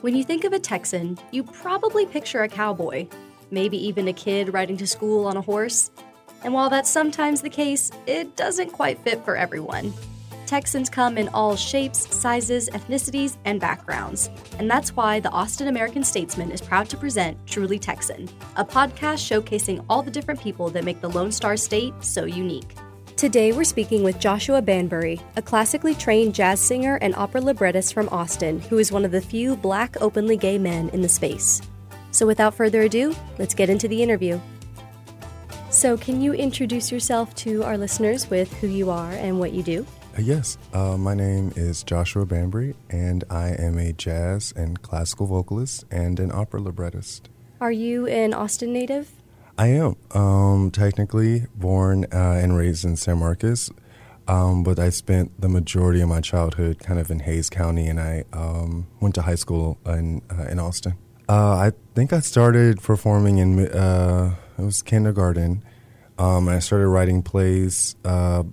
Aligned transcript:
When 0.00 0.14
you 0.14 0.22
think 0.22 0.44
of 0.44 0.52
a 0.52 0.60
Texan, 0.60 1.18
you 1.32 1.42
probably 1.42 2.06
picture 2.06 2.44
a 2.44 2.48
cowboy, 2.48 3.08
maybe 3.50 3.76
even 3.84 4.06
a 4.06 4.12
kid 4.12 4.52
riding 4.52 4.76
to 4.76 4.86
school 4.86 5.26
on 5.26 5.36
a 5.36 5.42
horse. 5.42 5.90
And 6.44 6.54
while 6.54 6.70
that's 6.70 6.88
sometimes 6.88 7.42
the 7.42 7.50
case, 7.50 7.90
it 8.06 8.36
doesn't 8.36 8.70
quite 8.70 9.00
fit 9.00 9.24
for 9.24 9.36
everyone. 9.36 9.92
Texans 10.46 10.88
come 10.88 11.18
in 11.18 11.26
all 11.30 11.56
shapes, 11.56 12.14
sizes, 12.14 12.70
ethnicities, 12.70 13.38
and 13.44 13.60
backgrounds. 13.60 14.30
And 14.60 14.70
that's 14.70 14.94
why 14.94 15.18
the 15.18 15.30
Austin 15.30 15.66
American 15.66 16.04
Statesman 16.04 16.52
is 16.52 16.60
proud 16.60 16.88
to 16.90 16.96
present 16.96 17.36
Truly 17.48 17.80
Texan, 17.80 18.28
a 18.54 18.64
podcast 18.64 19.26
showcasing 19.26 19.84
all 19.90 20.02
the 20.04 20.12
different 20.12 20.40
people 20.40 20.70
that 20.70 20.84
make 20.84 21.00
the 21.00 21.10
Lone 21.10 21.32
Star 21.32 21.56
State 21.56 21.92
so 22.02 22.24
unique. 22.24 22.72
Today, 23.18 23.50
we're 23.50 23.64
speaking 23.64 24.04
with 24.04 24.20
Joshua 24.20 24.62
Banbury, 24.62 25.20
a 25.34 25.42
classically 25.42 25.92
trained 25.92 26.36
jazz 26.36 26.60
singer 26.60 27.00
and 27.02 27.16
opera 27.16 27.40
librettist 27.40 27.92
from 27.92 28.08
Austin, 28.10 28.60
who 28.60 28.78
is 28.78 28.92
one 28.92 29.04
of 29.04 29.10
the 29.10 29.20
few 29.20 29.56
black 29.56 29.96
openly 30.00 30.36
gay 30.36 30.56
men 30.56 30.88
in 30.90 31.02
the 31.02 31.08
space. 31.08 31.60
So, 32.12 32.28
without 32.28 32.54
further 32.54 32.82
ado, 32.82 33.16
let's 33.40 33.54
get 33.54 33.70
into 33.70 33.88
the 33.88 34.00
interview. 34.00 34.38
So, 35.68 35.96
can 35.96 36.20
you 36.20 36.32
introduce 36.32 36.92
yourself 36.92 37.34
to 37.42 37.64
our 37.64 37.76
listeners 37.76 38.30
with 38.30 38.52
who 38.58 38.68
you 38.68 38.88
are 38.88 39.10
and 39.10 39.40
what 39.40 39.52
you 39.52 39.64
do? 39.64 39.84
Uh, 40.16 40.20
yes, 40.20 40.56
uh, 40.72 40.96
my 40.96 41.14
name 41.14 41.52
is 41.56 41.82
Joshua 41.82 42.24
Banbury, 42.24 42.76
and 42.88 43.24
I 43.28 43.48
am 43.48 43.78
a 43.78 43.92
jazz 43.92 44.52
and 44.54 44.80
classical 44.80 45.26
vocalist 45.26 45.84
and 45.90 46.20
an 46.20 46.30
opera 46.30 46.60
librettist. 46.60 47.30
Are 47.60 47.72
you 47.72 48.06
an 48.06 48.32
Austin 48.32 48.72
native? 48.72 49.10
I 49.58 49.66
am 49.68 49.96
um, 50.12 50.70
technically 50.70 51.46
born 51.56 52.04
uh, 52.12 52.38
and 52.40 52.56
raised 52.56 52.84
in 52.84 52.94
San 52.94 53.18
Marcos, 53.18 53.72
um, 54.28 54.62
but 54.62 54.78
I 54.78 54.90
spent 54.90 55.40
the 55.40 55.48
majority 55.48 56.00
of 56.00 56.08
my 56.08 56.20
childhood 56.20 56.78
kind 56.78 57.00
of 57.00 57.10
in 57.10 57.18
Hays 57.18 57.50
County, 57.50 57.88
and 57.88 57.98
I 57.98 58.24
um, 58.32 58.86
went 59.00 59.16
to 59.16 59.22
high 59.22 59.34
school 59.34 59.76
in 59.84 60.22
uh, 60.30 60.44
in 60.44 60.60
Austin. 60.60 60.94
Uh, 61.28 61.56
I 61.56 61.72
think 61.96 62.12
I 62.12 62.20
started 62.20 62.80
performing 62.80 63.38
in 63.38 63.66
uh, 63.66 64.36
it 64.56 64.62
was 64.62 64.80
kindergarten. 64.80 65.64
Um, 66.20 66.48
I 66.48 66.60
started 66.60 66.86
writing 66.86 67.22
plays 67.24 67.96
uh, 68.04 68.44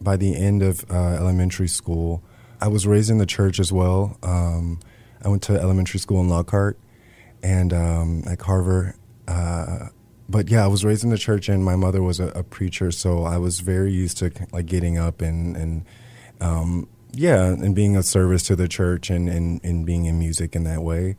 by 0.00 0.16
the 0.16 0.36
end 0.36 0.62
of 0.62 0.84
uh, 0.88 0.94
elementary 0.94 1.68
school. 1.68 2.22
I 2.60 2.68
was 2.68 2.86
raised 2.86 3.10
in 3.10 3.18
the 3.18 3.26
church 3.26 3.58
as 3.58 3.72
well. 3.72 4.18
Um, 4.22 4.78
I 5.20 5.28
went 5.28 5.42
to 5.44 5.60
elementary 5.60 5.98
school 5.98 6.20
in 6.20 6.28
Lockhart 6.28 6.78
and 7.42 7.72
um, 7.72 8.22
at 8.26 8.38
Carver 8.38 8.94
but 10.28 10.48
yeah, 10.48 10.64
I 10.64 10.68
was 10.68 10.84
raised 10.84 11.04
in 11.04 11.10
the 11.10 11.18
church, 11.18 11.48
and 11.48 11.64
my 11.64 11.76
mother 11.76 12.02
was 12.02 12.20
a, 12.20 12.28
a 12.28 12.42
preacher, 12.42 12.90
so 12.90 13.24
I 13.24 13.38
was 13.38 13.60
very 13.60 13.92
used 13.92 14.18
to 14.18 14.30
like 14.52 14.66
getting 14.66 14.98
up 14.98 15.20
and 15.20 15.56
and 15.56 15.84
um, 16.40 16.88
yeah, 17.16 17.46
and 17.46 17.74
being 17.74 17.96
of 17.96 18.04
service 18.04 18.42
to 18.44 18.56
the 18.56 18.68
church 18.68 19.10
and, 19.10 19.28
and, 19.28 19.60
and 19.64 19.86
being 19.86 20.06
in 20.06 20.18
music 20.18 20.56
in 20.56 20.64
that 20.64 20.82
way. 20.82 21.16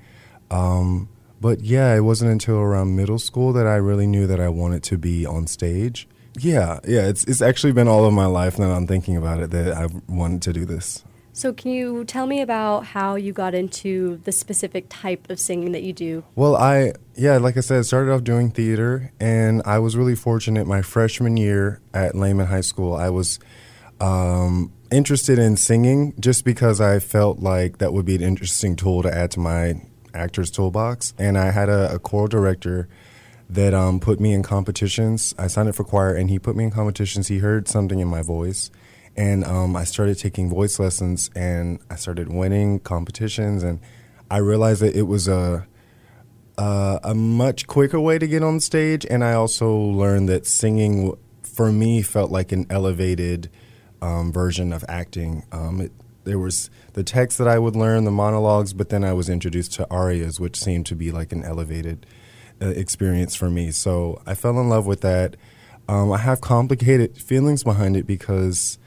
Um, 0.51 1.09
but 1.41 1.61
yeah, 1.61 1.95
it 1.95 2.01
wasn't 2.01 2.31
until 2.31 2.57
around 2.57 2.95
middle 2.95 3.19
school 3.19 3.53
that 3.53 3.67
I 3.67 3.75
really 3.75 4.07
knew 4.07 4.27
that 4.27 4.39
I 4.39 4.49
wanted 4.49 4.83
to 4.83 4.97
be 4.97 5.25
on 5.25 5.47
stage. 5.47 6.07
Yeah, 6.37 6.79
yeah, 6.85 7.07
it's 7.07 7.23
it's 7.25 7.41
actually 7.41 7.71
been 7.71 7.87
all 7.87 8.05
of 8.05 8.13
my 8.13 8.25
life 8.25 8.59
now 8.59 8.71
I'm 8.71 8.87
thinking 8.87 9.15
about 9.15 9.39
it 9.39 9.51
that 9.51 9.73
I 9.73 9.87
wanted 10.07 10.41
to 10.43 10.53
do 10.53 10.65
this. 10.65 11.03
So, 11.35 11.51
can 11.51 11.71
you 11.71 12.05
tell 12.05 12.27
me 12.27 12.39
about 12.39 12.85
how 12.85 13.15
you 13.15 13.33
got 13.33 13.53
into 13.53 14.21
the 14.23 14.31
specific 14.31 14.85
type 14.87 15.29
of 15.29 15.37
singing 15.37 15.73
that 15.73 15.83
you 15.83 15.91
do? 15.91 16.23
Well, 16.33 16.55
I, 16.55 16.93
yeah, 17.13 17.39
like 17.39 17.57
I 17.57 17.59
said, 17.59 17.79
I 17.79 17.81
started 17.81 18.13
off 18.13 18.23
doing 18.23 18.51
theater, 18.51 19.11
and 19.19 19.61
I 19.65 19.79
was 19.79 19.97
really 19.97 20.15
fortunate 20.15 20.65
my 20.65 20.81
freshman 20.81 21.35
year 21.35 21.81
at 21.93 22.15
Lehman 22.15 22.47
High 22.47 22.61
School. 22.61 22.95
I 22.95 23.09
was 23.09 23.37
um, 23.99 24.71
interested 24.89 25.37
in 25.37 25.57
singing 25.57 26.13
just 26.21 26.45
because 26.45 26.79
I 26.79 26.99
felt 26.99 27.39
like 27.39 27.79
that 27.79 27.91
would 27.91 28.05
be 28.05 28.15
an 28.15 28.21
interesting 28.21 28.77
tool 28.77 29.03
to 29.03 29.13
add 29.13 29.31
to 29.31 29.41
my 29.41 29.81
actor's 30.13 30.49
toolbox. 30.49 31.13
And 31.17 31.37
I 31.37 31.51
had 31.51 31.67
a, 31.67 31.95
a 31.95 31.99
choral 31.99 32.29
director 32.29 32.87
that 33.49 33.73
um, 33.73 33.99
put 33.99 34.21
me 34.21 34.31
in 34.31 34.41
competitions. 34.41 35.35
I 35.37 35.47
signed 35.47 35.67
up 35.67 35.75
for 35.75 35.83
choir, 35.83 36.15
and 36.15 36.29
he 36.29 36.39
put 36.39 36.55
me 36.55 36.63
in 36.63 36.71
competitions. 36.71 37.27
He 37.27 37.39
heard 37.39 37.67
something 37.67 37.99
in 37.99 38.07
my 38.07 38.21
voice 38.21 38.71
and 39.17 39.43
um, 39.45 39.75
I 39.75 39.83
started 39.83 40.17
taking 40.17 40.49
voice 40.49 40.79
lessons, 40.79 41.29
and 41.35 41.79
I 41.89 41.95
started 41.95 42.31
winning 42.31 42.79
competitions, 42.79 43.63
and 43.63 43.79
I 44.29 44.37
realized 44.37 44.81
that 44.81 44.95
it 44.95 45.03
was 45.03 45.27
a 45.27 45.67
a, 46.57 46.99
a 47.03 47.15
much 47.15 47.67
quicker 47.67 47.99
way 47.99 48.17
to 48.17 48.27
get 48.27 48.43
on 48.43 48.59
stage, 48.59 49.05
and 49.09 49.23
I 49.23 49.33
also 49.33 49.75
learned 49.75 50.29
that 50.29 50.45
singing 50.45 51.13
for 51.43 51.71
me 51.71 52.01
felt 52.01 52.31
like 52.31 52.51
an 52.51 52.65
elevated 52.69 53.49
um, 54.01 54.31
version 54.31 54.73
of 54.73 54.83
acting. 54.87 55.45
Um, 55.51 55.81
it, 55.81 55.91
there 56.23 56.39
was 56.39 56.69
the 56.93 57.03
text 57.03 57.37
that 57.37 57.47
I 57.47 57.59
would 57.59 57.75
learn, 57.75 58.03
the 58.03 58.11
monologues, 58.11 58.73
but 58.73 58.89
then 58.89 59.03
I 59.03 59.13
was 59.13 59.29
introduced 59.29 59.73
to 59.73 59.87
arias, 59.91 60.39
which 60.39 60.59
seemed 60.59 60.85
to 60.87 60.95
be 60.95 61.11
like 61.11 61.31
an 61.31 61.43
elevated 61.43 62.05
uh, 62.61 62.67
experience 62.69 63.35
for 63.35 63.49
me. 63.49 63.71
So 63.71 64.21
I 64.25 64.33
fell 64.33 64.59
in 64.59 64.69
love 64.69 64.87
with 64.87 65.01
that. 65.01 65.37
Um, 65.87 66.11
I 66.11 66.17
have 66.17 66.41
complicated 66.41 67.17
feelings 67.17 67.63
behind 67.63 67.95
it 67.95 68.07
because 68.07 68.79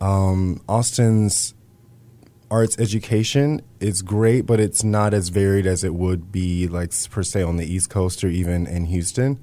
um, 0.00 0.60
Austin's 0.68 1.54
arts 2.50 2.78
education 2.78 3.62
is 3.78 4.02
great, 4.02 4.42
but 4.46 4.58
it's 4.58 4.82
not 4.82 5.14
as 5.14 5.28
varied 5.28 5.66
as 5.66 5.84
it 5.84 5.94
would 5.94 6.32
be, 6.32 6.66
like 6.66 6.92
per 7.10 7.22
se, 7.22 7.42
on 7.42 7.56
the 7.56 7.64
East 7.66 7.90
Coast 7.90 8.24
or 8.24 8.28
even 8.28 8.66
in 8.66 8.86
Houston. 8.86 9.38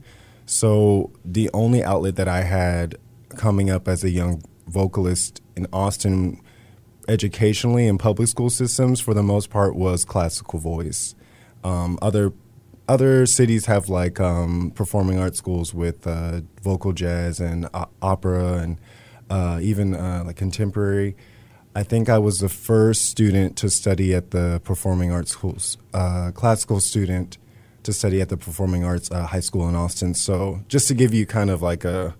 So 0.45 1.11
the 1.23 1.49
only 1.53 1.83
outlet 1.83 2.15
that 2.15 2.27
I 2.27 2.41
had 2.41 2.95
coming 3.29 3.69
up 3.69 3.87
as 3.87 4.03
a 4.03 4.09
young 4.09 4.41
vocalist 4.67 5.41
in 5.55 5.67
Austin, 5.71 6.41
educationally 7.07 7.87
in 7.87 7.97
public 7.97 8.27
school 8.27 8.49
systems, 8.49 8.99
for 8.99 9.13
the 9.13 9.23
most 9.23 9.49
part, 9.49 9.75
was 9.75 10.05
classical 10.05 10.59
voice. 10.59 11.15
Um, 11.63 11.97
other 12.01 12.33
other 12.89 13.25
cities 13.25 13.65
have 13.65 13.89
like 13.89 14.19
um, 14.19 14.71
performing 14.73 15.19
arts 15.19 15.37
schools 15.37 15.73
with 15.73 16.07
uh, 16.07 16.41
vocal 16.61 16.93
jazz 16.93 17.41
and 17.41 17.67
uh, 17.73 17.85
opera 18.01 18.53
and 18.53 18.79
uh, 19.29 19.59
even 19.61 19.93
uh, 19.93 20.23
like 20.25 20.35
contemporary. 20.35 21.15
I 21.75 21.83
think 21.83 22.09
I 22.09 22.17
was 22.17 22.39
the 22.39 22.49
first 22.49 23.05
student 23.05 23.55
to 23.57 23.69
study 23.69 24.15
at 24.15 24.31
the 24.31 24.59
performing 24.63 25.11
arts 25.11 25.31
schools, 25.31 25.77
uh, 25.93 26.31
classical 26.33 26.79
student 26.79 27.37
to 27.83 27.93
study 27.93 28.19
at 28.19 28.29
the 28.29 28.37
performing 28.37 28.83
arts 28.83 29.11
uh, 29.11 29.27
high 29.27 29.39
school 29.41 29.69
in 29.69 29.75
Austin. 29.75 30.13
So 30.13 30.61
just 30.67 30.87
to 30.87 30.93
give 30.93 31.13
you 31.13 31.25
kind 31.25 31.49
of 31.49 31.61
like 31.61 31.85
a, 31.85 32.15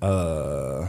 uh, 0.00 0.88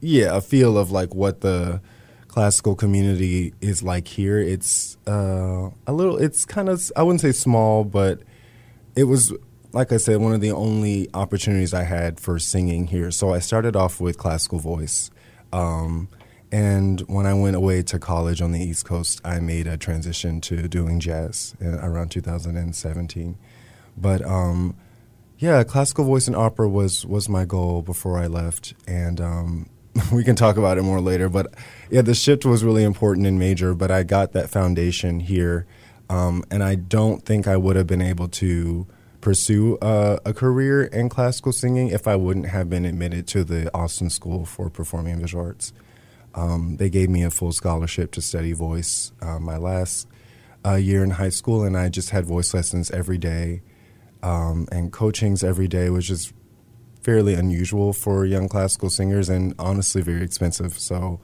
yeah, 0.00 0.36
a 0.36 0.40
feel 0.40 0.78
of 0.78 0.90
like 0.92 1.14
what 1.14 1.40
the 1.40 1.80
classical 2.28 2.74
community 2.74 3.54
is 3.60 3.82
like 3.82 4.06
here. 4.06 4.38
It's 4.38 4.96
uh, 5.06 5.70
a 5.86 5.92
little, 5.92 6.18
it's 6.18 6.44
kind 6.44 6.68
of, 6.68 6.92
I 6.94 7.02
wouldn't 7.02 7.22
say 7.22 7.32
small, 7.32 7.82
but 7.82 8.20
it 8.94 9.04
was 9.04 9.32
like 9.76 9.92
I 9.92 9.98
said, 9.98 10.22
one 10.22 10.32
of 10.32 10.40
the 10.40 10.52
only 10.52 11.06
opportunities 11.12 11.74
I 11.74 11.82
had 11.82 12.18
for 12.18 12.38
singing 12.38 12.86
here. 12.86 13.10
So 13.10 13.34
I 13.34 13.40
started 13.40 13.76
off 13.76 14.00
with 14.00 14.16
classical 14.16 14.58
voice. 14.58 15.10
Um, 15.52 16.08
and 16.50 17.02
when 17.02 17.26
I 17.26 17.34
went 17.34 17.56
away 17.56 17.82
to 17.82 17.98
college 17.98 18.40
on 18.40 18.52
the 18.52 18.60
East 18.60 18.86
Coast, 18.86 19.20
I 19.22 19.38
made 19.38 19.66
a 19.66 19.76
transition 19.76 20.40
to 20.42 20.66
doing 20.66 20.98
jazz 20.98 21.54
around 21.60 22.10
2017. 22.10 23.36
But 23.98 24.24
um, 24.24 24.74
yeah, 25.38 25.62
classical 25.62 26.06
voice 26.06 26.26
and 26.26 26.36
opera 26.36 26.70
was 26.70 27.04
was 27.04 27.28
my 27.28 27.44
goal 27.44 27.82
before 27.82 28.18
I 28.18 28.28
left, 28.28 28.72
and 28.86 29.20
um, 29.20 29.68
we 30.12 30.24
can 30.24 30.36
talk 30.36 30.56
about 30.56 30.78
it 30.78 30.84
more 30.84 31.02
later. 31.02 31.28
But 31.28 31.52
yeah, 31.90 32.00
the 32.00 32.14
shift 32.14 32.46
was 32.46 32.64
really 32.64 32.82
important 32.82 33.26
and 33.26 33.38
major. 33.38 33.74
But 33.74 33.90
I 33.90 34.04
got 34.04 34.32
that 34.32 34.48
foundation 34.48 35.20
here, 35.20 35.66
um, 36.08 36.44
and 36.50 36.62
I 36.62 36.76
don't 36.76 37.22
think 37.26 37.46
I 37.46 37.58
would 37.58 37.76
have 37.76 37.86
been 37.86 38.00
able 38.00 38.28
to 38.28 38.86
pursue 39.26 39.76
uh, 39.78 40.20
a 40.24 40.32
career 40.32 40.84
in 40.84 41.08
classical 41.08 41.50
singing 41.50 41.88
if 41.88 42.06
I 42.06 42.14
wouldn't 42.14 42.46
have 42.46 42.70
been 42.70 42.84
admitted 42.84 43.26
to 43.26 43.42
the 43.42 43.68
Austin 43.74 44.08
School 44.08 44.44
for 44.44 44.70
Performing 44.70 45.14
and 45.14 45.22
Visual 45.22 45.44
Arts. 45.44 45.72
Um, 46.36 46.76
they 46.76 46.88
gave 46.88 47.10
me 47.10 47.24
a 47.24 47.30
full 47.32 47.50
scholarship 47.50 48.12
to 48.12 48.22
study 48.22 48.52
voice 48.52 49.10
uh, 49.20 49.40
my 49.40 49.56
last 49.56 50.06
uh, 50.64 50.76
year 50.76 51.02
in 51.02 51.10
high 51.10 51.30
school, 51.30 51.64
and 51.64 51.76
I 51.76 51.88
just 51.88 52.10
had 52.10 52.24
voice 52.24 52.54
lessons 52.54 52.92
every 52.92 53.18
day 53.18 53.62
um, 54.22 54.68
and 54.70 54.92
coachings 54.92 55.42
every 55.42 55.66
day, 55.66 55.90
which 55.90 56.08
is 56.08 56.32
fairly 57.02 57.34
unusual 57.34 57.92
for 57.92 58.24
young 58.24 58.48
classical 58.48 58.90
singers 58.90 59.28
and 59.28 59.56
honestly 59.58 60.02
very 60.02 60.22
expensive. 60.22 60.78
So 60.78 61.18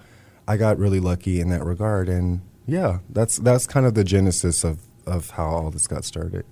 I 0.48 0.56
got 0.56 0.76
really 0.76 0.98
lucky 0.98 1.38
in 1.38 1.50
that 1.50 1.64
regard, 1.64 2.08
and 2.08 2.40
yeah, 2.66 2.98
that's 3.08 3.36
that's 3.36 3.68
kind 3.68 3.86
of 3.86 3.94
the 3.94 4.02
genesis 4.02 4.64
of 4.64 4.80
of 5.06 5.30
how 5.30 5.46
all 5.46 5.70
this 5.70 5.86
got 5.86 6.04
started. 6.04 6.44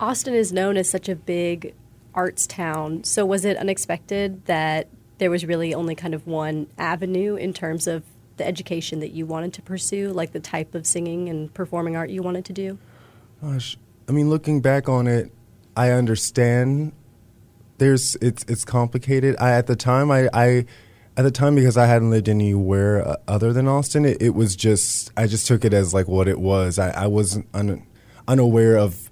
Austin 0.00 0.32
is 0.32 0.50
known 0.50 0.78
as 0.78 0.88
such 0.88 1.10
a 1.10 1.14
big 1.14 1.74
arts 2.14 2.46
town. 2.46 3.04
So 3.04 3.26
was 3.26 3.44
it 3.44 3.58
unexpected 3.58 4.46
that 4.46 4.88
there 5.18 5.30
was 5.30 5.44
really 5.44 5.74
only 5.74 5.94
kind 5.94 6.14
of 6.14 6.26
one 6.26 6.68
avenue 6.78 7.36
in 7.36 7.52
terms 7.52 7.86
of 7.86 8.02
the 8.38 8.46
education 8.46 9.00
that 9.00 9.10
you 9.10 9.26
wanted 9.26 9.52
to 9.52 9.62
pursue, 9.62 10.08
like 10.08 10.32
the 10.32 10.40
type 10.40 10.74
of 10.74 10.86
singing 10.86 11.28
and 11.28 11.52
performing 11.52 11.96
art 11.96 12.08
you 12.08 12.22
wanted 12.22 12.46
to 12.46 12.54
do? 12.54 12.78
Gosh, 13.42 13.76
I 14.08 14.12
mean, 14.12 14.30
looking 14.30 14.62
back 14.62 14.88
on 14.88 15.06
it, 15.06 15.30
I 15.76 15.90
understand. 15.90 16.92
There's 17.76 18.16
it's 18.16 18.44
it's 18.48 18.64
complicated. 18.64 19.36
I 19.38 19.52
at 19.52 19.66
the 19.66 19.76
time 19.76 20.10
I, 20.10 20.30
I 20.32 20.66
at 21.16 21.22
the 21.22 21.30
time 21.30 21.54
because 21.54 21.76
I 21.76 21.84
hadn't 21.84 22.10
lived 22.10 22.28
anywhere 22.28 23.06
uh, 23.06 23.16
other 23.28 23.52
than 23.52 23.68
Austin, 23.68 24.06
it, 24.06 24.20
it, 24.20 24.34
was 24.34 24.56
just 24.56 25.12
I 25.16 25.26
just 25.26 25.46
took 25.46 25.64
it 25.64 25.74
as 25.74 25.92
like 25.92 26.08
what 26.08 26.28
it 26.28 26.40
was. 26.40 26.78
I, 26.78 26.90
I 26.90 27.06
wasn't. 27.06 27.46
Un, 27.52 27.86
unaware 28.28 28.78
of 28.78 29.09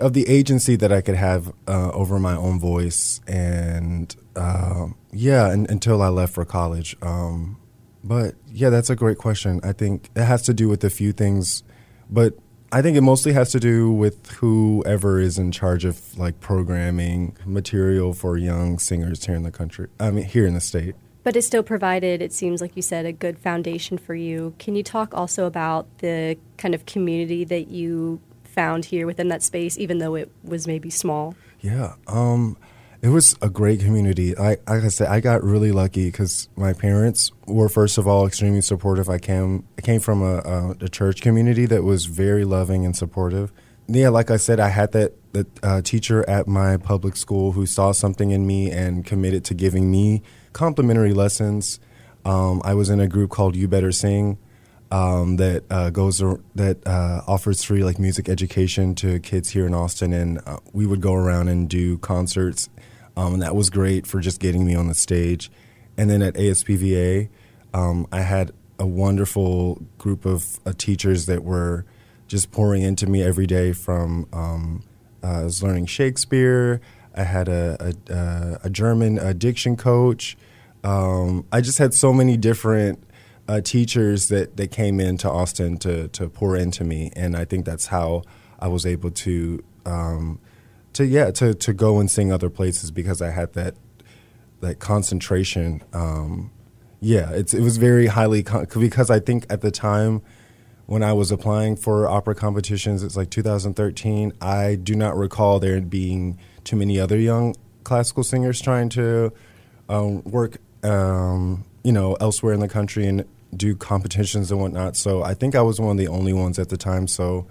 of 0.00 0.12
the 0.12 0.28
agency 0.28 0.76
that 0.76 0.92
I 0.92 1.00
could 1.00 1.16
have 1.16 1.52
uh, 1.66 1.90
over 1.92 2.18
my 2.18 2.34
own 2.34 2.58
voice, 2.58 3.20
and 3.26 4.14
uh, 4.34 4.86
yeah, 5.12 5.50
and, 5.50 5.70
until 5.70 6.02
I 6.02 6.08
left 6.08 6.34
for 6.34 6.44
college. 6.44 6.96
Um, 7.02 7.58
but 8.02 8.34
yeah, 8.52 8.70
that's 8.70 8.90
a 8.90 8.96
great 8.96 9.18
question. 9.18 9.60
I 9.64 9.72
think 9.72 10.10
it 10.14 10.24
has 10.24 10.42
to 10.42 10.54
do 10.54 10.68
with 10.68 10.84
a 10.84 10.90
few 10.90 11.12
things, 11.12 11.62
but 12.08 12.34
I 12.72 12.82
think 12.82 12.96
it 12.96 13.02
mostly 13.02 13.32
has 13.32 13.52
to 13.52 13.60
do 13.60 13.90
with 13.90 14.30
whoever 14.32 15.20
is 15.20 15.38
in 15.38 15.52
charge 15.52 15.84
of 15.84 16.18
like 16.18 16.40
programming 16.40 17.36
material 17.44 18.12
for 18.12 18.36
young 18.36 18.78
singers 18.78 19.24
here 19.24 19.34
in 19.34 19.42
the 19.42 19.52
country. 19.52 19.88
I 20.00 20.10
mean, 20.10 20.24
here 20.24 20.46
in 20.46 20.54
the 20.54 20.60
state. 20.60 20.94
But 21.22 21.36
it 21.36 21.42
still 21.42 21.64
provided, 21.64 22.22
it 22.22 22.32
seems 22.32 22.60
like 22.60 22.76
you 22.76 22.82
said, 22.82 23.04
a 23.04 23.12
good 23.12 23.38
foundation 23.38 23.98
for 23.98 24.14
you. 24.14 24.54
Can 24.58 24.76
you 24.76 24.84
talk 24.84 25.12
also 25.12 25.46
about 25.46 25.86
the 25.98 26.38
kind 26.56 26.72
of 26.72 26.86
community 26.86 27.44
that 27.44 27.66
you 27.66 28.20
found 28.56 28.86
here 28.86 29.06
within 29.06 29.28
that 29.28 29.42
space, 29.42 29.78
even 29.78 29.98
though 29.98 30.16
it 30.16 30.32
was 30.42 30.66
maybe 30.66 30.90
small? 30.90 31.36
Yeah. 31.60 31.94
Um, 32.08 32.56
it 33.02 33.10
was 33.10 33.36
a 33.42 33.50
great 33.50 33.80
community. 33.80 34.36
I, 34.36 34.56
like 34.66 34.82
I 34.82 34.88
said, 34.88 35.08
I 35.08 35.20
got 35.20 35.44
really 35.44 35.70
lucky 35.70 36.06
because 36.06 36.48
my 36.56 36.72
parents 36.72 37.30
were, 37.46 37.68
first 37.68 37.98
of 37.98 38.08
all, 38.08 38.26
extremely 38.26 38.62
supportive. 38.62 39.08
I 39.08 39.18
came, 39.18 39.64
I 39.78 39.82
came 39.82 40.00
from 40.00 40.22
a, 40.22 40.38
a, 40.38 40.70
a 40.80 40.88
church 40.88 41.20
community 41.20 41.66
that 41.66 41.84
was 41.84 42.06
very 42.06 42.44
loving 42.44 42.84
and 42.84 42.96
supportive. 42.96 43.52
Yeah, 43.86 44.08
like 44.08 44.32
I 44.32 44.38
said, 44.38 44.58
I 44.58 44.70
had 44.70 44.90
that, 44.92 45.12
that 45.34 45.46
uh, 45.62 45.82
teacher 45.82 46.28
at 46.28 46.48
my 46.48 46.78
public 46.78 47.16
school 47.16 47.52
who 47.52 47.66
saw 47.66 47.92
something 47.92 48.32
in 48.32 48.46
me 48.46 48.72
and 48.72 49.04
committed 49.04 49.44
to 49.44 49.54
giving 49.54 49.90
me 49.90 50.22
complimentary 50.52 51.12
lessons. 51.12 51.78
Um, 52.24 52.60
I 52.64 52.74
was 52.74 52.90
in 52.90 52.98
a 52.98 53.06
group 53.06 53.30
called 53.30 53.54
You 53.54 53.68
Better 53.68 53.92
Sing 53.92 54.38
um, 54.90 55.36
that 55.36 55.64
uh, 55.70 55.90
goes 55.90 56.18
that 56.54 56.86
uh, 56.86 57.22
offers 57.26 57.62
free 57.62 57.82
like 57.82 57.98
music 57.98 58.28
education 58.28 58.94
to 58.96 59.18
kids 59.20 59.50
here 59.50 59.66
in 59.66 59.74
Austin, 59.74 60.12
and 60.12 60.40
uh, 60.46 60.58
we 60.72 60.86
would 60.86 61.00
go 61.00 61.14
around 61.14 61.48
and 61.48 61.68
do 61.68 61.98
concerts, 61.98 62.68
um, 63.16 63.34
and 63.34 63.42
that 63.42 63.54
was 63.54 63.70
great 63.70 64.06
for 64.06 64.20
just 64.20 64.40
getting 64.40 64.64
me 64.64 64.74
on 64.74 64.88
the 64.88 64.94
stage. 64.94 65.50
And 65.98 66.10
then 66.10 66.22
at 66.22 66.34
ASPVA, 66.34 67.28
um, 67.74 68.06
I 68.12 68.20
had 68.20 68.52
a 68.78 68.86
wonderful 68.86 69.82
group 69.98 70.24
of 70.24 70.60
uh, 70.66 70.72
teachers 70.76 71.26
that 71.26 71.42
were 71.42 71.84
just 72.28 72.50
pouring 72.50 72.82
into 72.82 73.06
me 73.06 73.22
every 73.22 73.46
day. 73.46 73.72
From 73.72 74.26
um, 74.32 74.82
uh, 75.22 75.40
I 75.40 75.44
was 75.44 75.62
learning 75.62 75.86
Shakespeare. 75.86 76.80
I 77.14 77.24
had 77.24 77.48
a, 77.48 77.94
a, 78.10 78.58
a 78.64 78.70
German 78.70 79.18
addiction 79.18 79.76
coach. 79.76 80.36
Um, 80.84 81.46
I 81.50 81.62
just 81.62 81.78
had 81.78 81.94
so 81.94 82.12
many 82.12 82.36
different 82.36 83.02
uh, 83.48 83.60
teachers 83.60 84.28
that, 84.28 84.56
that 84.56 84.70
came 84.70 85.00
into 85.00 85.30
Austin 85.30 85.76
to, 85.78 86.08
to 86.08 86.28
pour 86.28 86.56
into 86.56 86.84
me, 86.84 87.10
and 87.14 87.36
I 87.36 87.44
think 87.44 87.64
that's 87.64 87.86
how 87.86 88.22
I 88.58 88.68
was 88.68 88.86
able 88.86 89.10
to 89.10 89.62
um, 89.84 90.40
to 90.94 91.06
yeah 91.06 91.30
to, 91.32 91.54
to 91.54 91.72
go 91.72 92.00
and 92.00 92.10
sing 92.10 92.32
other 92.32 92.50
places 92.50 92.90
because 92.90 93.22
I 93.22 93.30
had 93.30 93.52
that 93.52 93.74
that 94.60 94.78
concentration. 94.78 95.82
Um, 95.92 96.50
yeah, 97.00 97.30
it's 97.30 97.54
it 97.54 97.60
was 97.60 97.76
very 97.76 98.06
highly 98.06 98.42
con- 98.42 98.66
because 98.78 99.10
I 99.10 99.20
think 99.20 99.46
at 99.48 99.60
the 99.60 99.70
time 99.70 100.22
when 100.86 101.02
I 101.02 101.12
was 101.12 101.30
applying 101.30 101.76
for 101.76 102.08
opera 102.08 102.34
competitions, 102.34 103.02
it's 103.02 103.16
like 103.16 103.30
2013. 103.30 104.32
I 104.40 104.76
do 104.76 104.94
not 104.94 105.16
recall 105.16 105.60
there 105.60 105.80
being 105.80 106.38
too 106.64 106.76
many 106.76 106.98
other 106.98 107.18
young 107.18 107.54
classical 107.84 108.24
singers 108.24 108.60
trying 108.60 108.88
to 108.90 109.32
um, 109.88 110.24
work 110.24 110.58
um, 110.82 111.64
you 111.82 111.92
know, 111.92 112.14
elsewhere 112.14 112.52
in 112.52 112.60
the 112.60 112.68
country 112.68 113.06
and 113.06 113.24
do 113.54 113.76
competitions 113.76 114.50
and 114.50 114.60
whatnot. 114.60 114.96
So 114.96 115.22
I 115.22 115.34
think 115.34 115.54
I 115.54 115.62
was 115.62 115.80
one 115.80 115.92
of 115.92 115.96
the 115.98 116.08
only 116.08 116.32
ones 116.32 116.58
at 116.58 116.68
the 116.68 116.76
time. 116.76 117.06
So 117.06 117.46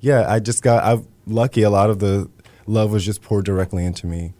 yeah, 0.00 0.30
I 0.30 0.40
just 0.40 0.62
got 0.62 0.84
I'm 0.84 1.06
lucky. 1.26 1.62
A 1.62 1.70
lot 1.70 1.90
of 1.90 1.98
the 1.98 2.30
love 2.66 2.92
was 2.92 3.04
just 3.04 3.22
poured 3.22 3.44
directly 3.44 3.84
into 3.84 4.06
me. 4.06 4.32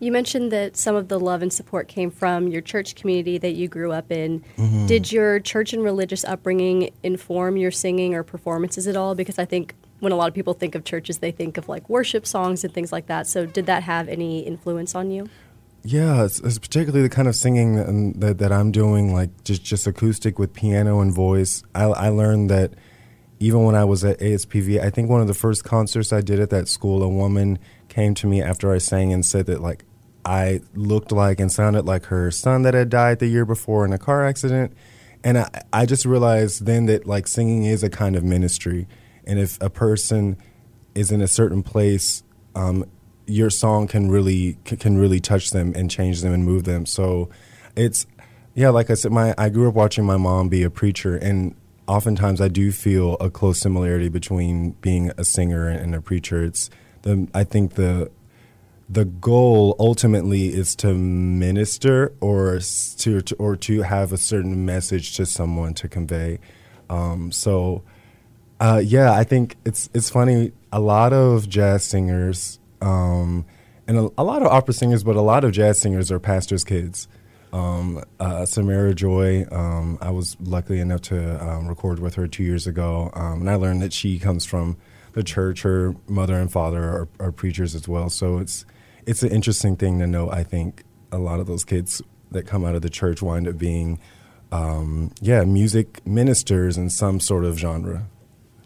You 0.00 0.12
mentioned 0.12 0.52
that 0.52 0.76
some 0.76 0.94
of 0.94 1.08
the 1.08 1.18
love 1.18 1.42
and 1.42 1.52
support 1.52 1.88
came 1.88 2.10
from 2.10 2.46
your 2.46 2.60
church 2.60 2.94
community 2.94 3.36
that 3.38 3.54
you 3.54 3.66
grew 3.66 3.90
up 3.90 4.12
in. 4.12 4.44
Mm-hmm. 4.56 4.86
Did 4.86 5.10
your 5.10 5.40
church 5.40 5.72
and 5.72 5.82
religious 5.82 6.24
upbringing 6.24 6.90
inform 7.02 7.56
your 7.56 7.72
singing 7.72 8.14
or 8.14 8.22
performances 8.22 8.86
at 8.86 8.96
all? 8.96 9.16
Because 9.16 9.40
I 9.40 9.44
think 9.44 9.74
when 9.98 10.12
a 10.12 10.16
lot 10.16 10.28
of 10.28 10.34
people 10.34 10.54
think 10.54 10.76
of 10.76 10.84
churches, 10.84 11.18
they 11.18 11.32
think 11.32 11.56
of 11.56 11.68
like 11.68 11.88
worship 11.88 12.26
songs 12.26 12.62
and 12.62 12.72
things 12.72 12.92
like 12.92 13.06
that. 13.06 13.26
So, 13.26 13.44
did 13.44 13.66
that 13.66 13.82
have 13.82 14.08
any 14.08 14.40
influence 14.40 14.94
on 14.94 15.10
you? 15.10 15.28
Yeah, 15.90 16.24
it's, 16.24 16.38
it's, 16.40 16.58
particularly 16.58 17.00
the 17.00 17.08
kind 17.08 17.28
of 17.28 17.34
singing 17.34 17.76
that, 17.76 18.20
that, 18.20 18.38
that, 18.38 18.52
I'm 18.52 18.72
doing, 18.72 19.14
like 19.14 19.42
just, 19.42 19.64
just 19.64 19.86
acoustic 19.86 20.38
with 20.38 20.52
piano 20.52 21.00
and 21.00 21.10
voice. 21.10 21.62
I, 21.74 21.84
I 21.84 22.08
learned 22.10 22.50
that 22.50 22.74
even 23.40 23.64
when 23.64 23.74
I 23.74 23.86
was 23.86 24.04
at 24.04 24.18
ASPV, 24.18 24.82
I 24.82 24.90
think 24.90 25.08
one 25.08 25.22
of 25.22 25.28
the 25.28 25.34
first 25.34 25.64
concerts 25.64 26.12
I 26.12 26.20
did 26.20 26.40
at 26.40 26.50
that 26.50 26.68
school, 26.68 27.02
a 27.02 27.08
woman 27.08 27.58
came 27.88 28.12
to 28.16 28.26
me 28.26 28.42
after 28.42 28.70
I 28.70 28.76
sang 28.76 29.14
and 29.14 29.24
said 29.24 29.46
that 29.46 29.62
like 29.62 29.86
I 30.26 30.60
looked 30.74 31.10
like 31.10 31.40
and 31.40 31.50
sounded 31.50 31.86
like 31.86 32.04
her 32.06 32.30
son 32.32 32.64
that 32.64 32.74
had 32.74 32.90
died 32.90 33.18
the 33.18 33.26
year 33.26 33.46
before 33.46 33.86
in 33.86 33.94
a 33.94 33.98
car 33.98 34.26
accident. 34.26 34.74
And 35.24 35.38
I, 35.38 35.62
I 35.72 35.86
just 35.86 36.04
realized 36.04 36.66
then 36.66 36.84
that 36.84 37.06
like 37.06 37.26
singing 37.26 37.64
is 37.64 37.82
a 37.82 37.88
kind 37.88 38.14
of 38.14 38.22
ministry. 38.22 38.86
And 39.26 39.38
if 39.38 39.56
a 39.62 39.70
person 39.70 40.36
is 40.94 41.10
in 41.10 41.22
a 41.22 41.28
certain 41.28 41.62
place 41.62 42.24
um, 42.54 42.84
your 43.28 43.50
song 43.50 43.86
can 43.86 44.10
really 44.10 44.58
can 44.64 44.98
really 44.98 45.20
touch 45.20 45.50
them 45.50 45.72
and 45.76 45.90
change 45.90 46.22
them 46.22 46.32
and 46.32 46.44
move 46.44 46.64
them. 46.64 46.86
So 46.86 47.28
it's 47.76 48.06
yeah, 48.54 48.70
like 48.70 48.90
I 48.90 48.94
said, 48.94 49.12
my 49.12 49.34
I 49.38 49.50
grew 49.50 49.68
up 49.68 49.74
watching 49.74 50.04
my 50.04 50.16
mom 50.16 50.48
be 50.48 50.62
a 50.62 50.70
preacher, 50.70 51.16
and 51.16 51.54
oftentimes 51.86 52.40
I 52.40 52.48
do 52.48 52.72
feel 52.72 53.14
a 53.20 53.30
close 53.30 53.60
similarity 53.60 54.08
between 54.08 54.72
being 54.80 55.12
a 55.16 55.24
singer 55.24 55.68
and 55.68 55.94
a 55.94 56.00
preacher. 56.00 56.42
It's 56.42 56.70
the 57.02 57.28
I 57.34 57.44
think 57.44 57.74
the 57.74 58.10
the 58.88 59.04
goal 59.04 59.76
ultimately 59.78 60.48
is 60.48 60.74
to 60.76 60.94
minister 60.94 62.12
or 62.20 62.58
to, 62.96 63.22
or 63.38 63.54
to 63.54 63.82
have 63.82 64.12
a 64.12 64.16
certain 64.16 64.64
message 64.64 65.14
to 65.16 65.26
someone 65.26 65.74
to 65.74 65.88
convey. 65.88 66.38
Um, 66.88 67.30
so, 67.30 67.82
uh, 68.60 68.80
yeah, 68.82 69.12
I 69.12 69.24
think 69.24 69.56
it's 69.64 69.90
it's 69.92 70.08
funny. 70.08 70.52
A 70.72 70.80
lot 70.80 71.12
of 71.12 71.48
jazz 71.48 71.84
singers 71.84 72.58
um, 72.80 73.44
and 73.86 73.98
a, 73.98 74.10
a, 74.18 74.24
lot 74.24 74.42
of 74.42 74.48
opera 74.48 74.74
singers, 74.74 75.02
but 75.02 75.16
a 75.16 75.20
lot 75.20 75.44
of 75.44 75.52
jazz 75.52 75.78
singers 75.78 76.12
are 76.12 76.20
pastors' 76.20 76.64
kids. 76.64 77.08
Um, 77.52 78.04
uh, 78.20 78.44
Samara 78.44 78.94
Joy, 78.94 79.46
um, 79.50 79.98
I 80.02 80.10
was 80.10 80.36
lucky 80.40 80.78
enough 80.80 81.00
to 81.02 81.42
um, 81.42 81.66
record 81.66 81.98
with 81.98 82.14
her 82.16 82.28
two 82.28 82.44
years 82.44 82.66
ago, 82.66 83.10
um, 83.14 83.40
and 83.40 83.50
I 83.50 83.54
learned 83.54 83.80
that 83.80 83.92
she 83.92 84.18
comes 84.18 84.44
from 84.44 84.76
the 85.14 85.22
church. 85.22 85.62
Her 85.62 85.94
mother 86.06 86.34
and 86.34 86.52
father 86.52 86.82
are, 86.82 87.08
are, 87.18 87.32
preachers 87.32 87.74
as 87.74 87.88
well, 87.88 88.10
so 88.10 88.38
it's 88.38 88.66
it's 89.06 89.22
an 89.22 89.30
interesting 89.30 89.76
thing 89.76 89.98
to 90.00 90.06
know. 90.06 90.30
I 90.30 90.44
think 90.44 90.84
a 91.10 91.18
lot 91.18 91.40
of 91.40 91.46
those 91.46 91.64
kids 91.64 92.02
that 92.30 92.46
come 92.46 92.66
out 92.66 92.74
of 92.74 92.82
the 92.82 92.90
church 92.90 93.22
wind 93.22 93.48
up 93.48 93.56
being, 93.56 93.98
um, 94.52 95.12
yeah, 95.22 95.44
music 95.44 96.06
ministers 96.06 96.76
in 96.76 96.90
some 96.90 97.18
sort 97.18 97.46
of 97.46 97.58
genre. 97.58 98.06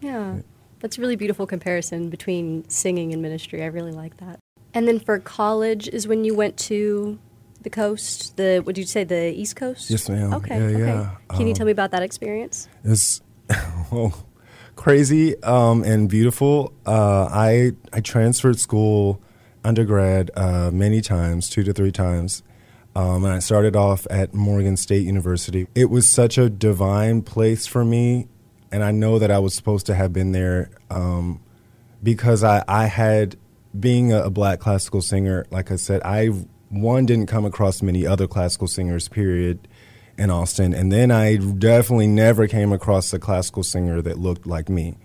Yeah. 0.01 0.39
That's 0.83 0.97
a 0.97 1.01
really 1.01 1.15
beautiful 1.15 1.47
comparison 1.47 2.09
between 2.09 2.67
singing 2.67 3.13
and 3.13 3.21
ministry. 3.21 3.63
I 3.63 3.67
really 3.67 3.93
like 3.93 4.17
that. 4.17 4.37
And 4.73 4.85
then 4.85 4.99
for 4.99 5.17
college 5.17 5.87
is 5.87 6.09
when 6.09 6.25
you 6.25 6.35
went 6.35 6.57
to 6.57 7.17
the 7.61 7.69
coast, 7.69 8.35
the 8.35 8.61
would 8.65 8.77
you 8.77 8.83
say 8.83 9.05
the 9.05 9.31
East 9.31 9.55
Coast? 9.55 9.89
Yes, 9.89 10.09
ma'am. 10.09 10.33
Okay. 10.33 10.59
Yeah, 10.59 10.65
okay. 10.65 10.79
Yeah. 10.79 11.15
Can 11.29 11.41
um, 11.43 11.47
you 11.47 11.53
tell 11.53 11.65
me 11.65 11.71
about 11.71 11.91
that 11.91 12.03
experience? 12.03 12.67
It's 12.83 13.21
well, 13.93 14.13
crazy 14.75 15.41
um, 15.43 15.85
and 15.85 16.09
beautiful. 16.09 16.73
Uh, 16.85 17.29
I 17.31 17.71
I 17.93 18.01
transferred 18.01 18.59
school 18.59 19.21
undergrad 19.63 20.31
uh, 20.35 20.69
many 20.73 20.99
times, 20.99 21.49
two 21.49 21.63
to 21.63 21.71
three 21.71 21.93
times. 21.93 22.43
Um, 22.93 23.23
and 23.23 23.33
I 23.33 23.39
started 23.39 23.77
off 23.77 24.05
at 24.09 24.33
Morgan 24.33 24.75
State 24.75 25.05
University. 25.05 25.65
It 25.75 25.89
was 25.89 26.09
such 26.09 26.37
a 26.37 26.49
divine 26.49 27.21
place 27.21 27.67
for 27.67 27.85
me 27.85 28.27
and 28.73 28.83
I 28.83 28.91
know 28.91 29.19
that 29.19 29.29
I 29.29 29.37
was 29.37 29.53
supposed 29.53 29.85
to 29.85 29.95
have 29.95 30.11
been 30.11 30.31
there 30.31 30.71
um, 30.89 31.39
because 32.01 32.43
I, 32.43 32.63
I 32.67 32.87
had 32.87 33.37
being 33.79 34.11
a, 34.11 34.23
a, 34.23 34.29
black 34.31 34.59
classical 34.59 35.01
singer. 35.01 35.45
Like 35.51 35.71
I 35.71 35.75
said, 35.75 36.01
I 36.03 36.27
one 36.69 37.05
didn't 37.05 37.27
come 37.27 37.45
across 37.45 37.83
many 37.83 38.05
other 38.05 38.27
classical 38.27 38.67
singers. 38.67 39.07
Period. 39.07 39.67
In 40.15 40.29
Austin, 40.29 40.75
and 40.75 40.91
then 40.91 41.09
I 41.09 41.37
definitely 41.37 42.05
never 42.05 42.47
came 42.47 42.71
across 42.71 43.11
a 43.13 43.19
classical 43.19 43.63
singer 43.63 43.99
that 44.03 44.19
looked 44.19 44.45
like 44.45 44.69
me. 44.69 44.95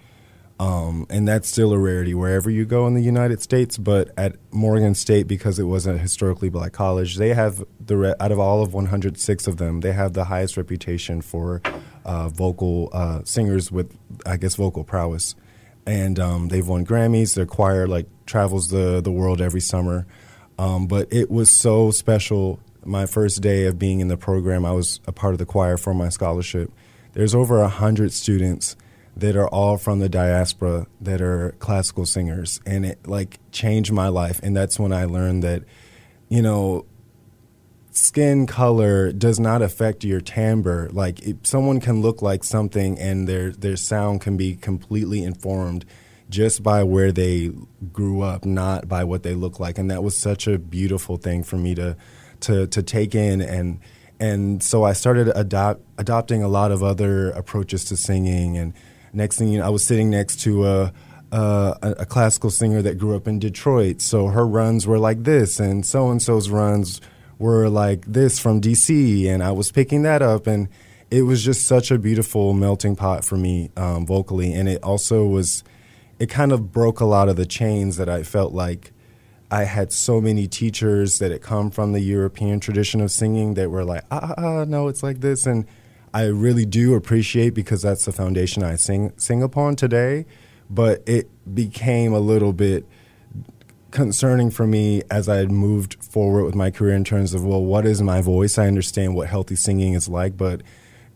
Um, 0.61 1.07
and 1.09 1.27
that's 1.27 1.49
still 1.49 1.73
a 1.73 1.79
rarity 1.79 2.13
wherever 2.13 2.51
you 2.51 2.67
go 2.67 2.87
in 2.87 2.93
the 2.93 3.01
United 3.01 3.41
States. 3.41 3.79
But 3.79 4.11
at 4.19 4.37
Morgan 4.51 4.95
State, 4.95 5.27
because 5.27 5.59
it 5.59 5.63
wasn't 5.63 5.97
a 5.97 5.99
historically 5.99 6.51
black 6.51 6.73
college, 6.73 7.17
they 7.17 7.33
have 7.33 7.65
the 7.81 7.97
re- 7.97 8.15
out 8.21 8.33
of 8.33 8.39
all 8.39 8.63
of 8.63 8.75
106 8.75 9.47
of 9.47 9.57
them, 9.57 9.81
they 9.81 9.93
have 9.93 10.13
the 10.13 10.25
highest 10.25 10.59
reputation 10.59 11.23
for 11.23 11.63
uh, 12.09 12.29
vocal 12.29 12.89
uh, 12.93 13.21
singers 13.25 13.71
with, 13.71 13.97
I 14.27 14.39
guess, 14.39 14.57
vocal 14.57 14.83
prowess. 14.83 15.35
And 15.87 16.19
um, 16.19 16.49
they've 16.49 16.67
won 16.67 16.85
Grammys. 16.85 17.35
Their 17.35 17.47
choir 17.47 17.87
like 17.87 18.07
travels 18.27 18.69
the 18.69 19.01
the 19.01 19.13
world 19.13 19.41
every 19.41 19.61
summer. 19.61 20.07
Um, 20.59 20.87
but 20.87 21.13
it 21.13 21.31
was 21.31 21.51
so 21.51 21.91
special. 21.91 22.61
My 22.85 23.07
first 23.07 23.43
day 23.43 23.67
of 23.67 23.79
being 23.79 24.01
in 24.01 24.09
the 24.09 24.17
program, 24.17 24.65
I 24.65 24.73
was 24.73 25.01
a 25.07 25.13
part 25.13 25.35
of 25.35 25.39
the 25.39 25.47
choir 25.47 25.77
for 25.77 25.93
my 25.93 26.09
scholarship. 26.09 26.73
There's 27.13 27.35
over 27.35 27.61
a 27.61 27.69
hundred 27.69 28.13
students 28.13 28.77
that 29.17 29.37
are 29.37 29.49
all 29.49 29.77
from 29.77 29.99
the 29.99 30.09
diaspora 30.09 30.87
that 31.01 31.21
are 31.21 31.53
classical 31.59 32.07
singers 32.07 32.61
and 32.65 32.87
it 32.87 33.07
like 33.07 33.39
changed 33.51 33.91
my 33.91 34.07
life 34.07 34.39
and 34.45 34.57
that's 34.57 34.79
when 34.79 34.93
I 34.93 35.07
learned 35.07 35.43
that 35.43 35.65
you 36.29 36.41
know 36.41 36.87
skin 37.99 38.47
color 38.47 39.13
does 39.13 39.39
not 39.39 39.63
affect 39.63 40.05
your 40.05 40.21
timbre. 40.21 40.89
Like 40.91 41.21
if 41.23 41.37
someone 41.43 41.81
can 41.81 42.01
look 42.01 42.23
like 42.23 42.45
something 42.45 42.99
and 42.99 43.29
their 43.29 43.51
their 43.51 43.77
sound 43.77 44.21
can 44.21 44.37
be 44.37 44.57
completely 44.57 45.23
informed 45.23 45.85
just 46.31 46.63
by 46.63 46.83
where 46.83 47.11
they 47.11 47.51
grew 47.93 48.23
up 48.23 48.45
not 48.45 48.89
by 48.89 49.05
what 49.05 49.23
they 49.23 49.35
look 49.35 49.59
like. 49.59 49.79
And 49.79 49.91
that 49.91 50.03
was 50.03 50.17
such 50.17 50.47
a 50.47 50.59
beautiful 50.59 51.17
thing 51.17 51.43
for 51.43 51.57
me 51.57 51.75
to 51.75 51.97
to 52.41 52.67
to 52.69 52.83
take 52.83 53.15
in. 53.15 53.41
And 53.41 53.81
and 54.21 54.63
so 54.63 54.85
I 54.85 54.95
started 54.95 55.31
adopt, 55.35 55.81
adopting 55.97 56.43
a 56.43 56.49
lot 56.49 56.73
of 56.73 56.83
other 56.83 57.31
approaches 57.31 57.85
to 57.87 57.97
singing. 57.97 58.57
And 58.57 58.75
Next 59.13 59.39
thing 59.39 59.49
you 59.49 59.59
know, 59.59 59.67
I 59.67 59.71
was 59.71 59.85
sitting 59.85 60.11
next 60.11 60.41
to 60.43 60.67
a, 60.67 60.93
a, 61.33 61.95
a 62.01 62.07
classical 62.07 62.51
singer 62.51 62.83
that 62.83 62.99
grew 62.99 63.17
up 63.17 63.27
in 63.27 63.39
Detroit. 63.39 64.01
So 64.01 64.29
her 64.29 64.47
runs 64.47 64.87
were 64.87 64.99
like 64.99 65.25
this, 65.25 65.61
and 65.61 65.85
so 65.85 66.11
and 66.11 66.21
so's 66.21 66.51
runs 66.51 67.01
were 67.39 67.69
like 67.69 68.05
this 68.07 68.39
from 68.39 68.61
DC, 68.61 69.27
and 69.27 69.43
I 69.43 69.53
was 69.53 69.71
picking 69.71 70.03
that 70.03 70.23
up, 70.23 70.47
and 70.47 70.69
it 71.11 71.23
was 71.23 71.45
just 71.45 71.67
such 71.67 71.91
a 71.91 71.99
beautiful 71.99 72.53
melting 72.53 72.97
pot 72.97 73.25
for 73.25 73.37
me 73.37 73.71
um, 73.77 74.07
vocally, 74.07 74.53
and 74.53 74.69
it 74.69 74.83
also 74.83 75.27
was, 75.27 75.65
it 76.19 76.29
kind 76.29 76.53
of 76.53 76.73
broke 76.73 77.01
a 77.01 77.05
lot 77.05 77.29
of 77.29 77.37
the 77.37 77.47
chains 77.47 77.97
that 77.97 78.09
I 78.09 78.23
felt 78.23 78.53
like 78.53 78.93
I 79.51 79.65
had 79.65 79.93
so 79.93 80.21
many 80.21 80.47
teachers 80.47 81.19
that 81.21 81.31
had 81.31 81.41
come 81.41 81.71
from 81.71 81.93
the 81.93 82.01
European 82.01 82.61
tradition 82.61 83.01
of 83.01 83.11
singing 83.11 83.55
that 83.55 83.71
were 83.71 83.85
like, 83.85 84.05
ah, 84.11 84.35
ah, 84.37 84.61
ah 84.61 84.65
no, 84.65 84.89
it's 84.89 85.03
like 85.03 85.21
this, 85.21 85.47
and 85.47 85.67
I 86.13 86.25
really 86.25 86.67
do 86.67 86.95
appreciate 86.95 87.55
because 87.55 87.83
that's 87.83 88.05
the 88.05 88.13
foundation 88.13 88.63
I 88.63 88.77
sing 88.77 89.13
sing 89.17 89.43
upon 89.43 89.77
today. 89.77 90.27
But 90.71 91.03
it 91.07 91.31
became 91.55 92.13
a 92.13 92.19
little 92.19 92.53
bit 92.53 92.87
concerning 93.99 94.49
for 94.49 94.65
me 94.65 95.03
as 95.11 95.29
I 95.29 95.39
had 95.39 95.51
moved 95.51 95.97
forward 96.01 96.45
with 96.45 96.55
my 96.55 96.71
career 96.71 96.95
in 96.95 97.03
terms 97.03 97.35
of 97.35 97.45
well, 97.45 97.65
what 97.65 97.85
is 97.85 98.01
my 98.01 98.21
voice? 98.21 98.57
I 98.57 98.69
understand 98.69 99.17
what 99.17 99.27
healthy 99.27 99.57
singing 99.57 99.95
is 99.95 100.09
like, 100.09 100.37
but 100.37 100.63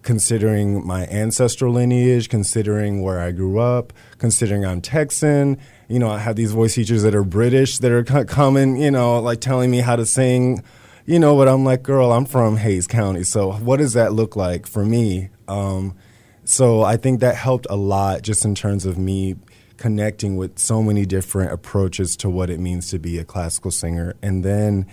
considering 0.03 0.85
my 0.85 1.07
ancestral 1.07 1.73
lineage, 1.73 2.29
considering 2.29 3.01
where 3.01 3.21
I 3.21 3.31
grew 3.31 3.61
up, 3.61 3.93
considering 4.19 4.67
I'm 4.67 4.81
Texan, 4.81 5.59
you 5.87 6.01
know, 6.01 6.11
I 6.11 6.19
have 6.19 6.35
these 6.35 6.51
voice 6.51 6.75
teachers 6.75 7.05
that 7.05 7.15
are 7.15 7.23
British 7.23 7.79
that 7.79 7.93
are 7.93 8.25
coming, 8.25 8.77
you 8.77 8.91
know, 8.91 9.21
like 9.21 9.41
telling 9.41 9.71
me 9.71 9.79
how 9.79 9.95
to 9.95 10.05
sing 10.05 10.65
you 11.05 11.19
know, 11.19 11.37
but 11.37 11.49
I'm 11.49 11.65
like, 11.65 11.83
girl, 11.83 12.13
I'm 12.13 12.25
from 12.25 12.57
Hays 12.57 12.87
County, 12.87 13.25
so 13.25 13.53
what 13.53 13.79
does 13.79 13.93
that 13.95 14.13
look 14.13 14.37
like 14.37 14.67
for 14.69 14.85
me? 14.85 15.31
Um, 15.49 15.97
so 16.45 16.83
I 16.83 16.97
think 16.97 17.21
that 17.21 17.35
helped 17.35 17.67
a 17.71 17.77
lot 17.77 18.23
just 18.23 18.45
in 18.45 18.55
terms 18.55 18.87
of 18.87 18.99
me 18.99 19.37
connecting 19.83 20.37
with 20.37 20.61
so 20.61 20.81
many 20.81 21.05
different 21.05 21.53
approaches 21.53 22.17
to 22.17 22.31
what 22.31 22.49
it 22.49 22.61
means 22.61 22.89
to 22.89 23.01
be 23.01 23.19
a 23.19 23.25
classical 23.25 23.73
singer. 23.73 24.15
And 24.23 24.45
then 24.45 24.87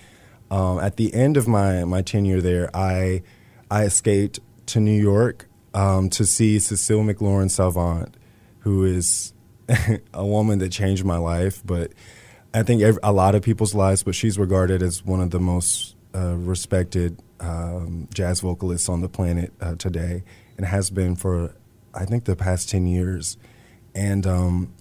um, 0.50 0.80
at 0.80 0.98
the 0.98 1.14
end 1.14 1.38
of 1.38 1.48
my, 1.48 1.84
my 1.84 2.02
tenure 2.02 2.42
there, 2.42 2.76
I, 2.76 3.22
I 3.70 3.84
escaped 3.84 4.40
to 4.66 4.80
New 4.80 5.00
York 5.00 5.48
um, 5.76 6.10
to 6.10 6.26
see 6.26 6.58
Cecile 6.58 7.04
McLorin 7.04 7.52
Salvant, 7.52 8.18
who 8.62 8.84
is 8.84 9.32
a 10.12 10.26
woman 10.26 10.58
that 10.58 10.72
changed 10.72 11.06
my 11.06 11.18
life, 11.18 11.62
but 11.64 11.92
I 12.52 12.64
think 12.64 12.82
every, 12.82 13.00
a 13.04 13.14
lot 13.14 13.36
of 13.36 13.44
people's 13.44 13.76
lives, 13.76 14.02
but 14.02 14.16
she's 14.16 14.40
regarded 14.40 14.82
as 14.82 15.06
one 15.06 15.22
of 15.22 15.30
the 15.30 15.40
most 15.40 15.96
uh, 16.16 16.36
respected 16.36 17.22
um, 17.40 18.08
jazz 18.12 18.40
vocalists 18.40 18.90
on 18.90 19.02
the 19.02 19.08
planet 19.08 19.54
uh, 19.62 19.76
today, 19.76 20.24
and 20.58 20.66
has 20.66 20.90
been 20.90 21.16
for 21.16 21.54
I 21.94 22.06
think 22.06 22.26
the 22.26 22.36
past 22.36 22.70
ten 22.70 22.88
years. 22.88 23.38
And 23.94 24.26
um, 24.26 24.74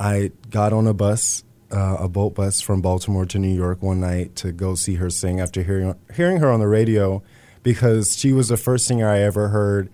I 0.00 0.30
got 0.48 0.72
on 0.72 0.86
a 0.86 0.94
bus, 0.94 1.44
uh, 1.70 1.98
a 2.00 2.08
BoltBus 2.08 2.64
from 2.64 2.80
Baltimore 2.80 3.26
to 3.26 3.38
New 3.38 3.54
York 3.54 3.82
one 3.82 4.00
night 4.00 4.34
to 4.36 4.50
go 4.50 4.74
see 4.74 4.94
her 4.94 5.10
sing 5.10 5.40
after 5.40 5.62
hearing 5.62 5.94
hearing 6.14 6.38
her 6.38 6.50
on 6.50 6.58
the 6.58 6.66
radio, 6.66 7.22
because 7.62 8.16
she 8.16 8.32
was 8.32 8.48
the 8.48 8.56
first 8.56 8.86
singer 8.86 9.06
I 9.08 9.18
ever 9.18 9.48
heard 9.48 9.90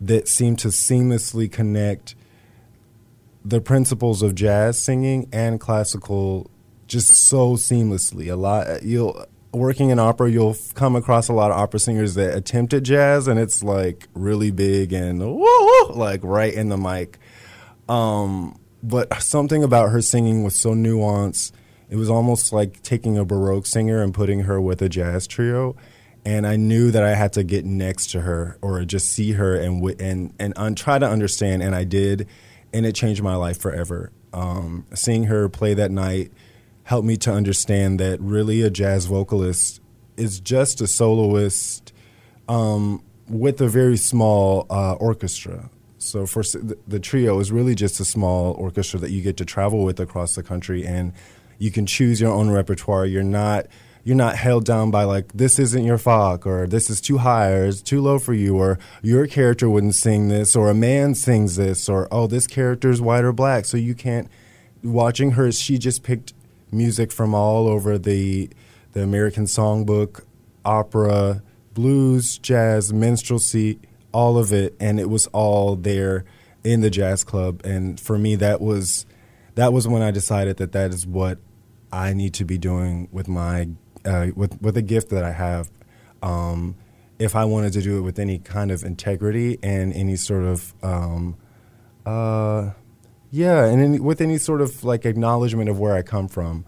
that 0.00 0.28
seemed 0.28 0.60
to 0.60 0.68
seamlessly 0.68 1.50
connect 1.50 2.14
the 3.44 3.60
principles 3.60 4.22
of 4.22 4.36
jazz 4.36 4.80
singing 4.80 5.28
and 5.32 5.58
classical 5.58 6.48
just 6.86 7.10
so 7.10 7.54
seamlessly. 7.54 8.30
A 8.32 8.36
lot 8.36 8.84
you'll 8.84 9.26
working 9.52 9.90
in 9.90 9.98
opera, 9.98 10.30
you'll 10.30 10.56
come 10.74 10.94
across 10.94 11.28
a 11.28 11.32
lot 11.32 11.50
of 11.50 11.56
opera 11.56 11.80
singers 11.80 12.14
that 12.14 12.36
attempt 12.36 12.74
at 12.74 12.84
jazz, 12.84 13.26
and 13.26 13.40
it's 13.40 13.62
like 13.64 14.06
really 14.14 14.52
big 14.52 14.92
and 14.92 15.18
woo, 15.18 15.88
like 15.90 16.20
right 16.22 16.54
in 16.54 16.68
the 16.68 16.76
mic. 16.76 17.18
Um, 17.88 18.57
but 18.82 19.22
something 19.22 19.62
about 19.62 19.90
her 19.90 20.00
singing 20.00 20.44
was 20.44 20.54
so 20.54 20.74
nuanced. 20.74 21.52
It 21.90 21.96
was 21.96 22.10
almost 22.10 22.52
like 22.52 22.82
taking 22.82 23.16
a 23.16 23.24
baroque 23.24 23.66
singer 23.66 24.02
and 24.02 24.12
putting 24.12 24.40
her 24.40 24.60
with 24.60 24.82
a 24.82 24.88
jazz 24.88 25.26
trio. 25.26 25.76
And 26.24 26.46
I 26.46 26.56
knew 26.56 26.90
that 26.90 27.02
I 27.02 27.14
had 27.14 27.32
to 27.34 27.44
get 27.44 27.64
next 27.64 28.10
to 28.10 28.20
her 28.20 28.58
or 28.60 28.84
just 28.84 29.08
see 29.10 29.32
her 29.32 29.54
and 29.54 29.82
and 30.00 30.32
and 30.38 30.76
try 30.76 30.98
to 30.98 31.08
understand. 31.08 31.62
And 31.62 31.74
I 31.74 31.84
did, 31.84 32.28
and 32.72 32.84
it 32.84 32.94
changed 32.94 33.22
my 33.22 33.36
life 33.36 33.58
forever. 33.58 34.12
Um, 34.32 34.86
seeing 34.94 35.24
her 35.24 35.48
play 35.48 35.74
that 35.74 35.90
night 35.90 36.32
helped 36.84 37.06
me 37.06 37.16
to 37.18 37.32
understand 37.32 38.00
that 38.00 38.20
really 38.20 38.62
a 38.62 38.70
jazz 38.70 39.06
vocalist 39.06 39.80
is 40.16 40.40
just 40.40 40.80
a 40.80 40.86
soloist 40.86 41.92
um, 42.48 43.02
with 43.28 43.60
a 43.60 43.68
very 43.68 43.96
small 43.96 44.66
uh, 44.68 44.94
orchestra. 44.94 45.70
So 45.98 46.26
for 46.26 46.42
the 46.86 47.00
trio 47.00 47.38
is 47.40 47.50
really 47.50 47.74
just 47.74 48.00
a 48.00 48.04
small 48.04 48.52
orchestra 48.54 49.00
that 49.00 49.10
you 49.10 49.22
get 49.22 49.36
to 49.38 49.44
travel 49.44 49.84
with 49.84 50.00
across 50.00 50.34
the 50.34 50.42
country, 50.42 50.86
and 50.86 51.12
you 51.58 51.70
can 51.70 51.86
choose 51.86 52.20
your 52.20 52.32
own 52.32 52.50
repertoire. 52.50 53.04
You're 53.06 53.22
not 53.22 53.66
you're 54.04 54.16
not 54.16 54.36
held 54.36 54.64
down 54.64 54.90
by 54.90 55.04
like 55.04 55.32
this 55.34 55.58
isn't 55.58 55.84
your 55.84 55.98
fach 55.98 56.46
or 56.46 56.66
this 56.66 56.88
is 56.88 57.00
too 57.00 57.18
high 57.18 57.52
or 57.52 57.66
it's 57.66 57.82
too 57.82 58.00
low 58.00 58.18
for 58.18 58.32
you 58.32 58.56
or 58.56 58.78
your 59.02 59.26
character 59.26 59.68
wouldn't 59.68 59.94
sing 59.94 60.28
this 60.28 60.56
or 60.56 60.70
a 60.70 60.74
man 60.74 61.14
sings 61.14 61.56
this 61.56 61.88
or 61.88 62.08
oh 62.10 62.26
this 62.26 62.46
character 62.46 62.88
is 62.88 63.02
white 63.02 63.24
or 63.24 63.32
black 63.32 63.66
so 63.66 63.76
you 63.76 63.94
can't 63.94 64.28
watching 64.82 65.32
her 65.32 65.52
she 65.52 65.76
just 65.76 66.02
picked 66.04 66.32
music 66.72 67.12
from 67.12 67.34
all 67.34 67.68
over 67.68 67.98
the 67.98 68.48
the 68.92 69.02
American 69.02 69.44
songbook, 69.44 70.22
opera, 70.64 71.42
blues, 71.74 72.38
jazz, 72.38 72.92
minstrelsy, 72.92 73.78
all 74.12 74.38
of 74.38 74.52
it, 74.52 74.74
and 74.80 74.98
it 74.98 75.08
was 75.08 75.26
all 75.28 75.76
there 75.76 76.24
in 76.64 76.80
the 76.80 76.90
jazz 76.90 77.24
club. 77.24 77.60
And 77.64 77.98
for 77.98 78.18
me, 78.18 78.36
that 78.36 78.60
was 78.60 79.06
that 79.54 79.72
was 79.72 79.88
when 79.88 80.02
I 80.02 80.10
decided 80.10 80.58
that 80.58 80.72
that 80.72 80.92
is 80.92 81.06
what 81.06 81.38
I 81.92 82.12
need 82.12 82.34
to 82.34 82.44
be 82.44 82.58
doing 82.58 83.08
with 83.10 83.28
my 83.28 83.68
uh, 84.04 84.28
with 84.34 84.60
with 84.60 84.74
the 84.74 84.82
gift 84.82 85.10
that 85.10 85.24
I 85.24 85.32
have. 85.32 85.70
Um, 86.22 86.76
if 87.18 87.34
I 87.34 87.44
wanted 87.44 87.72
to 87.72 87.82
do 87.82 87.98
it 87.98 88.02
with 88.02 88.18
any 88.18 88.38
kind 88.38 88.70
of 88.70 88.84
integrity 88.84 89.58
and 89.62 89.92
any 89.92 90.16
sort 90.16 90.44
of 90.44 90.74
um, 90.82 91.36
uh, 92.06 92.70
yeah, 93.30 93.64
and 93.66 94.00
with 94.00 94.20
any 94.20 94.38
sort 94.38 94.60
of 94.60 94.84
like 94.84 95.04
acknowledgement 95.04 95.68
of 95.68 95.78
where 95.78 95.94
I 95.94 96.02
come 96.02 96.28
from, 96.28 96.64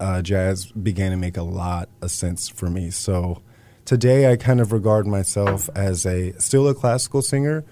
uh, 0.00 0.22
jazz 0.22 0.66
began 0.72 1.10
to 1.10 1.16
make 1.16 1.36
a 1.36 1.42
lot 1.42 1.88
of 2.02 2.10
sense 2.10 2.48
for 2.48 2.68
me. 2.68 2.90
So 2.90 3.42
today 3.86 4.30
I 4.30 4.36
kind 4.36 4.60
of 4.60 4.72
regard 4.72 5.06
myself 5.06 5.70
as 5.74 6.04
a 6.04 6.32
still 6.38 6.68
a 6.68 6.74
classical 6.74 7.22
singer, 7.22 7.64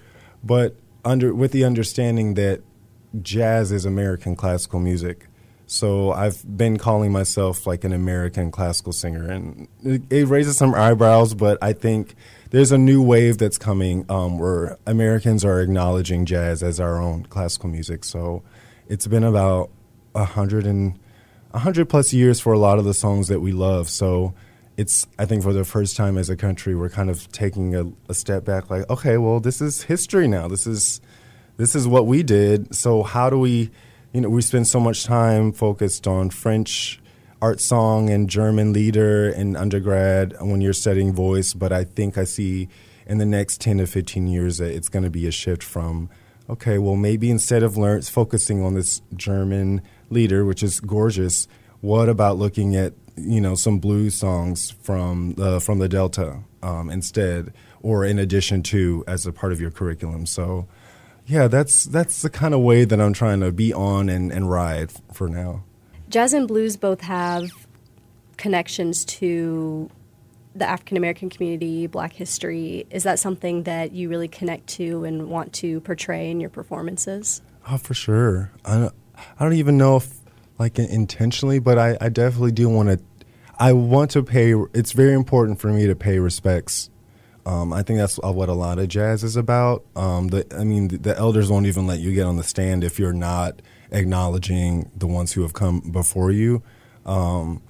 but 0.42 0.76
under 1.04 1.34
with 1.34 1.52
the 1.52 1.64
understanding 1.64 2.34
that 2.34 2.62
jazz 3.20 3.70
is 3.70 3.84
American 3.84 4.34
classical 4.34 4.80
music. 4.80 5.26
So 5.66 6.12
I've 6.12 6.44
been 6.56 6.76
calling 6.76 7.10
myself 7.10 7.66
like 7.66 7.84
an 7.84 7.92
American 7.92 8.50
classical 8.50 8.92
singer, 8.92 9.30
and 9.30 9.66
it, 9.82 10.02
it 10.10 10.28
raises 10.28 10.56
some 10.56 10.74
eyebrows, 10.74 11.34
but 11.34 11.58
I 11.62 11.72
think 11.72 12.14
there's 12.50 12.70
a 12.70 12.78
new 12.78 13.02
wave 13.02 13.38
that's 13.38 13.58
coming 13.58 14.04
um, 14.08 14.38
where 14.38 14.78
Americans 14.86 15.44
are 15.44 15.60
acknowledging 15.60 16.26
jazz 16.26 16.62
as 16.62 16.80
our 16.80 17.00
own 17.00 17.24
classical 17.26 17.70
music. 17.70 18.04
So 18.04 18.42
it's 18.88 19.06
been 19.06 19.24
about 19.24 19.70
a 20.14 20.24
hundred 20.24 20.66
and 20.66 20.98
a 21.52 21.58
hundred 21.60 21.88
plus 21.88 22.12
years 22.12 22.40
for 22.40 22.52
a 22.52 22.58
lot 22.58 22.78
of 22.78 22.84
the 22.84 22.94
songs 22.94 23.28
that 23.28 23.40
we 23.40 23.52
love. 23.52 23.88
So 23.88 24.34
it's 24.76 25.06
I 25.18 25.26
think 25.26 25.42
for 25.42 25.52
the 25.52 25.64
first 25.64 25.96
time 25.96 26.18
as 26.18 26.30
a 26.30 26.36
country 26.36 26.74
we're 26.74 26.88
kind 26.88 27.10
of 27.10 27.30
taking 27.32 27.74
a, 27.74 27.86
a 28.08 28.14
step 28.14 28.44
back. 28.44 28.70
Like 28.70 28.88
okay, 28.90 29.16
well 29.18 29.40
this 29.40 29.60
is 29.60 29.82
history 29.82 30.28
now. 30.28 30.48
This 30.48 30.66
is 30.66 31.00
this 31.56 31.74
is 31.74 31.86
what 31.86 32.06
we 32.06 32.22
did. 32.22 32.74
So 32.74 33.02
how 33.02 33.30
do 33.30 33.38
we 33.38 33.70
you 34.12 34.20
know 34.20 34.28
we 34.28 34.42
spend 34.42 34.66
so 34.66 34.80
much 34.80 35.04
time 35.04 35.52
focused 35.52 36.06
on 36.06 36.30
French 36.30 37.00
art 37.44 37.60
song 37.60 38.08
and 38.08 38.30
German 38.30 38.72
lieder 38.72 39.28
in 39.28 39.54
undergrad 39.54 40.34
when 40.40 40.62
you're 40.62 40.72
studying 40.72 41.12
voice, 41.12 41.52
but 41.52 41.72
I 41.72 41.84
think 41.84 42.16
I 42.16 42.24
see 42.24 42.68
in 43.06 43.18
the 43.18 43.26
next 43.26 43.60
10 43.60 43.78
to 43.78 43.86
15 43.86 44.26
years 44.26 44.56
that 44.56 44.74
it's 44.74 44.88
going 44.88 45.02
to 45.02 45.10
be 45.10 45.26
a 45.26 45.30
shift 45.30 45.62
from, 45.62 46.08
okay, 46.48 46.78
well, 46.78 46.96
maybe 46.96 47.30
instead 47.30 47.62
of 47.62 47.76
learn, 47.76 48.00
focusing 48.00 48.62
on 48.62 48.72
this 48.72 49.02
German 49.14 49.82
lieder, 50.08 50.46
which 50.46 50.62
is 50.62 50.80
gorgeous, 50.80 51.46
what 51.84 52.08
about 52.08 52.38
looking 52.38 52.74
at, 52.74 52.94
you 53.16 53.40
know, 53.40 53.54
some 53.54 53.78
blues 53.78 54.14
songs 54.14 54.70
from, 54.82 55.34
uh, 55.38 55.60
from 55.60 55.78
the 55.78 55.88
Delta 55.88 56.40
um, 56.62 56.88
instead, 56.88 57.52
or 57.82 58.06
in 58.06 58.18
addition 58.18 58.62
to 58.62 59.04
as 59.06 59.26
a 59.26 59.32
part 59.32 59.52
of 59.52 59.60
your 59.60 59.70
curriculum? 59.70 60.24
So, 60.24 60.66
yeah, 61.26 61.46
that's 61.46 61.84
that's 61.84 62.22
the 62.22 62.30
kind 62.30 62.54
of 62.54 62.60
way 62.60 62.84
that 62.84 63.00
I'm 63.00 63.12
trying 63.12 63.40
to 63.40 63.52
be 63.52 63.72
on 63.72 64.08
and, 64.08 64.32
and 64.32 64.50
ride 64.50 64.92
for 65.12 65.28
now. 65.28 65.64
Jazz 66.08 66.32
and 66.32 66.48
blues 66.48 66.76
both 66.76 67.02
have 67.02 67.50
connections 68.36 69.04
to 69.04 69.90
the 70.54 70.66
African 70.66 70.96
American 70.96 71.28
community, 71.28 71.86
Black 71.86 72.12
history. 72.12 72.86
Is 72.90 73.02
that 73.02 73.18
something 73.18 73.64
that 73.64 73.92
you 73.92 74.08
really 74.08 74.28
connect 74.28 74.68
to 74.68 75.04
and 75.04 75.28
want 75.28 75.52
to 75.54 75.80
portray 75.80 76.30
in 76.30 76.40
your 76.40 76.50
performances? 76.50 77.42
Oh, 77.70 77.76
for 77.76 77.94
sure. 77.94 78.50
I 78.64 78.78
don't, 78.78 78.94
I 79.38 79.44
don't 79.44 79.54
even 79.54 79.76
know 79.76 79.96
if 79.96 80.23
like 80.58 80.78
intentionally, 80.78 81.58
but 81.58 81.78
I, 81.78 81.96
I 82.00 82.08
definitely 82.08 82.52
do 82.52 82.68
want 82.68 82.88
to. 82.90 83.00
I 83.56 83.72
want 83.72 84.10
to 84.12 84.22
pay. 84.22 84.54
It's 84.72 84.92
very 84.92 85.14
important 85.14 85.60
for 85.60 85.68
me 85.68 85.86
to 85.86 85.94
pay 85.94 86.18
respects. 86.18 86.90
Um, 87.46 87.72
I 87.72 87.82
think 87.82 87.98
that's 87.98 88.16
what 88.18 88.48
a 88.48 88.54
lot 88.54 88.78
of 88.78 88.88
jazz 88.88 89.22
is 89.22 89.36
about. 89.36 89.84
Um, 89.94 90.28
the, 90.28 90.46
I 90.58 90.64
mean, 90.64 90.88
the, 90.88 90.96
the 90.96 91.18
elders 91.18 91.50
won't 91.50 91.66
even 91.66 91.86
let 91.86 92.00
you 92.00 92.14
get 92.14 92.26
on 92.26 92.36
the 92.36 92.42
stand 92.42 92.82
if 92.82 92.98
you're 92.98 93.12
not 93.12 93.60
acknowledging 93.90 94.90
the 94.96 95.06
ones 95.06 95.32
who 95.32 95.42
have 95.42 95.52
come 95.52 95.80
before 95.80 96.30
you. 96.30 96.62
Um, 97.04 97.62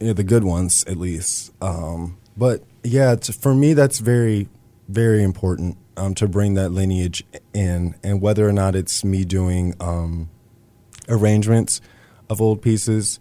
you 0.00 0.08
know, 0.08 0.12
the 0.14 0.24
good 0.24 0.44
ones 0.44 0.84
at 0.88 0.96
least. 0.96 1.52
Um, 1.62 2.18
but 2.36 2.64
yeah, 2.82 3.14
for 3.16 3.54
me, 3.54 3.72
that's 3.72 4.00
very, 4.00 4.48
very 4.88 5.22
important 5.22 5.78
um, 5.96 6.14
to 6.16 6.26
bring 6.26 6.54
that 6.54 6.70
lineage 6.70 7.24
in, 7.52 7.94
and 8.02 8.20
whether 8.20 8.48
or 8.48 8.52
not 8.52 8.74
it's 8.74 9.04
me 9.04 9.24
doing 9.24 9.74
um, 9.80 10.28
arrangements 11.08 11.80
of 12.28 12.40
old 12.40 12.62
pieces 12.62 13.18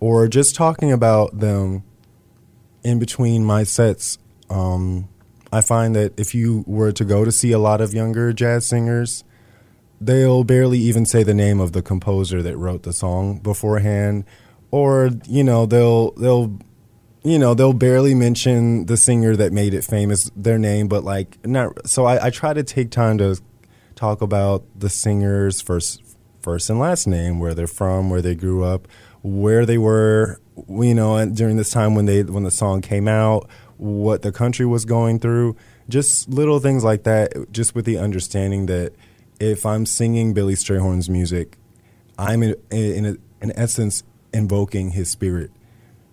or 0.00 0.28
just 0.28 0.54
talking 0.54 0.92
about 0.92 1.38
them 1.38 1.82
in 2.82 2.98
between 2.98 3.44
my 3.44 3.64
sets. 3.64 4.18
Um, 4.50 5.08
I 5.52 5.60
find 5.60 5.94
that 5.96 6.18
if 6.18 6.34
you 6.34 6.64
were 6.66 6.92
to 6.92 7.04
go 7.04 7.24
to 7.24 7.32
see 7.32 7.52
a 7.52 7.58
lot 7.58 7.80
of 7.80 7.94
younger 7.94 8.32
jazz 8.32 8.66
singers, 8.66 9.24
they'll 10.00 10.44
barely 10.44 10.78
even 10.78 11.06
say 11.06 11.22
the 11.22 11.34
name 11.34 11.60
of 11.60 11.72
the 11.72 11.82
composer 11.82 12.42
that 12.42 12.56
wrote 12.56 12.82
the 12.82 12.92
song 12.92 13.38
beforehand 13.38 14.24
or 14.70 15.10
you 15.26 15.42
know 15.42 15.66
they'll 15.66 16.10
they'll 16.12 16.58
you 17.22 17.38
know 17.38 17.54
they'll 17.54 17.72
barely 17.72 18.14
mention 18.14 18.86
the 18.86 18.96
singer 18.96 19.34
that 19.36 19.52
made 19.52 19.72
it 19.72 19.82
famous 19.84 20.30
their 20.36 20.58
name 20.58 20.86
but 20.88 21.02
like 21.02 21.44
not 21.46 21.88
so 21.88 22.04
I, 22.04 22.26
I 22.26 22.30
try 22.30 22.52
to 22.52 22.62
take 22.62 22.90
time 22.90 23.18
to 23.18 23.40
talk 23.94 24.20
about 24.20 24.64
the 24.78 24.90
singer's 24.90 25.60
first 25.60 26.02
first 26.46 26.70
and 26.70 26.78
last 26.78 27.08
name 27.08 27.40
where 27.40 27.54
they're 27.54 27.66
from 27.66 28.08
where 28.08 28.22
they 28.22 28.36
grew 28.36 28.62
up 28.62 28.86
where 29.22 29.66
they 29.66 29.76
were 29.76 30.40
you 30.78 30.94
know 30.94 31.28
during 31.30 31.56
this 31.56 31.70
time 31.70 31.96
when 31.96 32.06
they 32.06 32.22
when 32.22 32.44
the 32.44 32.52
song 32.52 32.80
came 32.80 33.08
out 33.08 33.48
what 33.78 34.22
the 34.22 34.30
country 34.30 34.64
was 34.64 34.84
going 34.84 35.18
through 35.18 35.56
just 35.88 36.28
little 36.28 36.60
things 36.60 36.84
like 36.84 37.02
that 37.02 37.32
just 37.50 37.74
with 37.74 37.84
the 37.84 37.98
understanding 37.98 38.66
that 38.66 38.92
if 39.40 39.66
i'm 39.66 39.84
singing 39.84 40.34
billy 40.34 40.54
strayhorn's 40.54 41.10
music 41.10 41.58
i'm 42.16 42.44
in, 42.44 42.54
in, 42.70 43.18
in 43.42 43.52
essence 43.58 44.04
invoking 44.32 44.90
his 44.92 45.10
spirit 45.10 45.50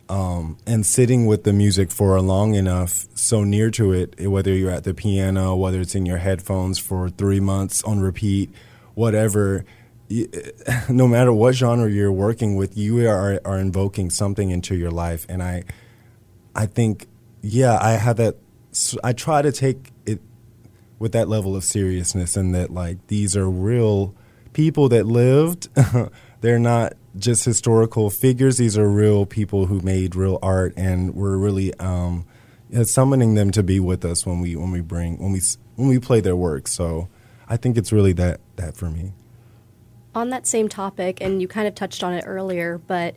um, 0.10 0.58
and 0.66 0.84
sitting 0.84 1.28
with 1.28 1.44
the 1.44 1.54
music 1.54 1.90
for 1.90 2.18
a 2.18 2.22
long 2.22 2.56
enough, 2.56 3.08
so 3.16 3.46
near 3.46 3.72
to 3.72 3.94
it, 3.94 4.28
whether 4.30 4.54
you're 4.54 4.70
at 4.70 4.84
the 4.84 4.94
piano, 4.94 5.56
whether 5.56 5.80
it's 5.80 5.96
in 5.96 6.06
your 6.06 6.18
headphones 6.18 6.78
for 6.78 7.10
three 7.10 7.40
months 7.40 7.82
on 7.84 8.02
repeat, 8.02 8.52
whatever, 8.96 9.64
no 10.90 11.08
matter 11.08 11.34
what 11.34 11.56
genre 11.56 11.90
you're 11.90 12.12
working 12.12 12.56
with, 12.56 12.78
you 12.78 13.08
are, 13.08 13.40
are 13.46 13.58
invoking 13.58 14.10
something 14.10 14.50
into 14.50 14.76
your 14.76 14.92
life. 14.92 15.26
And 15.30 15.42
I, 15.42 15.64
I 16.56 16.66
think, 16.66 17.08
yeah, 17.42 17.78
I 17.82 17.94
have 17.94 18.18
that. 18.18 18.38
I 19.04 19.14
try 19.14 19.42
to 19.42 19.52
take 19.52 19.92
it 20.06 20.20
with 21.00 21.12
that 21.12 21.28
level 21.28 21.56
of 21.56 21.64
seriousness, 21.64 22.36
and 22.36 22.56
that 22.56 22.72
like 22.72 23.06
these 23.08 23.36
are 23.36 23.50
real 23.50 24.16
people 24.54 24.90
that 24.90 25.06
lived. 25.06 25.70
They're 26.42 26.60
not 26.60 26.94
just 27.16 27.46
historical 27.46 28.10
figures. 28.10 28.58
These 28.58 28.78
are 28.78 28.90
real 28.90 29.26
people 29.26 29.68
who 29.68 29.80
made 29.82 30.16
real 30.16 30.40
art, 30.42 30.74
and 30.76 31.14
we're 31.16 31.38
really 31.38 31.74
um, 31.76 32.26
summoning 32.84 33.36
them 33.36 33.52
to 33.52 33.64
be 33.64 33.80
with 33.80 34.04
us 34.06 34.26
when 34.26 34.40
we 34.40 34.56
when 34.56 34.72
we 34.72 34.82
bring 34.82 35.18
when 35.18 35.32
we 35.32 35.42
when 35.76 35.88
we 35.88 36.00
play 36.00 36.22
their 36.22 36.36
work. 36.36 36.68
So 36.68 37.10
I 37.48 37.58
think 37.58 37.78
it's 37.78 37.92
really 37.92 38.14
that 38.14 38.40
that 38.56 38.76
for 38.76 38.90
me. 38.90 39.14
On 40.16 40.30
that 40.30 40.46
same 40.46 40.70
topic, 40.70 41.20
and 41.22 41.42
you 41.42 41.48
kind 41.48 41.68
of 41.68 41.76
touched 41.76 42.04
on 42.04 42.14
it 42.14 42.24
earlier, 42.28 42.78
but 42.78 43.16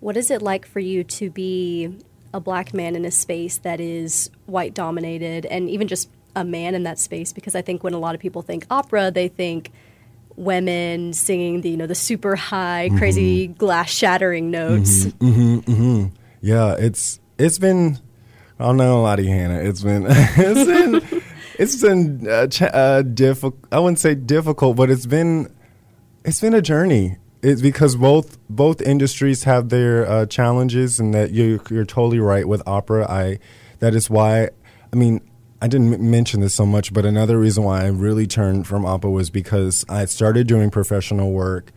what 0.00 0.16
is 0.16 0.30
it 0.30 0.42
like 0.42 0.66
for 0.66 0.80
you 0.80 1.04
to 1.04 1.30
be 1.30 1.96
a 2.34 2.40
black 2.40 2.74
man 2.74 2.96
in 2.96 3.04
a 3.04 3.10
space 3.10 3.58
that 3.58 3.80
is 3.80 4.30
white 4.46 4.74
dominated, 4.74 5.46
and 5.46 5.70
even 5.70 5.86
just 5.86 6.10
a 6.34 6.44
man 6.44 6.74
in 6.74 6.82
that 6.82 6.98
space? 6.98 7.32
Because 7.32 7.54
I 7.54 7.62
think 7.62 7.84
when 7.84 7.94
a 7.94 7.98
lot 7.98 8.14
of 8.14 8.20
people 8.20 8.42
think 8.42 8.66
opera, 8.70 9.12
they 9.12 9.28
think 9.28 9.70
women 10.36 11.12
singing 11.12 11.60
the 11.60 11.70
you 11.70 11.76
know 11.76 11.86
the 11.86 11.94
super 11.94 12.36
high, 12.36 12.88
mm-hmm. 12.88 12.98
crazy 12.98 13.46
glass 13.46 13.90
shattering 13.90 14.50
notes. 14.50 15.04
Mm-hmm, 15.04 15.26
mm-hmm, 15.26 15.72
mm-hmm, 15.72 16.16
yeah, 16.40 16.74
it's 16.78 17.20
it's 17.38 17.58
been. 17.58 17.98
I 18.58 18.66
don't 18.66 18.76
know 18.76 19.00
a 19.00 19.02
lot 19.02 19.18
of 19.18 19.24
you, 19.24 19.30
Hannah. 19.30 19.60
It's 19.60 19.82
been 19.82 20.06
it's 20.08 20.64
been 21.10 21.22
it's 21.58 21.80
been 21.80 22.28
uh, 22.28 22.46
ch- 22.48 22.62
uh, 22.62 23.02
difficult. 23.02 23.58
I 23.70 23.78
wouldn't 23.78 23.98
say 23.98 24.14
difficult, 24.14 24.76
but 24.76 24.90
it's 24.90 25.06
been 25.06 25.52
it's 26.24 26.40
been 26.40 26.54
a 26.54 26.62
journey. 26.62 27.16
It's 27.42 27.60
because 27.60 27.96
both 27.96 28.38
both 28.48 28.80
industries 28.80 29.44
have 29.44 29.68
their 29.68 30.08
uh, 30.08 30.26
challenges, 30.26 31.00
and 31.00 31.12
that 31.14 31.32
you, 31.32 31.60
you're 31.70 31.84
totally 31.84 32.20
right 32.20 32.46
with 32.46 32.62
opera. 32.66 33.10
I 33.10 33.38
that 33.80 33.94
is 33.94 34.08
why. 34.08 34.50
I 34.92 34.96
mean, 34.96 35.20
I 35.60 35.68
didn't 35.68 35.94
m- 35.94 36.10
mention 36.10 36.40
this 36.40 36.54
so 36.54 36.66
much, 36.66 36.92
but 36.92 37.04
another 37.04 37.38
reason 37.38 37.64
why 37.64 37.82
I 37.82 37.88
really 37.88 38.26
turned 38.26 38.66
from 38.66 38.86
opera 38.86 39.10
was 39.10 39.30
because 39.30 39.84
I 39.88 40.04
started 40.04 40.46
doing 40.46 40.70
professional 40.70 41.32
work 41.32 41.72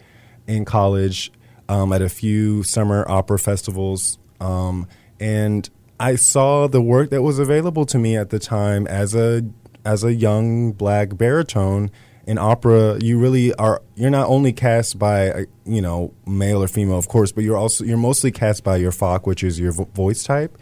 in 0.46 0.66
college 0.66 1.32
um, 1.68 1.92
at 1.92 2.02
a 2.02 2.10
few 2.10 2.62
summer 2.62 3.10
opera 3.10 3.40
festivals, 3.40 4.20
um, 4.40 4.88
and 5.20 5.68
I 6.00 6.16
saw 6.16 6.68
the 6.68 6.82
work 6.82 7.10
that 7.10 7.24
was 7.24 7.40
available 7.40 7.86
to 7.88 7.98
me 7.98 8.16
at 8.18 8.30
the 8.30 8.40
time 8.40 8.86
as 8.86 9.16
a 9.16 9.44
as 9.84 10.04
a 10.04 10.14
young 10.14 10.74
black 10.74 11.18
baritone 11.18 11.90
in 12.26 12.38
opera. 12.38 12.98
You 13.02 13.20
really 13.20 13.54
are. 13.56 13.82
You're 13.96 14.10
not 14.10 14.28
only 14.28 14.54
cast 14.54 14.98
by 15.00 15.30
uh, 15.30 15.42
you 15.66 15.82
know 15.82 16.14
male 16.26 16.62
or 16.64 16.68
female, 16.68 16.98
of 16.98 17.08
course, 17.08 17.32
but 17.32 17.44
you're 17.44 17.58
also 17.58 17.84
you're 17.84 17.98
mostly 17.98 18.32
cast 18.32 18.64
by 18.64 18.78
your 18.78 18.92
fach, 18.92 19.26
which 19.26 19.44
is 19.44 19.60
your 19.60 19.72
vo- 19.72 19.90
voice 19.94 20.24
type, 20.24 20.58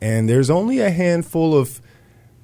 and 0.00 0.28
there's 0.28 0.50
only 0.50 0.80
a 0.80 0.90
handful 0.90 1.56
of 1.56 1.80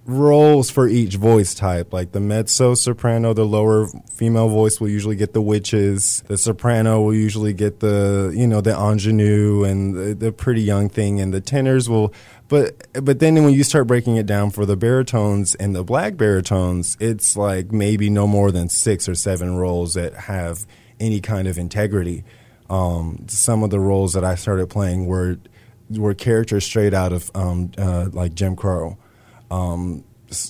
roles 0.05 0.69
for 0.69 0.89
each 0.89 1.15
voice 1.15 1.55
type. 1.55 1.93
Like 1.93 2.13
the 2.13 2.21
mezzo 2.21 2.75
soprano, 2.75 3.35
the 3.35 3.45
lower 3.45 3.87
female 4.11 4.49
voice 4.49 4.81
will 4.81 4.89
usually 4.89 5.17
get 5.17 5.33
the 5.33 5.43
witches. 5.43 6.25
The 6.27 6.37
soprano 6.37 7.01
will 7.03 7.15
usually 7.15 7.53
get 7.53 7.81
the 7.81 8.33
you 8.35 8.47
know 8.47 8.61
the 8.61 8.77
ingenue 8.77 9.65
and 9.65 9.95
the, 9.95 10.15
the 10.15 10.33
pretty 10.33 10.63
young 10.63 10.89
thing, 10.89 11.21
and 11.21 11.33
the 11.33 11.41
tenors 11.41 11.89
will. 11.89 12.13
But 12.53 13.03
but 13.03 13.19
then 13.19 13.43
when 13.43 13.55
you 13.55 13.65
start 13.65 13.87
breaking 13.87 14.17
it 14.17 14.27
down 14.27 14.51
for 14.51 14.67
the 14.67 14.77
baritones 14.77 15.55
and 15.55 15.75
the 15.75 15.83
black 15.83 16.19
baritones, 16.19 16.99
it's 17.01 17.35
like 17.35 17.73
maybe 17.73 18.11
no 18.11 18.27
more 18.27 18.53
than 18.53 18.69
six 18.69 19.09
or 19.09 19.15
seven 19.15 19.57
roles 19.57 19.95
that 19.95 20.13
have 20.13 20.67
any 21.01 21.23
kind 21.23 21.49
of 21.49 21.57
integrity. 21.57 22.25
Um, 22.69 23.25
some 23.27 23.63
of 23.63 23.71
the 23.71 23.81
roles 23.81 24.13
that 24.13 24.23
I 24.23 24.35
started 24.35 24.69
playing 24.69 25.07
were 25.07 25.39
were 25.89 26.13
characters 26.13 26.67
straight 26.67 26.93
out 26.93 27.15
of 27.15 27.31
um, 27.35 27.71
uh, 27.79 28.11
like 28.13 28.35
Jim 28.35 28.55
Crow 28.55 28.99
um, 29.51 30.05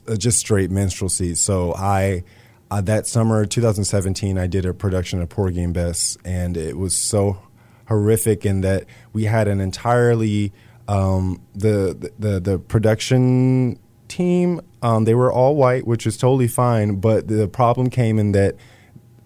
uh, 0.08 0.16
just 0.16 0.40
straight 0.40 0.72
minstrelsy. 0.72 1.36
So 1.36 1.72
I. 1.72 2.24
Uh, 2.68 2.80
that 2.80 3.06
summer, 3.06 3.44
2017, 3.44 4.38
I 4.38 4.46
did 4.46 4.64
a 4.64 4.72
production 4.72 5.20
of 5.20 5.28
Porgy 5.28 5.62
and 5.62 5.74
Bess, 5.74 6.16
and 6.24 6.56
it 6.56 6.78
was 6.78 6.96
so 6.96 7.36
horrific 7.86 8.46
in 8.46 8.62
that 8.62 8.86
we 9.12 9.24
had 9.24 9.46
an 9.46 9.60
entirely 9.60 10.54
um, 10.92 11.40
the, 11.54 12.12
the 12.18 12.38
the 12.38 12.58
production 12.58 13.78
team. 14.08 14.60
Um, 14.82 15.04
they 15.04 15.14
were 15.14 15.32
all 15.32 15.56
white, 15.56 15.86
which 15.86 16.06
is 16.06 16.18
totally 16.18 16.48
fine, 16.48 16.96
but 16.96 17.28
the 17.28 17.48
problem 17.48 17.88
came 17.88 18.18
in 18.18 18.32
that 18.32 18.56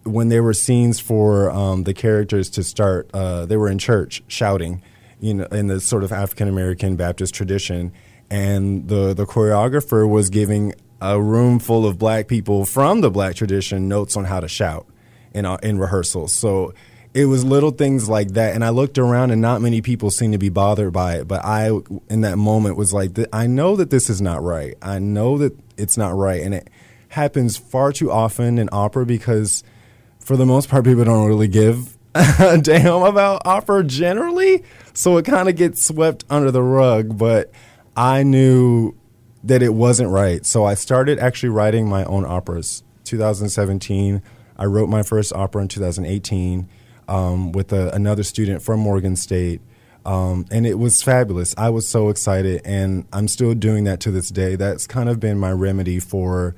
when 0.05 0.29
there 0.29 0.45
were 0.45 0.55
scenes 0.55 1.01
for 1.01 1.51
um, 1.51 1.83
the 1.83 1.93
characters 1.93 2.49
to 2.51 2.63
start, 2.63 3.11
uh, 3.13 3.47
they 3.47 3.57
were 3.57 3.69
in 3.69 3.79
church 3.79 4.23
shouting, 4.29 4.81
you 5.19 5.35
know, 5.35 5.47
in 5.47 5.67
the 5.67 5.81
sort 5.81 6.05
of 6.05 6.13
African 6.13 6.47
American 6.47 6.95
Baptist 6.95 7.35
tradition, 7.35 7.93
and 8.31 8.89
the 8.89 9.13
the 9.13 9.27
choreographer 9.27 10.09
was 10.09 10.31
giving 10.31 10.73
a 11.01 11.21
room 11.21 11.59
full 11.59 11.85
of 11.85 11.99
black 11.99 12.29
people 12.29 12.65
from 12.65 13.01
the 13.01 13.11
black 13.11 13.35
tradition 13.35 13.89
notes 13.89 14.17
on 14.17 14.25
how 14.25 14.39
to 14.39 14.49
shout 14.49 14.87
in 15.35 15.45
uh, 15.45 15.57
in 15.65 15.79
rehearsals. 15.79 16.33
So 16.33 16.73
it 17.17 17.25
was 17.25 17.47
little 17.47 17.71
things 17.71 18.11
like 18.11 18.33
that, 18.33 18.55
and 18.55 18.63
I 18.63 18.69
looked 18.69 18.99
around, 18.99 19.31
and 19.31 19.41
not 19.41 19.63
many 19.63 19.81
people 19.81 20.11
seemed 20.11 20.35
to 20.35 20.39
be 20.39 20.51
bothered 20.51 20.93
by 20.93 21.17
it. 21.17 21.27
But 21.27 21.43
I, 21.47 21.71
in 22.11 22.21
that 22.21 22.37
moment, 22.37 22.77
was 22.77 22.93
like, 22.93 23.17
I 23.33 23.47
know 23.47 23.75
that 23.77 23.89
this 23.89 24.11
is 24.11 24.21
not 24.21 24.43
right. 24.43 24.75
I 24.83 24.99
know 24.99 25.39
that 25.39 25.59
it's 25.79 25.97
not 25.97 26.15
right, 26.15 26.43
and 26.43 26.53
it 26.53 26.69
happens 27.09 27.57
far 27.57 27.91
too 27.91 28.13
often 28.13 28.59
in 28.59 28.69
opera 28.71 29.07
because, 29.07 29.65
for 30.21 30.37
the 30.37 30.45
most 30.45 30.69
part, 30.69 30.85
people 30.85 31.05
don't 31.05 31.27
really 31.27 31.49
give 31.49 31.97
a 32.15 32.59
damn 32.59 33.03
about 33.03 33.47
opera 33.47 33.83
generally. 33.83 34.63
So 34.93 35.17
it 35.17 35.25
kind 35.25 35.49
of 35.49 35.57
gets 35.57 35.83
swept 35.83 36.27
under 36.29 36.51
the 36.51 36.63
rug, 36.63 37.17
but 37.17 37.51
I 37.97 38.25
knew 38.25 38.95
that 39.43 39.63
it 39.63 39.73
wasn't 39.73 40.11
right. 40.11 40.45
So 40.45 40.67
I 40.67 40.75
started 40.75 41.19
actually 41.19 41.49
writing 41.49 41.89
my 41.89 42.05
own 42.05 42.27
operas. 42.27 42.83
2017. 43.05 44.21
I 44.59 44.65
wrote 44.67 44.91
my 44.91 45.03
first 45.03 45.33
opera 45.33 45.63
in 45.63 45.69
2018 45.69 46.69
um, 47.09 47.53
with 47.53 47.73
a, 47.73 47.91
another 47.95 48.23
student 48.23 48.63
from 48.63 48.81
Morgan 48.81 49.17
State. 49.17 49.61
Um, 50.05 50.47
and 50.53 50.67
it 50.67 50.79
was 50.79 51.03
fabulous. 51.03 51.55
I 51.59 51.71
was 51.71 51.89
so 51.89 52.11
excited, 52.11 52.63
and 52.65 53.07
I'm 53.13 53.27
still 53.27 53.55
doing 53.55 53.85
that 53.85 53.99
to 54.01 54.13
this 54.13 54.29
day. 54.29 54.55
That's 54.55 54.87
kind 54.87 55.09
of 55.09 55.19
been 55.19 55.39
my 55.39 55.51
remedy 55.51 55.99
for, 55.99 56.55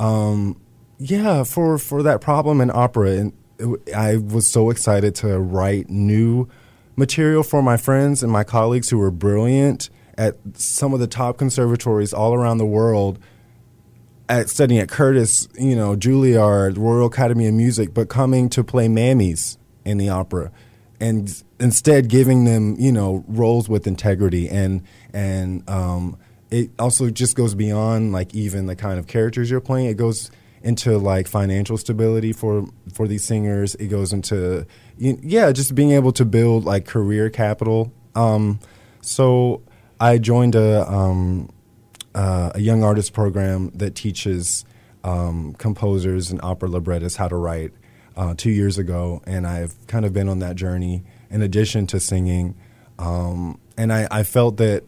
um, 0.00 0.60
yeah, 0.98 1.44
for 1.44 1.78
for 1.78 2.02
that 2.02 2.20
problem 2.20 2.60
in 2.60 2.72
opera. 2.74 3.10
And 3.12 3.32
it, 3.58 3.94
I 3.94 4.16
was 4.16 4.50
so 4.50 4.70
excited 4.70 5.14
to 5.16 5.38
write 5.38 5.90
new 5.90 6.48
material 6.96 7.44
for 7.44 7.62
my 7.62 7.76
friends 7.76 8.22
and 8.22 8.32
my 8.32 8.42
colleagues 8.42 8.90
who 8.90 8.98
were 8.98 9.12
brilliant 9.12 9.88
at 10.18 10.36
some 10.54 10.92
of 10.92 10.98
the 10.98 11.06
top 11.06 11.38
conservatories 11.38 12.12
all 12.12 12.34
around 12.34 12.58
the 12.58 12.66
world 12.66 13.18
at 14.28 14.48
studying 14.48 14.80
at 14.80 14.88
Curtis, 14.88 15.48
you 15.54 15.76
know, 15.76 15.96
Juilliard, 15.96 16.78
Royal 16.78 17.06
Academy 17.06 17.46
of 17.46 17.54
Music, 17.54 17.94
but 17.94 18.08
coming 18.08 18.48
to 18.50 18.64
play 18.64 18.88
mammies 18.88 19.56
in 19.84 19.98
the 19.98 20.08
opera 20.08 20.50
and 21.02 21.42
instead 21.58 22.08
giving 22.08 22.44
them, 22.44 22.76
you 22.78 22.92
know, 22.92 23.24
roles 23.26 23.68
with 23.68 23.88
integrity 23.88 24.48
and 24.48 24.82
and 25.12 25.68
um, 25.68 26.16
it 26.50 26.70
also 26.78 27.10
just 27.10 27.34
goes 27.34 27.56
beyond 27.56 28.12
like 28.12 28.32
even 28.34 28.66
the 28.66 28.76
kind 28.76 29.00
of 29.00 29.08
characters 29.08 29.50
you're 29.50 29.60
playing. 29.60 29.88
It 29.88 29.96
goes 29.96 30.30
into 30.62 30.96
like 30.98 31.26
financial 31.26 31.76
stability 31.76 32.32
for 32.32 32.66
for 32.94 33.08
these 33.08 33.24
singers. 33.24 33.74
It 33.74 33.88
goes 33.88 34.12
into 34.12 34.64
yeah, 34.96 35.50
just 35.50 35.74
being 35.74 35.90
able 35.90 36.12
to 36.12 36.24
build 36.24 36.64
like 36.64 36.86
career 36.86 37.28
capital. 37.30 37.92
Um, 38.14 38.60
so 39.00 39.62
I 39.98 40.18
joined 40.18 40.54
a 40.54 40.88
um, 40.88 41.50
uh, 42.14 42.52
a 42.54 42.60
young 42.60 42.84
artist 42.84 43.12
program 43.12 43.72
that 43.74 43.96
teaches 43.96 44.64
um, 45.02 45.54
composers 45.54 46.30
and 46.30 46.40
opera 46.44 46.68
librettists 46.68 47.16
how 47.18 47.26
to 47.26 47.36
write 47.36 47.72
uh, 48.16 48.34
two 48.36 48.50
years 48.50 48.78
ago, 48.78 49.22
and 49.26 49.46
I've 49.46 49.74
kind 49.86 50.04
of 50.04 50.12
been 50.12 50.28
on 50.28 50.40
that 50.40 50.56
journey 50.56 51.02
in 51.30 51.42
addition 51.42 51.86
to 51.88 52.00
singing. 52.00 52.54
Um, 52.98 53.58
and 53.76 53.92
I, 53.92 54.06
I, 54.10 54.22
felt 54.22 54.58
that 54.58 54.84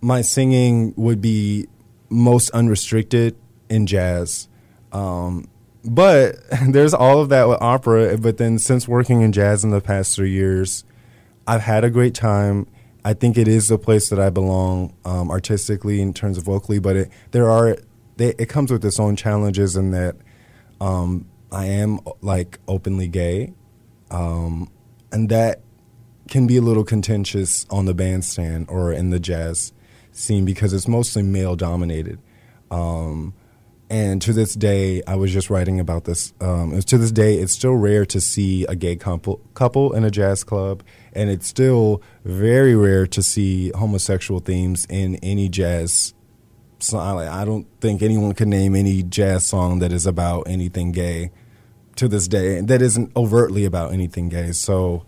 my 0.00 0.22
singing 0.22 0.94
would 0.96 1.20
be 1.20 1.66
most 2.08 2.50
unrestricted 2.50 3.36
in 3.68 3.86
jazz. 3.86 4.48
Um, 4.92 5.48
but 5.84 6.36
there's 6.68 6.94
all 6.94 7.20
of 7.20 7.28
that 7.30 7.48
with 7.48 7.60
opera. 7.60 8.16
But 8.16 8.38
then, 8.38 8.58
since 8.58 8.86
working 8.86 9.22
in 9.22 9.32
jazz 9.32 9.64
in 9.64 9.70
the 9.70 9.80
past 9.80 10.14
three 10.14 10.30
years, 10.30 10.84
I've 11.46 11.62
had 11.62 11.84
a 11.84 11.90
great 11.90 12.14
time 12.14 12.66
I 13.04 13.14
think 13.14 13.36
it 13.36 13.48
is 13.48 13.68
the 13.68 13.78
place 13.78 14.08
that 14.10 14.20
I 14.20 14.30
belong 14.30 14.94
um, 15.04 15.30
artistically 15.30 16.00
in 16.00 16.14
terms 16.14 16.38
of 16.38 16.44
vocally, 16.44 16.78
but 16.78 16.96
it, 16.96 17.10
there 17.32 17.50
are 17.50 17.76
they, 18.16 18.28
it 18.38 18.48
comes 18.48 18.70
with 18.70 18.84
its 18.84 19.00
own 19.00 19.16
challenges 19.16 19.76
in 19.76 19.90
that 19.90 20.16
um, 20.80 21.26
I 21.52 21.66
am 21.66 22.00
like 22.22 22.58
openly 22.66 23.08
gay, 23.08 23.52
um, 24.10 24.70
and 25.12 25.28
that 25.28 25.60
can 26.28 26.46
be 26.46 26.56
a 26.56 26.62
little 26.62 26.84
contentious 26.84 27.66
on 27.70 27.84
the 27.84 27.92
bandstand 27.92 28.66
or 28.70 28.90
in 28.90 29.10
the 29.10 29.20
jazz 29.20 29.72
scene 30.12 30.46
because 30.46 30.72
it's 30.72 30.88
mostly 30.88 31.22
male 31.22 31.54
dominated. 31.54 32.18
Um, 32.70 33.34
and 33.90 34.22
to 34.22 34.32
this 34.32 34.54
day, 34.54 35.02
I 35.06 35.16
was 35.16 35.30
just 35.30 35.50
writing 35.50 35.78
about 35.78 36.04
this. 36.04 36.32
Um, 36.40 36.80
to 36.80 36.96
this 36.96 37.12
day, 37.12 37.34
it's 37.34 37.52
still 37.52 37.74
rare 37.74 38.06
to 38.06 38.20
see 38.22 38.64
a 38.64 38.74
gay 38.74 38.96
couple 38.96 39.42
couple 39.52 39.92
in 39.92 40.04
a 40.04 40.10
jazz 40.10 40.44
club, 40.44 40.82
and 41.12 41.28
it's 41.28 41.46
still 41.46 42.00
very 42.24 42.74
rare 42.74 43.06
to 43.08 43.22
see 43.22 43.70
homosexual 43.74 44.40
themes 44.40 44.86
in 44.88 45.16
any 45.16 45.50
jazz 45.50 46.14
song. 46.78 47.18
I 47.18 47.44
don't 47.44 47.66
think 47.82 48.00
anyone 48.00 48.32
can 48.32 48.48
name 48.48 48.74
any 48.74 49.02
jazz 49.02 49.44
song 49.46 49.80
that 49.80 49.92
is 49.92 50.06
about 50.06 50.44
anything 50.48 50.92
gay 50.92 51.30
to 51.96 52.08
this 52.08 52.28
day 52.28 52.60
that 52.60 52.82
isn't 52.82 53.10
overtly 53.16 53.64
about 53.64 53.92
anything 53.92 54.28
gay. 54.28 54.52
So 54.52 55.04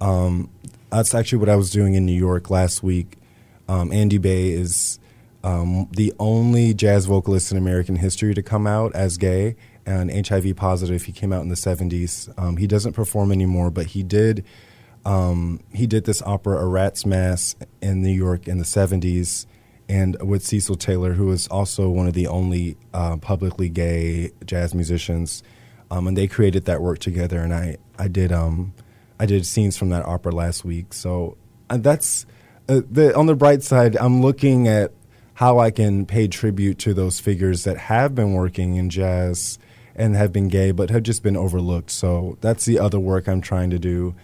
um, 0.00 0.50
that's 0.90 1.14
actually 1.14 1.38
what 1.38 1.48
I 1.48 1.56
was 1.56 1.70
doing 1.70 1.94
in 1.94 2.06
New 2.06 2.12
York 2.12 2.50
last 2.50 2.82
week. 2.82 3.16
Um, 3.68 3.92
Andy 3.92 4.18
Bey 4.18 4.50
is 4.50 4.98
um, 5.44 5.88
the 5.92 6.12
only 6.18 6.74
jazz 6.74 7.06
vocalist 7.06 7.50
in 7.52 7.58
American 7.58 7.96
history 7.96 8.34
to 8.34 8.42
come 8.42 8.66
out 8.66 8.94
as 8.94 9.16
gay 9.16 9.56
and 9.86 10.26
HIV 10.26 10.56
positive. 10.56 11.04
He 11.04 11.12
came 11.12 11.32
out 11.32 11.42
in 11.42 11.48
the 11.48 11.54
70s. 11.54 12.32
Um, 12.38 12.56
he 12.56 12.66
doesn't 12.66 12.92
perform 12.92 13.32
anymore, 13.32 13.70
but 13.70 13.86
he 13.86 14.02
did. 14.02 14.44
Um, 15.04 15.60
he 15.72 15.86
did 15.86 16.04
this 16.04 16.22
opera, 16.22 16.58
A 16.58 16.66
Rat's 16.66 17.04
Mass, 17.04 17.56
in 17.80 18.02
New 18.02 18.10
York 18.10 18.46
in 18.46 18.58
the 18.58 18.64
70s, 18.64 19.46
and 19.88 20.20
with 20.22 20.44
Cecil 20.44 20.76
Taylor, 20.76 21.14
who 21.14 21.30
is 21.32 21.48
also 21.48 21.88
one 21.88 22.06
of 22.06 22.14
the 22.14 22.28
only 22.28 22.76
uh, 22.94 23.16
publicly 23.16 23.68
gay 23.68 24.30
jazz 24.44 24.74
musicians. 24.74 25.42
Um, 25.92 26.08
and 26.08 26.16
they 26.16 26.26
created 26.26 26.64
that 26.64 26.80
work 26.80 27.00
together, 27.00 27.40
and 27.40 27.52
I, 27.52 27.76
I 27.98 28.08
did 28.08 28.32
um, 28.32 28.72
I 29.20 29.26
did 29.26 29.44
scenes 29.44 29.76
from 29.76 29.90
that 29.90 30.06
opera 30.06 30.32
last 30.32 30.64
week. 30.64 30.94
So 30.94 31.36
uh, 31.68 31.76
that's 31.76 32.24
uh, 32.66 32.80
the, 32.90 33.14
on 33.14 33.26
the 33.26 33.34
bright 33.34 33.62
side. 33.62 33.96
I'm 33.98 34.22
looking 34.22 34.68
at 34.68 34.92
how 35.34 35.58
I 35.58 35.70
can 35.70 36.06
pay 36.06 36.28
tribute 36.28 36.78
to 36.78 36.94
those 36.94 37.20
figures 37.20 37.64
that 37.64 37.76
have 37.76 38.14
been 38.14 38.32
working 38.32 38.76
in 38.76 38.88
jazz 38.88 39.58
and 39.94 40.16
have 40.16 40.32
been 40.32 40.48
gay 40.48 40.70
but 40.70 40.88
have 40.88 41.02
just 41.02 41.22
been 41.22 41.36
overlooked. 41.36 41.90
So 41.90 42.38
that's 42.40 42.64
the 42.64 42.78
other 42.78 42.98
work 42.98 43.28
I'm 43.28 43.42
trying 43.42 43.68
to 43.70 43.78
do. 43.78 44.14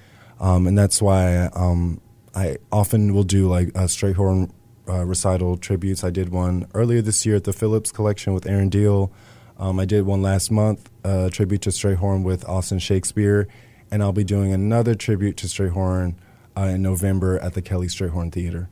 Um, 0.41 0.67
and 0.67 0.79
that's 0.79 1.03
why 1.03 1.51
um, 1.55 2.01
I 2.35 2.57
often 2.73 3.13
will 3.13 3.25
do 3.25 3.47
like 3.47 3.69
a 3.69 3.85
Strayhorn 3.89 4.53
uh, 4.89 5.05
recital 5.05 5.59
tributes. 5.59 6.03
I 6.03 6.11
did 6.11 6.31
one 6.31 6.67
earlier 6.73 7.03
this 7.03 7.27
year 7.27 7.37
at 7.37 7.45
the 7.45 7.53
Phillips 7.53 7.93
Collection 7.93 8.33
with 8.33 8.47
Aaron 8.47 8.71
Diehl. 8.71 9.11
Um, 9.59 9.81
I 9.81 9.85
did 9.85 10.07
one 10.07 10.23
last 10.23 10.51
month, 10.51 10.89
uh, 11.05 11.31
tribute 11.31 11.63
to 11.63 11.71
Strayhorn 11.71 12.23
with 12.23 12.49
Austin 12.49 12.79
Shakespeare, 12.79 13.49
and 13.91 14.03
I'll 14.03 14.13
be 14.13 14.25
doing 14.25 14.53
another 14.53 14.95
tribute 14.95 15.37
to 15.39 15.47
Strayhorn 15.47 16.15
uh, 16.57 16.63
in 16.63 16.83
November 16.83 17.39
at 17.39 17.55
the 17.55 17.63
Kelly 17.63 17.89
Strayhorn 17.89 18.33
Theater 18.33 18.69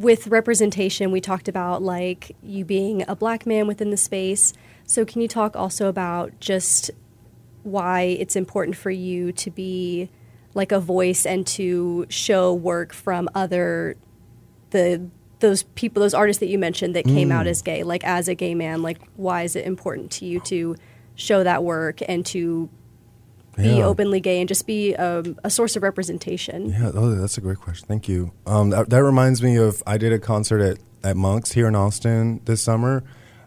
with 0.00 0.28
representation, 0.28 1.10
we 1.10 1.20
talked 1.20 1.46
about 1.46 1.82
like 1.82 2.34
you 2.42 2.64
being 2.64 3.04
a 3.06 3.14
black 3.14 3.44
man 3.44 3.66
within 3.66 3.90
the 3.90 3.98
space. 3.98 4.54
So, 4.86 5.04
can 5.04 5.20
you 5.20 5.28
talk 5.28 5.54
also 5.54 5.88
about 5.88 6.40
just 6.40 6.90
why 7.62 8.02
it's 8.02 8.34
important 8.34 8.76
for 8.76 8.90
you 8.90 9.30
to 9.32 9.50
be 9.50 10.08
like 10.54 10.72
a 10.72 10.80
voice 10.80 11.26
and 11.26 11.46
to 11.46 12.06
show 12.08 12.54
work 12.54 12.94
from 12.94 13.28
other 13.34 13.96
the 14.70 15.06
those 15.40 15.62
people, 15.62 16.02
those 16.02 16.14
artists 16.14 16.40
that 16.40 16.48
you 16.48 16.58
mentioned 16.58 16.94
that 16.96 17.04
came 17.04 17.30
mm. 17.30 17.32
out 17.32 17.46
as 17.46 17.62
gay, 17.62 17.82
like 17.82 18.04
as 18.04 18.28
a 18.28 18.34
gay 18.34 18.54
man, 18.54 18.82
like 18.82 18.98
why 19.16 19.42
is 19.42 19.56
it 19.56 19.66
important 19.66 20.10
to 20.12 20.26
you 20.26 20.40
to 20.40 20.76
show 21.14 21.42
that 21.44 21.64
work 21.64 22.00
and 22.08 22.24
to 22.26 22.68
be 23.56 23.82
openly 23.82 24.20
gay 24.20 24.40
and 24.40 24.48
just 24.48 24.66
be 24.66 24.94
um, 24.96 25.38
a 25.44 25.50
source 25.50 25.76
of 25.76 25.82
representation? 25.82 26.70
Yeah, 26.70 26.92
oh, 26.94 27.14
that's 27.14 27.38
a 27.38 27.40
great 27.40 27.58
question. 27.58 27.86
Thank 27.86 28.08
you. 28.08 28.32
Um, 28.46 28.70
that, 28.70 28.90
that, 28.90 29.02
reminds 29.02 29.42
me 29.42 29.56
of 29.56 29.82
I 29.86 29.98
did 29.98 30.12
a 30.12 30.18
concert 30.18 30.60
at, 30.60 30.78
at 31.02 31.16
Monk's 31.16 31.52
here 31.52 31.68
in 31.68 31.74
Austin 31.74 32.40
this 32.44 32.62
summer, 32.62 33.04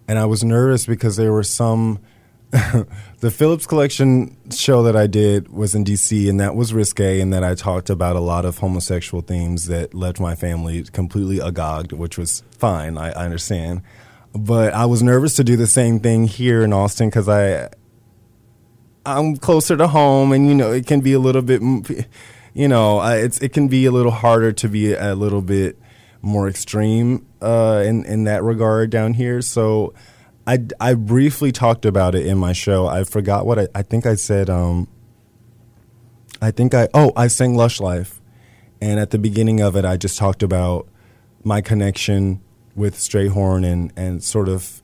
and 0.08 0.20
I 0.20 0.26
was 0.26 0.44
nervous 0.44 0.86
because 0.86 1.16
there 1.16 1.32
were 1.32 1.44
some. 1.44 2.00
the 3.20 3.32
Phillips 3.32 3.66
Collection 3.66 4.38
show 4.52 4.84
that 4.84 4.96
I 4.96 5.08
did 5.08 5.50
was 5.50 5.74
in 5.74 5.84
DC, 5.84 6.30
and 6.30 6.40
that 6.40 6.56
was 6.56 6.72
risque, 6.72 7.20
and 7.20 7.34
that 7.34 7.44
I 7.44 7.56
talked 7.56 7.90
about 7.90 8.16
a 8.16 8.20
lot 8.20 8.46
of 8.46 8.60
homosexual 8.60 9.24
themes 9.24 9.66
that 9.68 9.96
left 9.96 10.20
my 10.20 10.36
family 10.36 10.84
completely 10.84 11.40
agog, 11.40 11.94
which 11.94 12.16
was 12.16 12.44
fine. 12.52 12.96
I, 12.96 13.10
I 13.10 13.26
understand. 13.26 13.82
But 14.36 14.74
I 14.76 14.86
was 14.86 15.02
nervous 15.02 15.36
to 15.38 15.44
do 15.44 15.56
the 15.56 15.66
same 15.66 16.00
thing 16.00 16.28
here 16.28 16.62
in 16.62 16.74
Austin 16.74 17.10
because 17.10 17.28
I 17.28 17.70
I'm 19.04 19.36
closer 19.38 19.76
to 19.76 19.88
home, 19.88 20.32
and 20.32 20.48
you 20.48 20.54
know 20.54 20.72
it 20.72 20.86
can 20.86 21.02
be 21.02 21.14
a 21.14 21.20
little 21.20 21.42
bit, 21.42 21.60
you 22.54 22.68
know, 22.68 23.02
it's 23.02 23.40
it 23.40 23.52
can 23.54 23.68
be 23.68 23.86
a 23.86 23.92
little 23.92 24.12
harder 24.12 24.52
to 24.54 24.70
be 24.70 24.94
a 24.94 25.16
little 25.16 25.42
bit 25.42 25.80
more 26.22 26.48
extreme 26.48 27.26
uh, 27.42 27.84
in 27.84 28.06
in 28.06 28.26
that 28.26 28.44
regard 28.44 28.92
down 28.92 29.16
here. 29.16 29.42
So, 29.42 29.96
I 30.46 30.60
I 30.80 30.94
briefly 30.96 31.52
talked 31.52 31.86
about 31.86 32.16
it 32.16 32.26
in 32.26 32.38
my 32.38 32.54
show. 32.54 32.88
I 32.88 33.04
forgot 33.04 33.46
what 33.46 33.60
I, 33.60 33.68
I 33.74 33.82
think 33.82 34.06
I 34.06 34.16
said. 34.16 34.50
Um, 34.50 34.88
I 36.42 36.52
think 36.52 36.74
I 36.74 36.90
oh 36.94 37.12
I 37.16 37.28
sang 37.28 37.56
Lush 37.56 37.80
Life, 37.80 38.22
and 38.82 39.00
at 39.00 39.12
the 39.12 39.18
beginning 39.18 39.62
of 39.62 39.76
it, 39.76 39.86
I 39.86 39.98
just 39.98 40.18
talked 40.18 40.44
about 40.44 40.88
my 41.44 41.62
connection 41.62 42.42
with 42.76 42.96
Strayhorn 42.96 43.66
and 43.66 43.94
and 43.96 44.24
sort 44.24 44.50
of 44.50 44.82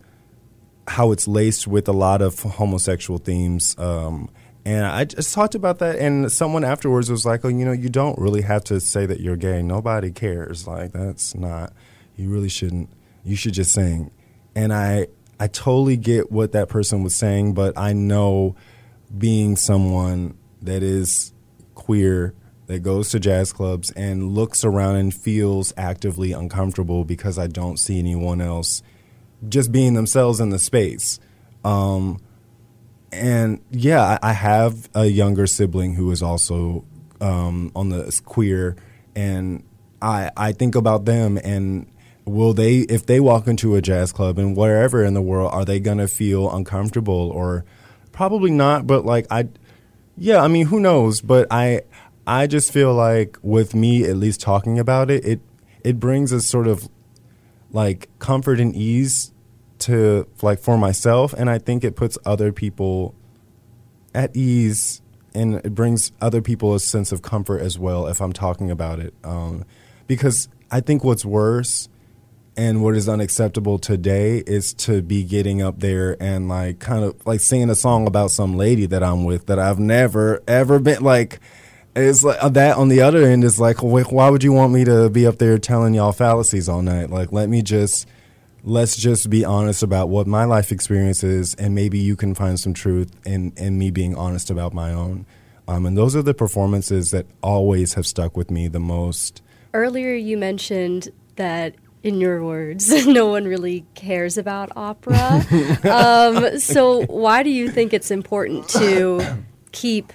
how 0.88 1.12
it's 1.12 1.28
laced 1.28 1.68
with 1.68 1.88
a 1.88 1.94
lot 1.94 2.22
of 2.22 2.40
homosexual 2.40 3.20
themes. 3.20 3.76
Um, 3.78 4.30
and 4.66 4.86
I 4.86 5.06
just 5.06 5.34
talked 5.34 5.56
about 5.56 5.80
that, 5.80 5.98
and 6.00 6.32
someone 6.32 6.64
afterwards 6.64 7.10
was 7.10 7.26
like, 7.26 7.44
"Oh, 7.44 7.50
you 7.50 7.66
know, 7.66 7.72
you 7.72 7.90
don't 7.90 8.18
really 8.18 8.42
have 8.42 8.64
to 8.66 8.80
say 8.80 9.06
that 9.06 9.20
you're 9.20 9.38
gay. 9.38 9.62
Nobody 9.62 10.12
cares. 10.12 10.68
Like 10.68 10.94
that's 10.94 11.36
not. 11.36 11.74
You 12.16 12.30
really 12.30 12.50
shouldn't. 12.50 12.90
You 13.24 13.36
should 13.36 13.54
just 13.54 13.74
sing." 13.74 14.12
And 14.56 14.74
I, 14.74 15.08
I 15.40 15.48
totally 15.48 15.98
get 15.98 16.32
what 16.32 16.52
that 16.52 16.70
person 16.70 17.04
was 17.04 17.16
saying, 17.16 17.54
but 17.54 17.78
I 17.78 17.94
know, 17.94 18.56
being 19.18 19.56
someone 19.56 20.38
that 20.62 20.84
is 20.84 21.34
queer 21.76 22.34
that 22.68 22.80
goes 22.80 23.10
to 23.10 23.20
jazz 23.20 23.52
clubs 23.52 23.90
and 23.92 24.34
looks 24.34 24.64
around 24.64 24.98
and 24.98 25.14
feels 25.14 25.74
actively 25.76 26.34
uncomfortable 26.34 27.04
because 27.04 27.40
I 27.40 27.48
don't 27.48 27.78
see 27.78 27.98
anyone 27.98 28.42
else 28.42 28.84
just 29.48 29.72
being 29.72 29.94
themselves 29.94 30.40
in 30.40 30.50
the 30.50 30.60
space. 30.60 31.20
Um, 31.64 32.22
and 33.12 33.62
yeah, 33.72 34.20
I, 34.22 34.34
have 34.34 34.90
a 34.94 35.06
younger 35.06 35.48
sibling 35.48 35.96
who 35.96 36.12
is 36.12 36.22
also 36.22 36.86
um, 37.20 37.72
on 37.76 37.90
the 37.90 38.22
queer, 38.26 38.76
and 39.16 39.64
I 40.02 40.30
I 40.38 40.52
think 40.52 40.76
about 40.76 41.06
them 41.06 41.40
and 41.44 41.88
will 42.30 42.54
they 42.54 42.80
if 42.80 43.06
they 43.06 43.20
walk 43.20 43.48
into 43.48 43.76
a 43.76 43.82
jazz 43.82 44.12
club 44.12 44.38
and 44.38 44.56
wherever 44.56 45.04
in 45.04 45.14
the 45.14 45.22
world 45.22 45.52
are 45.54 45.66
they 45.66 45.80
gonna 45.80 46.08
feel 46.08 46.50
uncomfortable 46.54 47.32
or 47.32 47.66
probably 48.12 48.52
not, 48.52 48.88
but 48.88 49.06
like 49.06 49.26
I 49.32 49.48
yeah, 50.18 50.42
I 50.42 50.48
mean 50.48 50.68
who 50.68 50.80
knows, 50.80 51.22
but 51.22 51.48
I 51.52 51.82
I 52.28 52.48
just 52.48 52.72
feel 52.72 52.94
like 52.94 53.38
with 53.42 53.74
me 53.74 54.04
at 54.04 54.18
least 54.18 54.42
talking 54.42 54.78
about 54.80 55.10
it, 55.10 55.26
it 55.26 55.42
it 55.84 56.00
brings 56.00 56.32
a 56.32 56.42
sort 56.42 56.68
of 56.68 56.90
like 57.72 58.10
comfort 58.20 58.60
and 58.60 58.76
ease 58.76 59.32
to 59.80 60.28
like 60.42 60.60
for 60.60 60.78
myself 60.78 61.34
and 61.34 61.50
I 61.50 61.58
think 61.58 61.84
it 61.84 61.96
puts 61.96 62.18
other 62.26 62.52
people 62.52 63.16
at 64.14 64.36
ease 64.36 65.02
and 65.34 65.56
it 65.56 65.74
brings 65.76 66.12
other 66.20 66.42
people 66.42 66.74
a 66.76 66.80
sense 66.80 67.12
of 67.12 67.22
comfort 67.22 67.62
as 67.62 67.78
well 67.80 68.08
if 68.08 68.22
I'm 68.22 68.34
talking 68.34 68.70
about 68.72 69.00
it. 69.00 69.14
Um, 69.24 69.66
because 70.08 70.50
I 70.72 70.82
think 70.82 71.04
what's 71.04 71.24
worse 71.24 71.88
and 72.60 72.84
what 72.84 72.94
is 72.94 73.08
unacceptable 73.08 73.80
today 73.80 74.40
is 74.40 74.74
to 74.74 75.02
be 75.02 75.24
getting 75.24 75.62
up 75.62 75.80
there 75.80 76.22
and 76.22 76.50
like 76.50 76.80
kind 76.80 77.06
of 77.06 77.16
like 77.26 77.40
singing 77.40 77.70
a 77.70 77.76
song 77.76 78.06
about 78.06 78.32
some 78.32 78.58
lady 78.58 78.86
that 78.86 79.02
I'm 79.02 79.24
with 79.24 79.46
that 79.46 79.58
I've 79.58 79.80
never 79.80 80.44
ever 80.46 80.78
been 80.78 81.02
like 81.02 81.40
it's 81.96 82.22
like 82.22 82.44
uh, 82.44 82.50
that 82.50 82.76
on 82.76 82.90
the 82.90 83.02
other 83.02 83.24
end 83.24 83.46
is 83.46 83.62
like 83.62 83.82
why 83.82 84.30
would 84.30 84.44
you 84.44 84.52
want 84.52 84.74
me 84.74 84.84
to 84.84 85.10
be 85.10 85.26
up 85.26 85.38
there 85.38 85.58
telling 85.58 85.94
y'all 85.94 86.12
fallacies 86.12 86.68
all 86.68 86.82
night 86.82 87.10
like 87.10 87.32
let 87.32 87.48
me 87.48 87.62
just 87.62 88.06
let's 88.64 88.98
just 88.98 89.30
be 89.30 89.46
honest 89.46 89.84
about 89.84 90.10
what 90.10 90.28
my 90.28 90.44
life 90.44 90.72
experience 90.72 91.24
is, 91.24 91.54
and 91.56 91.74
maybe 91.74 91.98
you 91.98 92.16
can 92.16 92.36
find 92.36 92.60
some 92.60 92.74
truth 92.74 93.12
in, 93.26 93.54
in 93.56 93.78
me 93.78 93.92
being 93.92 94.16
honest 94.16 94.50
about 94.50 94.74
my 94.74 94.92
own. 94.92 95.26
Um, 95.68 95.86
and 95.86 95.98
those 95.98 96.16
are 96.16 96.22
the 96.22 96.34
performances 96.34 97.12
that 97.12 97.26
always 97.42 97.94
have 97.94 98.06
stuck 98.06 98.36
with 98.36 98.50
me 98.50 98.68
the 98.68 98.80
most. 98.80 99.42
Earlier, 99.74 100.14
you 100.14 100.38
mentioned 100.38 101.10
that, 101.36 101.76
in 102.04 102.22
your 102.22 102.44
words, 102.44 103.06
no 103.08 103.28
one 103.28 103.46
really 103.46 103.86
cares 103.94 104.38
about 104.38 104.72
opera. 104.76 105.46
um, 105.84 106.60
so, 106.60 107.06
why 107.06 107.44
do 107.44 107.50
you 107.50 107.70
think 107.70 107.94
it's 107.94 108.12
important 108.12 108.68
to 108.70 109.22
keep 109.72 110.14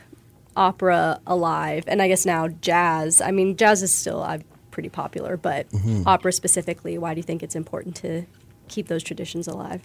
opera 0.57 1.21
alive? 1.27 1.85
And 1.87 2.01
I 2.01 2.09
guess 2.09 2.25
now 2.25 2.49
jazz. 2.49 3.21
I 3.21 3.31
mean, 3.31 3.57
jazz 3.57 3.83
is 3.83 3.93
still, 3.93 4.23
I 4.23 4.41
pretty 4.75 4.89
popular, 4.89 5.37
but 5.37 5.71
mm-hmm. 5.71 6.03
opera 6.07 6.33
specifically, 6.33 6.99
why 6.99 7.15
do 7.15 7.19
you 7.19 7.23
think 7.23 7.43
it's 7.43 7.55
important 7.55 7.95
to 7.95 8.27
keep 8.69 8.89
those 8.89 9.05
traditions 9.05 9.47
alive? 9.47 9.83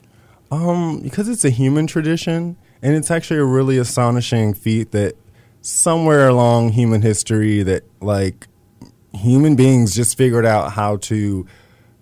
Um, 0.52 1.02
because 1.02 1.30
it's 1.30 1.46
a 1.46 1.52
human 1.52 1.86
tradition, 1.86 2.58
and 2.82 2.96
it's 2.96 3.12
actually 3.12 3.40
a 3.40 3.46
really 3.46 3.78
astonishing 3.78 4.56
feat 4.56 4.92
that 4.92 5.14
somewhere 5.62 6.28
along 6.28 6.70
human 6.70 7.04
history 7.04 7.62
that 7.64 7.84
like 8.02 8.48
human 9.14 9.56
beings 9.56 9.94
just 9.94 10.18
figured 10.18 10.46
out 10.46 10.72
how 10.72 10.98
to 10.98 11.46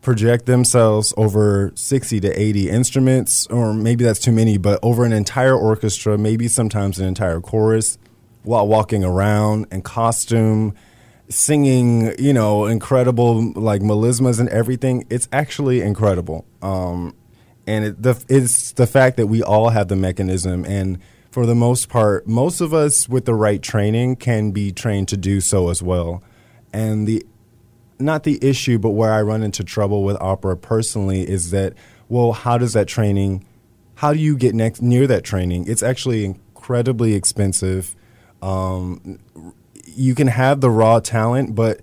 project 0.01 0.45
themselves 0.45 1.13
over 1.17 1.71
60 1.75 2.19
to 2.21 2.39
80 2.39 2.69
instruments 2.69 3.47
or 3.47 3.73
maybe 3.73 4.03
that's 4.03 4.19
too 4.19 4.31
many 4.31 4.57
but 4.57 4.79
over 4.81 5.03
an 5.03 5.11
entire 5.11 5.55
orchestra 5.55 6.17
maybe 6.17 6.47
sometimes 6.47 6.99
an 6.99 7.07
entire 7.07 7.41
chorus 7.41 7.97
while 8.43 8.67
walking 8.67 9.03
around 9.03 9.67
in 9.71 9.81
costume 9.81 10.73
singing, 11.29 12.13
you 12.19 12.33
know, 12.33 12.65
incredible 12.65 13.51
like 13.53 13.81
melismas 13.81 14.39
and 14.39 14.49
everything. 14.49 15.05
It's 15.09 15.27
actually 15.31 15.81
incredible. 15.81 16.45
Um, 16.61 17.15
and 17.65 17.85
it, 17.85 18.01
the, 18.01 18.23
it's 18.29 18.71
the 18.73 18.87
fact 18.87 19.17
that 19.17 19.27
we 19.27 19.43
all 19.43 19.69
have 19.69 19.89
the 19.89 19.95
mechanism, 19.95 20.63
and 20.65 20.99
for 21.31 21.45
the 21.45 21.55
most 21.55 21.89
part, 21.89 22.27
most 22.27 22.61
of 22.61 22.73
us 22.73 23.09
with 23.09 23.25
the 23.25 23.35
right 23.35 23.61
training 23.61 24.15
can 24.15 24.51
be 24.51 24.71
trained 24.71 25.09
to 25.09 25.17
do 25.17 25.41
so 25.41 25.69
as 25.69 25.83
well. 25.83 26.23
And 26.71 27.07
the 27.07 27.25
not 27.99 28.23
the 28.23 28.39
issue, 28.41 28.77
but 28.77 28.91
where 28.91 29.11
I 29.11 29.21
run 29.21 29.43
into 29.43 29.63
trouble 29.63 30.03
with 30.03 30.17
opera 30.21 30.55
personally 30.57 31.27
is 31.27 31.51
that, 31.51 31.73
well, 32.09 32.31
how 32.31 32.57
does 32.57 32.73
that 32.73 32.87
training? 32.87 33.45
How 33.95 34.13
do 34.13 34.19
you 34.19 34.37
get 34.37 34.53
next 34.53 34.81
near 34.81 35.07
that 35.07 35.23
training? 35.23 35.67
It's 35.67 35.83
actually 35.83 36.25
incredibly 36.25 37.13
expensive. 37.13 37.95
Um, 38.41 39.19
you 39.85 40.13
can 40.15 40.27
have 40.27 40.61
the 40.61 40.69
raw 40.69 40.99
talent, 40.99 41.55
but 41.55 41.81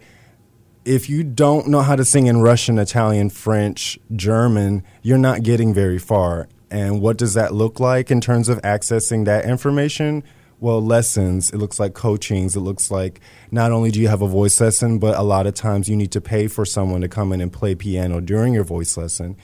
if 0.84 1.08
you 1.08 1.24
don't 1.24 1.68
know 1.68 1.80
how 1.80 1.96
to 1.96 2.04
sing 2.04 2.26
in 2.26 2.40
Russian, 2.40 2.78
Italian, 2.78 3.30
French, 3.30 3.98
German, 4.14 4.84
you're 5.02 5.18
not 5.18 5.42
getting 5.42 5.72
very 5.74 5.98
far. 5.98 6.48
And 6.70 7.00
what 7.00 7.16
does 7.16 7.34
that 7.34 7.54
look 7.54 7.80
like 7.80 8.10
in 8.10 8.20
terms 8.20 8.48
of 8.48 8.60
accessing 8.62 9.24
that 9.24 9.44
information? 9.46 10.24
Well, 10.64 10.80
lessons, 10.80 11.50
it 11.50 11.58
looks 11.58 11.78
like 11.78 11.92
coachings. 11.92 12.56
It 12.56 12.60
looks 12.60 12.90
like 12.90 13.20
not 13.50 13.70
only 13.70 13.90
do 13.90 14.00
you 14.00 14.08
have 14.08 14.22
a 14.22 14.26
voice 14.26 14.58
lesson, 14.62 14.98
but 14.98 15.14
a 15.14 15.20
lot 15.20 15.46
of 15.46 15.52
times 15.52 15.90
you 15.90 15.94
need 15.94 16.10
to 16.12 16.22
pay 16.22 16.46
for 16.46 16.64
someone 16.64 17.02
to 17.02 17.08
come 17.08 17.34
in 17.34 17.42
and 17.42 17.52
play 17.52 17.74
piano 17.74 18.18
during 18.22 18.54
your 18.54 18.64
voice 18.64 18.96
lesson. 18.96 19.36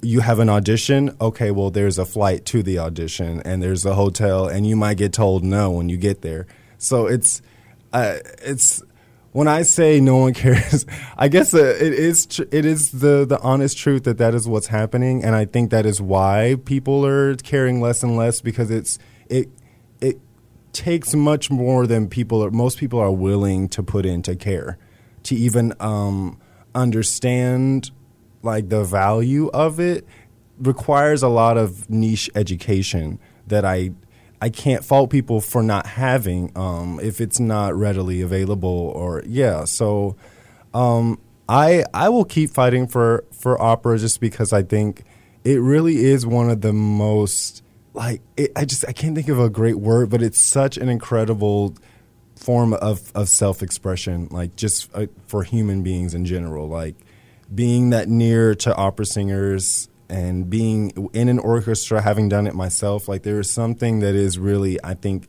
You 0.00 0.20
have 0.20 0.38
an 0.38 0.48
audition, 0.48 1.16
okay, 1.20 1.50
well, 1.50 1.72
there's 1.72 1.98
a 1.98 2.04
flight 2.04 2.44
to 2.46 2.62
the 2.62 2.78
audition 2.78 3.42
and 3.44 3.60
there's 3.60 3.84
a 3.84 3.96
hotel, 3.96 4.46
and 4.46 4.64
you 4.64 4.76
might 4.76 4.96
get 4.96 5.12
told 5.12 5.42
no 5.42 5.72
when 5.72 5.88
you 5.88 5.96
get 5.96 6.22
there. 6.22 6.46
So 6.78 7.08
it's, 7.08 7.42
uh, 7.92 8.18
it's 8.40 8.80
when 9.32 9.48
I 9.48 9.62
say 9.62 9.98
no 9.98 10.18
one 10.18 10.34
cares, 10.44 10.86
I 11.18 11.26
guess 11.26 11.52
uh, 11.52 11.58
it 11.80 11.94
is 11.94 12.26
tr- 12.26 12.42
it 12.52 12.64
is 12.64 12.92
the 12.92 13.26
the 13.28 13.40
honest 13.40 13.76
truth 13.76 14.04
that 14.04 14.18
that 14.18 14.36
is 14.36 14.46
what's 14.46 14.68
happening, 14.68 15.24
and 15.24 15.34
I 15.34 15.46
think 15.46 15.72
that 15.72 15.84
is 15.84 16.00
why 16.00 16.58
people 16.64 17.04
are 17.04 17.34
caring 17.34 17.80
less 17.80 18.04
and 18.04 18.16
less 18.16 18.40
because 18.40 18.70
it's 18.70 19.00
it 19.28 19.48
it 19.48 19.59
takes 20.72 21.14
much 21.14 21.50
more 21.50 21.86
than 21.86 22.08
people 22.08 22.44
are 22.44 22.50
most 22.50 22.78
people 22.78 22.98
are 22.98 23.10
willing 23.10 23.68
to 23.68 23.82
put 23.82 24.06
into 24.06 24.36
care 24.36 24.78
to 25.22 25.34
even 25.34 25.74
um, 25.80 26.38
understand 26.74 27.90
like 28.42 28.68
the 28.68 28.84
value 28.84 29.48
of 29.48 29.80
it 29.80 30.06
requires 30.58 31.22
a 31.22 31.28
lot 31.28 31.56
of 31.56 31.88
niche 31.90 32.30
education 32.34 33.18
that 33.46 33.64
I 33.64 33.92
I 34.42 34.48
can't 34.48 34.84
fault 34.84 35.10
people 35.10 35.40
for 35.40 35.62
not 35.62 35.86
having 35.86 36.50
um, 36.56 36.98
if 37.02 37.20
it's 37.20 37.38
not 37.38 37.74
readily 37.74 38.22
available 38.22 38.92
or 38.94 39.22
yeah. 39.26 39.64
So 39.64 40.16
um, 40.72 41.18
I 41.48 41.84
I 41.92 42.08
will 42.08 42.24
keep 42.24 42.50
fighting 42.50 42.86
for 42.86 43.24
for 43.32 43.60
opera 43.60 43.98
just 43.98 44.20
because 44.20 44.52
I 44.52 44.62
think 44.62 45.02
it 45.44 45.60
really 45.60 46.04
is 46.04 46.26
one 46.26 46.48
of 46.48 46.60
the 46.62 46.72
most 46.72 47.62
like 47.92 48.22
it, 48.36 48.52
I 48.56 48.64
just 48.64 48.84
I 48.86 48.92
can't 48.92 49.14
think 49.14 49.28
of 49.28 49.38
a 49.38 49.50
great 49.50 49.78
word, 49.78 50.10
but 50.10 50.22
it's 50.22 50.40
such 50.40 50.76
an 50.76 50.88
incredible 50.88 51.76
form 52.36 52.72
of 52.74 53.12
of 53.14 53.28
self 53.28 53.62
expression, 53.62 54.28
like 54.30 54.56
just 54.56 54.90
uh, 54.94 55.06
for 55.26 55.42
human 55.42 55.82
beings 55.82 56.14
in 56.14 56.24
general, 56.24 56.68
like 56.68 56.96
being 57.52 57.90
that 57.90 58.08
near 58.08 58.54
to 58.54 58.74
opera 58.74 59.06
singers 59.06 59.88
and 60.08 60.50
being 60.50 61.10
in 61.12 61.28
an 61.28 61.38
orchestra, 61.38 62.02
having 62.02 62.28
done 62.28 62.46
it 62.46 62.54
myself, 62.54 63.08
like 63.08 63.22
there 63.22 63.38
is 63.38 63.50
something 63.50 64.00
that 64.00 64.14
is 64.14 64.38
really, 64.38 64.78
I 64.82 64.94
think, 64.94 65.26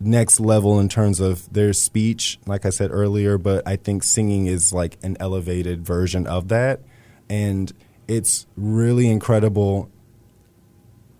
next 0.00 0.40
level 0.40 0.80
in 0.80 0.88
terms 0.88 1.20
of 1.20 1.52
their 1.52 1.72
speech, 1.72 2.38
like 2.46 2.64
I 2.64 2.70
said 2.70 2.90
earlier, 2.90 3.38
but 3.38 3.66
I 3.66 3.76
think 3.76 4.02
singing 4.02 4.46
is 4.46 4.72
like 4.72 4.98
an 5.02 5.16
elevated 5.20 5.84
version 5.84 6.26
of 6.26 6.48
that. 6.48 6.80
And 7.28 7.72
it's 8.08 8.46
really 8.56 9.08
incredible. 9.08 9.90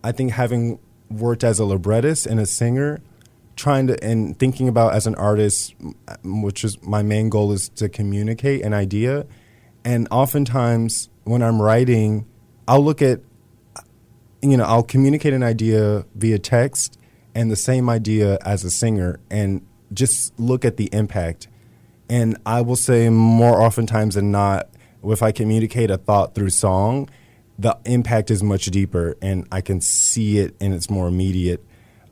I 0.05 0.13
think 0.13 0.33
having 0.33 0.79
worked 1.11 1.43
as 1.43 1.59
a 1.59 1.65
librettist 1.65 2.27
and 2.27 2.39
a 2.39 2.47
singer, 2.47 3.01
trying 3.57 3.87
to 3.87 4.05
and 4.05 4.39
thinking 4.39 4.69
about 4.69 4.95
as 4.95 5.07
an 5.07 5.15
artist, 5.15 5.75
which 6.23 6.63
is 6.63 6.81
my 6.83 7.03
main 7.03 7.31
goal 7.31 7.53
is 7.53 7.71
to 7.71 7.89
communicate 7.89 8.63
an 8.63 8.75
idea. 8.75 9.27
And 9.85 10.07
oftentimes 10.11 11.09
when 11.25 11.43
I'm 11.43 11.61
writing, 11.61 12.27
I'll 12.69 12.85
look 12.85 13.01
at, 13.01 13.21
you 14.43 14.57
know, 14.57 14.65
I'll 14.65 14.83
communicate 14.83 15.33
an 15.33 15.43
idea 15.43 16.05
via 16.15 16.39
text 16.39 16.99
and 17.35 17.51
the 17.51 17.57
same 17.57 17.89
idea 17.89 18.39
as 18.45 18.63
a 18.63 18.71
singer 18.71 19.21
and 19.31 19.67
just 19.93 20.39
look 20.39 20.65
at 20.65 20.77
the 20.77 20.89
impact. 20.93 21.49
And 22.11 22.37
I 22.45 22.61
will 22.61 22.77
say 22.77 23.09
more 23.09 23.61
oftentimes 23.63 24.17
than 24.17 24.31
not, 24.31 24.69
if 25.03 25.23
I 25.23 25.33
communicate 25.33 25.91
a 25.91 25.97
thought 25.97 26.35
through 26.35 26.51
song, 26.51 27.09
the 27.59 27.77
impact 27.85 28.31
is 28.31 28.43
much 28.43 28.67
deeper 28.67 29.17
and 29.23 29.47
I 29.53 29.61
can 29.61 29.81
see 29.81 30.39
it 30.39 30.57
and 30.61 30.75
it's 30.75 30.91
more 30.91 31.09
immediate 31.09 31.65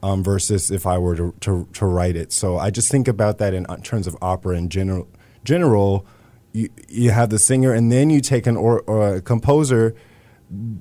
um, 0.02 0.22
versus 0.22 0.70
if 0.70 0.86
I 0.86 0.98
were 0.98 1.16
to, 1.16 1.34
to, 1.40 1.68
to, 1.74 1.86
write 1.86 2.16
it. 2.16 2.32
So 2.32 2.58
I 2.58 2.70
just 2.70 2.90
think 2.90 3.06
about 3.06 3.38
that 3.38 3.54
in, 3.54 3.66
in 3.68 3.82
terms 3.82 4.06
of 4.06 4.16
opera 4.20 4.56
in 4.56 4.68
general. 4.68 5.08
General, 5.44 6.06
you, 6.52 6.68
you 6.88 7.10
have 7.10 7.30
the 7.30 7.38
singer 7.38 7.72
and 7.72 7.90
then 7.90 8.10
you 8.10 8.20
take 8.20 8.46
an 8.46 8.56
or, 8.56 8.80
or 8.82 9.16
a 9.16 9.22
composer– 9.22 9.94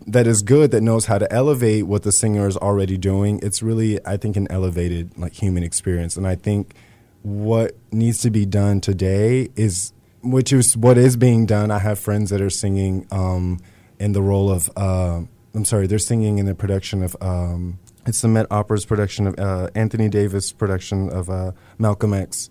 that 0.08 0.28
is 0.28 0.42
good 0.42 0.72
that 0.72 0.82
knows 0.82 1.06
how 1.06 1.18
to 1.18 1.32
elevate 1.32 1.88
what 1.88 2.04
the 2.04 2.12
singer 2.12 2.46
is 2.46 2.58
already 2.58 2.98
doing 2.98 3.40
it's 3.42 3.64
really 3.64 4.06
i 4.06 4.18
think 4.18 4.36
an 4.36 4.46
elevated 4.50 5.18
like 5.18 5.34
human 5.34 5.64
experience 5.64 6.18
and 6.18 6.28
i 6.28 6.36
think 6.36 6.74
what 7.22 7.78
needs 7.92 8.20
to 8.20 8.30
be 8.30 8.46
done 8.46 8.82
today 8.82 9.48
is 9.56 9.94
which 10.24 10.52
is 10.52 10.76
what 10.76 10.98
is 10.98 11.16
being 11.16 11.46
done 11.46 11.72
i 11.72 11.80
have 11.80 11.98
friends 11.98 12.30
that 12.32 12.42
are 12.42 12.50
singing 12.50 13.08
um, 13.12 13.60
in 14.02 14.12
the 14.14 14.22
role 14.22 14.52
of 14.52 14.70
uh, 14.76 15.22
i'm 15.54 15.66
sorry 15.66 15.88
they're 15.88 16.00
singing 16.00 16.40
in 16.40 16.46
the 16.46 16.56
production 16.56 17.04
of 17.04 17.16
um, 17.22 17.80
It's 18.08 18.22
the 18.22 18.28
Met 18.28 18.48
Opera's 18.50 18.86
production 18.86 19.28
of 19.28 19.38
uh, 19.38 19.70
Anthony 19.76 20.10
Davis 20.10 20.52
production 20.52 21.10
of 21.10 21.30
uh, 21.30 21.52
Malcolm 21.78 22.14
X, 22.14 22.50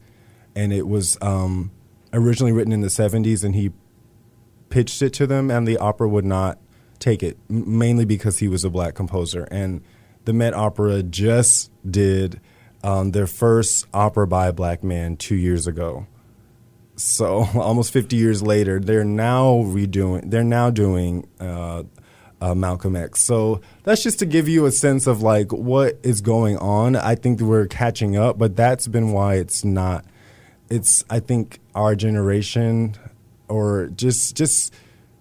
and 0.55 0.73
it 0.73 0.87
was 0.87 1.19
um, 1.21 1.73
originally 2.13 2.53
written 2.53 2.73
in 2.73 2.83
the 2.83 2.89
'70s, 2.89 3.43
and 3.43 3.55
he 3.55 3.73
pitched 4.69 5.03
it 5.03 5.13
to 5.15 5.27
them, 5.27 5.51
and 5.51 5.67
the 5.67 5.77
opera 5.79 6.09
would 6.09 6.25
not 6.25 6.59
take 7.01 7.23
it, 7.23 7.37
mainly 7.49 8.05
because 8.05 8.39
he 8.39 8.47
was 8.47 8.65
a 8.65 8.71
black 8.71 8.95
composer. 8.95 9.49
And 9.51 9.83
the 10.25 10.33
Met 10.33 10.55
Opera 10.55 11.03
just 11.03 11.73
did 11.89 12.41
um, 12.85 13.11
their 13.11 13.27
first 13.27 13.87
opera 13.93 14.29
by 14.29 14.47
a 14.47 14.53
black 14.53 14.85
man 14.85 15.17
two 15.17 15.35
years 15.35 15.67
ago. 15.67 16.07
So 17.01 17.47
almost 17.55 17.93
50 17.93 18.17
years 18.17 18.43
later, 18.43 18.79
they're 18.79 19.05
now 19.05 19.63
redoing. 19.65 20.31
They're 20.31 20.45
now 20.45 20.71
doing 20.71 21.27
uh, 21.41 21.85
uh, 22.41 22.55
Malcolm 22.55 22.97
X. 22.97 23.23
So 23.23 23.61
that's 23.85 24.03
just 24.03 24.19
to 24.21 24.27
give 24.27 24.49
you 24.49 24.67
a 24.67 24.73
sense 24.73 25.07
of 25.07 25.23
like 25.23 25.53
what 25.53 25.99
is 26.03 26.21
going 26.21 26.57
on. 26.59 26.97
I 26.97 27.15
think 27.15 27.41
we're 27.41 27.67
catching 27.67 28.17
up, 28.17 28.39
but 28.39 28.57
that's 28.57 28.87
been 28.87 29.13
why 29.13 29.35
it's 29.37 29.65
not. 29.65 30.05
It's 30.69 31.05
I 31.11 31.21
think 31.21 31.59
our 31.75 31.97
generation, 31.97 32.95
or 33.49 33.89
just 33.89 34.37
just 34.37 34.73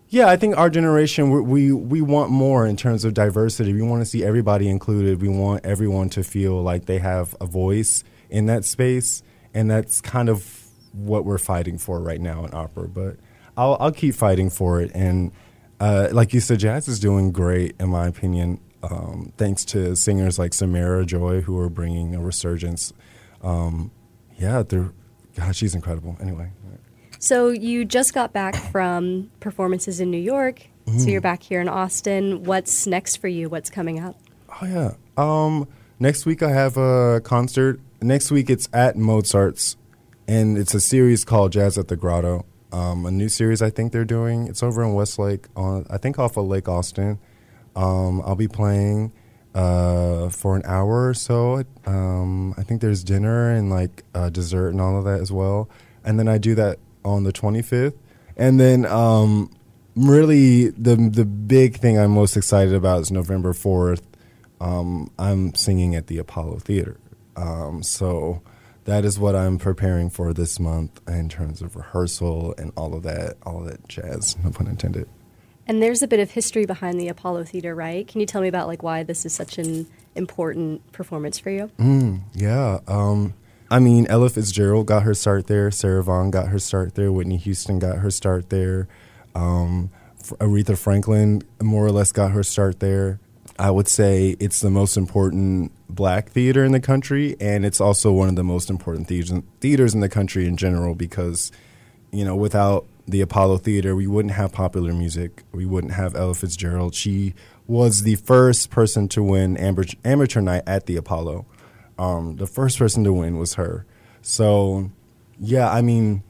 yeah, 0.10 0.28
I 0.28 0.38
think 0.38 0.58
our 0.58 0.70
generation 0.70 1.32
we, 1.32 1.42
we 1.42 1.72
we 1.72 2.02
want 2.02 2.30
more 2.30 2.68
in 2.68 2.78
terms 2.78 3.04
of 3.04 3.14
diversity. 3.14 3.74
We 3.74 3.82
want 3.82 4.02
to 4.02 4.06
see 4.06 4.24
everybody 4.24 4.70
included. 4.70 5.22
We 5.22 5.30
want 5.30 5.66
everyone 5.66 6.10
to 6.12 6.24
feel 6.24 6.62
like 6.62 6.86
they 6.86 7.00
have 7.00 7.36
a 7.42 7.48
voice 7.48 8.04
in 8.30 8.46
that 8.46 8.64
space, 8.64 9.24
and 9.54 9.72
that's 9.72 10.02
kind 10.02 10.30
of 10.30 10.59
what 10.94 11.26
we're 11.26 11.38
fighting 11.38 11.78
for 11.78 12.00
right 12.00 12.22
now 12.22 12.46
in 12.46 12.54
opera. 12.54 12.88
But 12.88 13.18
I'll 13.58 13.78
I'll 13.80 13.92
keep 13.92 14.16
fighting 14.16 14.50
for 14.50 14.82
it 14.82 14.92
and 14.94 15.32
uh, 15.80 16.10
like 16.12 16.34
you 16.34 16.40
said, 16.40 16.60
jazz 16.60 16.88
is 16.88 17.00
doing 17.00 17.32
great, 17.32 17.76
in 17.80 17.90
my 17.90 18.08
opinion, 18.08 18.60
um, 18.84 19.32
thanks 19.38 19.64
to 19.66 19.96
singers 19.96 20.38
like 20.38 20.54
Samara 20.54 21.06
Joy, 21.06 21.42
who 21.42 21.58
are 21.60 21.70
bringing 21.70 22.16
a 22.16 22.22
resurgence. 22.22 22.94
Um, 23.42 23.92
yeah, 24.38 24.64
they're, 24.64 24.92
God, 25.36 25.56
she's 25.56 25.76
incredible. 25.76 26.18
Anyway. 26.20 26.52
So 27.20 27.50
you 27.50 27.84
just 27.84 28.14
got 28.14 28.32
back 28.34 28.56
from 28.56 29.30
performances 29.40 30.00
in 30.00 30.10
New 30.12 30.18
York. 30.18 30.68
Mm-hmm. 30.86 31.00
So 31.00 31.10
you're 31.10 31.22
back 31.22 31.44
here 31.44 31.62
in 31.62 31.70
Austin. 31.70 32.44
What's 32.44 32.88
next 32.88 33.18
for 33.18 33.28
you? 33.28 33.50
What's 33.50 33.70
coming 33.70 34.00
up? 34.00 34.18
Oh 34.62 34.66
yeah. 34.66 34.94
Um, 35.18 35.68
next 36.00 36.26
week 36.26 36.42
I 36.42 36.52
have 36.52 36.78
a 36.78 37.22
concert. 37.24 37.80
Next 38.02 38.32
week 38.32 38.50
it's 38.50 38.70
at 38.72 38.96
Mozart's, 38.96 39.76
and 40.30 40.58
it's 40.58 40.74
a 40.74 40.82
series 40.82 41.26
called 41.26 41.52
Jazz 41.52 41.78
at 41.78 41.88
the 41.88 41.96
Grotto 41.96 42.46
um, 42.72 43.06
a 43.06 43.12
new 43.12 43.30
series 43.30 43.62
I 43.62 43.70
think 43.70 43.92
they're 43.92 44.06
doing. 44.06 44.48
It's 44.48 44.62
over 44.62 44.84
in 44.84 44.94
Westlake, 44.94 45.48
on 45.56 45.86
I 45.90 45.98
think 45.98 46.20
off 46.20 46.38
of 46.38 46.46
Lake 46.46 46.68
Austin. 46.68 47.20
Um, 47.76 48.22
I'll 48.22 48.36
be 48.36 48.48
playing 48.48 49.12
uh, 49.56 50.30
for 50.30 50.56
an 50.56 50.64
hour 50.66 51.08
or 51.08 51.14
so. 51.14 51.64
Um, 51.86 52.54
I 52.58 52.64
think 52.64 52.82
there's 52.82 53.04
dinner 53.04 53.52
and 53.52 53.70
like 53.70 54.04
uh, 54.14 54.30
dessert 54.30 54.70
and 54.70 54.82
all 54.82 54.98
of 54.98 55.06
that 55.06 55.20
as 55.20 55.32
well. 55.32 55.70
And 56.04 56.20
then 56.20 56.28
I 56.28 56.38
do 56.38 56.56
that 56.56 56.80
on 57.04 57.24
the 57.24 57.34
25th. 57.34 57.96
And 58.38 58.60
then 58.60 58.86
um, 58.86 59.52
really 59.96 60.70
the 60.70 60.96
the 60.96 61.26
big 61.26 61.78
thing 61.78 61.98
I'm 61.98 62.12
most 62.12 62.38
excited 62.38 62.74
about 62.74 63.02
is 63.02 63.12
November 63.12 63.54
4th. 63.54 64.04
Um, 64.62 65.10
I'm 65.18 65.56
singing 65.56 65.96
at 65.96 66.08
the 66.08 66.18
Apollo 66.18 66.60
Theater. 66.60 66.98
Um, 67.36 67.82
so 67.82 68.42
that 68.90 69.06
is 69.06 69.20
what 69.20 69.36
I'm 69.36 69.60
preparing 69.60 70.10
for 70.10 70.34
this 70.34 70.60
month 70.60 71.00
in 71.08 71.30
terms 71.30 71.62
of 71.62 71.76
rehearsal 71.76 72.56
and 72.58 72.72
all 72.76 72.96
of 72.96 73.04
that, 73.04 73.38
all 73.44 73.60
of 73.60 73.66
that 73.66 73.88
jazz, 73.88 74.36
no 74.44 74.50
pun 74.50 74.68
intended. 74.68 75.08
And 75.68 75.84
there's 75.84 76.02
a 76.02 76.08
bit 76.08 76.20
of 76.20 76.32
history 76.32 76.66
behind 76.66 77.00
the 77.00 77.08
Apollo 77.08 77.44
Theater, 77.46 77.76
right? 77.76 78.08
Can 78.08 78.20
you 78.20 78.26
tell 78.26 78.42
me 78.42 78.48
about 78.48 78.68
like 78.68 78.82
why 78.82 79.04
this 79.04 79.28
is 79.28 79.34
such 79.34 79.60
an 79.60 79.86
important 80.16 80.92
performance 80.92 81.38
for 81.38 81.52
you? 81.52 81.70
Mm, 81.78 82.22
yeah. 82.34 82.80
Um, 82.88 83.36
I 83.70 83.78
mean, 83.78 84.08
Ella 84.08 84.30
Fitzgerald 84.30 84.88
got 84.88 85.04
her 85.04 85.14
start 85.14 85.46
there. 85.46 85.70
Sarah 85.70 86.04
Vaughan 86.04 86.32
got 86.32 86.48
her 86.48 86.58
start 86.58 86.96
there. 86.96 87.12
Whitney 87.12 87.38
Houston 87.38 87.78
got 87.78 88.00
her 88.00 88.10
start 88.10 88.50
there. 88.50 88.88
Um, 89.36 89.92
Aretha 90.24 90.76
Franklin 90.76 91.44
more 91.62 91.86
or 91.86 91.92
less 91.92 92.12
got 92.12 92.32
her 92.32 92.42
start 92.42 92.80
there. 92.80 93.20
I 93.60 93.72
would 93.72 93.90
say 93.90 94.38
it's 94.40 94.62
the 94.62 94.70
most 94.70 94.96
important 94.96 95.74
black 95.90 96.30
theater 96.30 96.64
in 96.64 96.72
the 96.72 96.80
country, 96.80 97.36
and 97.42 97.66
it's 97.66 97.82
also 97.82 98.14
one 98.14 98.30
of 98.30 98.38
the 98.38 98.44
most 98.44 98.70
important 98.70 99.08
theaters 99.08 99.94
in 99.94 100.00
the 100.00 100.08
country 100.08 100.48
in 100.48 100.56
general 100.56 100.96
because, 100.96 101.52
you 102.10 102.24
know, 102.24 102.38
without 102.38 102.86
the 103.06 103.20
Apollo 103.20 103.58
Theater, 103.58 103.98
we 103.98 104.08
wouldn't 104.08 104.34
have 104.34 104.54
popular 104.54 104.94
music. 104.94 105.44
We 105.52 105.66
wouldn't 105.66 105.94
have 105.94 106.16
Ella 106.16 106.36
Fitzgerald. 106.36 106.96
She 106.96 107.34
was 107.68 108.04
the 108.04 108.16
first 108.16 108.70
person 108.70 109.10
to 109.10 109.22
win 109.22 109.58
amateur 109.58 110.42
night 110.42 110.64
at 110.66 110.86
the 110.86 110.96
Apollo. 110.96 111.46
Um, 111.98 112.38
the 112.38 112.48
first 112.48 112.80
person 112.80 113.04
to 113.04 113.12
win 113.12 113.38
was 113.38 113.56
her. 113.56 113.86
So, 114.22 114.90
yeah, 115.38 115.70
I 115.70 115.82
mean, 115.82 116.24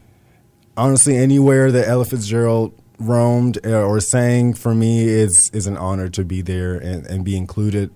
honestly, 0.76 1.15
anywhere 1.15 1.72
that 1.72 1.88
Ella 1.88 2.06
Fitzgerald 2.06 2.74
roamed 2.99 3.65
uh, 3.65 3.83
or 3.83 3.99
sang 3.99 4.53
for 4.53 4.75
me 4.75 5.07
is 5.07 5.49
is 5.51 5.67
an 5.67 5.77
honor 5.77 6.09
to 6.09 6.23
be 6.23 6.41
there 6.41 6.75
and, 6.75 7.05
and 7.07 7.23
be 7.23 7.35
included 7.35 7.91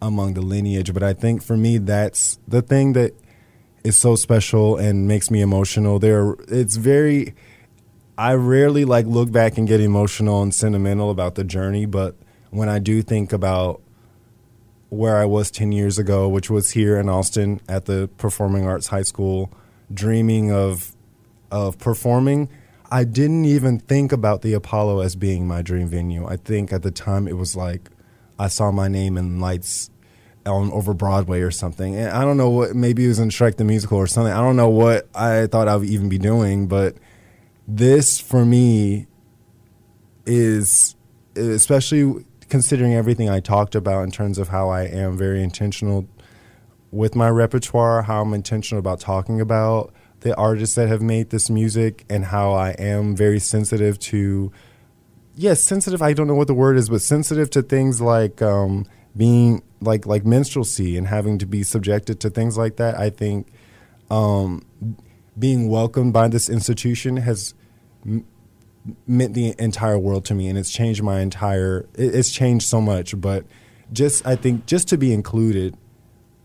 among 0.00 0.34
the 0.34 0.40
lineage. 0.40 0.92
But 0.94 1.02
I 1.02 1.12
think 1.12 1.42
for 1.42 1.56
me, 1.56 1.78
that's 1.78 2.38
the 2.48 2.62
thing 2.62 2.94
that 2.94 3.12
is 3.84 3.96
so 3.96 4.16
special 4.16 4.76
and 4.76 5.06
makes 5.06 5.30
me 5.30 5.40
emotional. 5.40 5.98
There, 5.98 6.34
it's 6.48 6.76
very. 6.76 7.34
I 8.16 8.34
rarely 8.34 8.84
like 8.84 9.06
look 9.06 9.30
back 9.30 9.58
and 9.58 9.68
get 9.68 9.80
emotional 9.80 10.42
and 10.42 10.52
sentimental 10.52 11.10
about 11.10 11.36
the 11.36 11.44
journey, 11.44 11.86
but 11.86 12.16
when 12.50 12.68
I 12.68 12.80
do 12.80 13.00
think 13.00 13.32
about 13.32 13.80
where 14.88 15.16
I 15.18 15.24
was 15.24 15.52
10 15.52 15.70
years 15.70 15.98
ago, 15.98 16.28
which 16.28 16.50
was 16.50 16.72
here 16.72 16.98
in 16.98 17.08
Austin 17.08 17.60
at 17.68 17.84
the 17.84 18.08
Performing 18.16 18.66
Arts 18.66 18.88
High 18.88 19.02
School, 19.02 19.52
dreaming 19.92 20.50
of 20.50 20.96
of 21.50 21.78
performing, 21.78 22.48
I 22.90 23.04
didn't 23.04 23.44
even 23.44 23.78
think 23.80 24.12
about 24.12 24.42
the 24.42 24.54
Apollo 24.54 25.00
as 25.00 25.14
being 25.14 25.46
my 25.46 25.62
dream 25.62 25.88
venue. 25.88 26.26
I 26.26 26.36
think 26.36 26.72
at 26.72 26.82
the 26.82 26.90
time 26.90 27.28
it 27.28 27.36
was 27.36 27.54
like 27.54 27.90
I 28.38 28.48
saw 28.48 28.70
my 28.70 28.88
name 28.88 29.18
in 29.18 29.40
lights 29.40 29.90
on 30.46 30.72
over 30.72 30.94
Broadway 30.94 31.40
or 31.40 31.50
something. 31.50 31.94
And 31.96 32.10
I 32.10 32.22
don't 32.22 32.36
know 32.36 32.48
what 32.48 32.74
maybe 32.74 33.04
it 33.04 33.08
was 33.08 33.18
in 33.18 33.28
Shrek 33.28 33.56
the 33.56 33.64
Musical 33.64 33.98
or 33.98 34.06
something. 34.06 34.32
I 34.32 34.40
don't 34.40 34.56
know 34.56 34.70
what 34.70 35.08
I 35.14 35.46
thought 35.46 35.68
I 35.68 35.76
would 35.76 35.88
even 35.88 36.08
be 36.08 36.18
doing, 36.18 36.66
but 36.66 36.96
this 37.66 38.18
for 38.18 38.46
me 38.46 39.06
is 40.24 40.96
especially 41.36 42.24
considering 42.48 42.94
everything 42.94 43.28
I 43.28 43.40
talked 43.40 43.74
about 43.74 44.04
in 44.04 44.10
terms 44.10 44.38
of 44.38 44.48
how 44.48 44.70
I 44.70 44.84
am 44.84 45.16
very 45.16 45.42
intentional 45.42 46.08
with 46.90 47.14
my 47.14 47.28
repertoire, 47.28 48.02
how 48.02 48.22
I'm 48.22 48.32
intentional 48.32 48.78
about 48.78 49.00
talking 49.00 49.40
about 49.40 49.92
the 50.20 50.36
artists 50.36 50.74
that 50.74 50.88
have 50.88 51.02
made 51.02 51.30
this 51.30 51.48
music 51.48 52.04
and 52.10 52.24
how 52.26 52.52
I 52.52 52.70
am 52.70 53.14
very 53.14 53.38
sensitive 53.38 53.98
to 54.00 54.52
yes, 55.38 55.62
sensitive 55.62 56.02
I 56.02 56.12
don't 56.12 56.26
know 56.26 56.34
what 56.34 56.48
the 56.48 56.54
word 56.54 56.76
is, 56.76 56.88
but 56.88 57.00
sensitive 57.00 57.48
to 57.50 57.62
things 57.62 58.00
like 58.00 58.42
um, 58.42 58.84
being 59.16 59.62
like 59.80 60.06
like 60.06 60.24
minstrelsy 60.24 60.96
and 60.98 61.06
having 61.06 61.38
to 61.38 61.46
be 61.46 61.62
subjected 61.62 62.20
to 62.20 62.30
things 62.30 62.58
like 62.58 62.76
that. 62.76 62.98
I 62.98 63.10
think 63.10 63.48
um, 64.10 64.66
being 65.38 65.68
welcomed 65.68 66.12
by 66.12 66.28
this 66.28 66.50
institution 66.50 67.18
has 67.18 67.54
m- 68.04 68.26
meant 69.06 69.34
the 69.34 69.54
entire 69.58 69.98
world 69.98 70.24
to 70.26 70.34
me, 70.34 70.48
and 70.48 70.58
it's 70.58 70.70
changed 70.70 71.02
my 71.02 71.20
entire. 71.20 71.86
It, 71.94 72.14
it's 72.14 72.32
changed 72.32 72.66
so 72.66 72.80
much, 72.80 73.18
but 73.20 73.46
just 73.92 74.26
I 74.26 74.36
think 74.36 74.66
just 74.66 74.88
to 74.88 74.98
be 74.98 75.14
included 75.14 75.76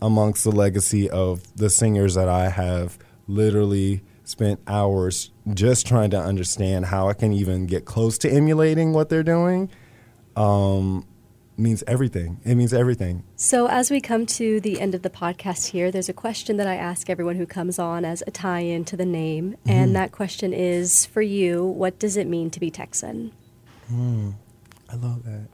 amongst 0.00 0.44
the 0.44 0.52
legacy 0.52 1.10
of 1.10 1.42
the 1.56 1.70
singers 1.70 2.14
that 2.14 2.28
I 2.28 2.48
have 2.50 2.98
literally 3.26 4.02
spent 4.24 4.60
hours 4.66 5.30
just 5.52 5.86
trying 5.86 6.10
to 6.10 6.18
understand 6.18 6.86
how 6.86 7.08
I 7.08 7.14
can 7.14 7.32
even 7.32 7.66
get 7.66 7.84
close 7.84 8.18
to 8.18 8.30
emulating 8.30 8.92
what 8.92 9.08
they're 9.08 9.22
doing. 9.22 9.70
Um, 10.36 11.06
means 11.56 11.84
everything. 11.86 12.40
It 12.44 12.56
means 12.56 12.74
everything. 12.74 13.22
So, 13.36 13.68
as 13.68 13.90
we 13.90 14.00
come 14.00 14.26
to 14.26 14.60
the 14.60 14.80
end 14.80 14.94
of 14.94 15.02
the 15.02 15.10
podcast 15.10 15.68
here, 15.68 15.90
there's 15.90 16.08
a 16.08 16.14
question 16.14 16.56
that 16.56 16.66
I 16.66 16.74
ask 16.74 17.08
everyone 17.08 17.36
who 17.36 17.46
comes 17.46 17.78
on 17.78 18.04
as 18.04 18.22
a 18.26 18.30
tie 18.30 18.60
in 18.60 18.84
to 18.86 18.96
the 18.96 19.04
name. 19.04 19.52
Mm-hmm. 19.52 19.70
And 19.70 19.96
that 19.96 20.10
question 20.12 20.52
is 20.52 21.06
for 21.06 21.22
you, 21.22 21.64
what 21.64 21.98
does 21.98 22.16
it 22.16 22.26
mean 22.26 22.50
to 22.50 22.60
be 22.60 22.70
Texan? 22.70 23.32
Mm, 23.92 24.34
I 24.90 24.96
love 24.96 25.24
that. 25.24 25.48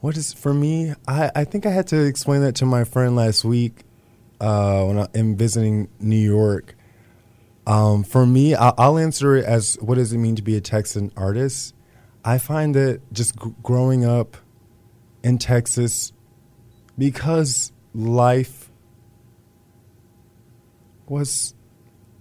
What 0.00 0.16
is, 0.16 0.32
for 0.32 0.54
me, 0.54 0.94
I, 1.06 1.30
I 1.36 1.44
think 1.44 1.66
I 1.66 1.70
had 1.70 1.86
to 1.88 2.04
explain 2.04 2.40
that 2.40 2.56
to 2.56 2.66
my 2.66 2.84
friend 2.84 3.14
last 3.14 3.44
week 3.44 3.84
uh, 4.40 4.84
when 4.84 5.08
I'm 5.14 5.36
visiting 5.36 5.88
New 5.98 6.16
York. 6.16 6.76
Um, 7.66 8.02
for 8.02 8.26
me, 8.26 8.54
I'll, 8.54 8.74
I'll, 8.78 8.98
answer 8.98 9.36
it 9.36 9.44
as 9.44 9.76
what 9.80 9.96
does 9.96 10.12
it 10.12 10.18
mean 10.18 10.34
to 10.36 10.42
be 10.42 10.56
a 10.56 10.60
Texan 10.60 11.12
artist? 11.16 11.74
I 12.24 12.38
find 12.38 12.74
that 12.74 13.00
just 13.12 13.38
g- 13.38 13.54
growing 13.62 14.04
up 14.04 14.36
in 15.22 15.38
Texas, 15.38 16.12
because 16.96 17.70
life 17.94 18.70
was, 21.06 21.54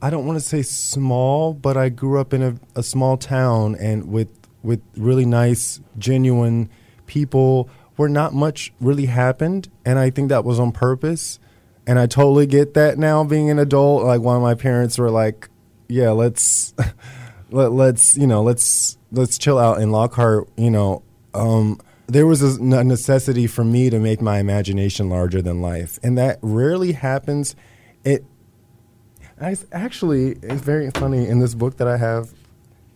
I 0.01 0.09
don't 0.09 0.25
want 0.25 0.37
to 0.37 0.45
say 0.45 0.61
small, 0.61 1.53
but 1.53 1.77
I 1.77 1.89
grew 1.89 2.19
up 2.19 2.33
in 2.33 2.43
a, 2.43 2.55
a 2.75 2.83
small 2.83 3.17
town 3.17 3.75
and 3.75 4.11
with 4.11 4.27
with 4.61 4.81
really 4.97 5.25
nice, 5.25 5.79
genuine 5.97 6.69
people 7.05 7.69
where 7.95 8.09
not 8.09 8.33
much 8.33 8.71
really 8.79 9.05
happened, 9.05 9.69
and 9.85 9.99
I 9.99 10.09
think 10.09 10.29
that 10.29 10.45
was 10.45 10.59
on 10.59 10.71
purpose. 10.71 11.39
And 11.89 11.97
I 11.97 12.05
totally 12.05 12.45
get 12.45 12.75
that 12.75 12.99
now, 12.99 13.23
being 13.23 13.49
an 13.49 13.57
adult. 13.57 14.03
Like 14.03 14.21
one 14.21 14.35
of 14.35 14.43
my 14.43 14.53
parents 14.53 14.99
were 14.99 15.09
like, 15.09 15.49
"Yeah, 15.87 16.11
let's 16.11 16.71
let, 17.49 17.71
let's 17.71 18.15
you 18.15 18.27
know 18.27 18.43
let's 18.43 18.99
let's 19.11 19.39
chill 19.39 19.57
out." 19.57 19.81
In 19.81 19.91
Lockhart, 19.91 20.47
you 20.55 20.69
know, 20.69 21.01
um, 21.33 21.79
there 22.05 22.27
was 22.27 22.43
a 22.43 22.63
necessity 22.83 23.47
for 23.47 23.63
me 23.63 23.89
to 23.89 23.97
make 23.97 24.21
my 24.21 24.37
imagination 24.37 25.09
larger 25.09 25.41
than 25.41 25.63
life, 25.63 25.97
and 26.03 26.15
that 26.15 26.37
rarely 26.43 26.91
happens. 26.91 27.55
It 28.03 28.23
I, 29.41 29.57
actually 29.71 30.37
it's 30.43 30.61
very 30.61 30.91
funny 30.91 31.27
in 31.27 31.39
this 31.39 31.55
book 31.55 31.77
that 31.77 31.87
I 31.87 31.97
have. 31.97 32.29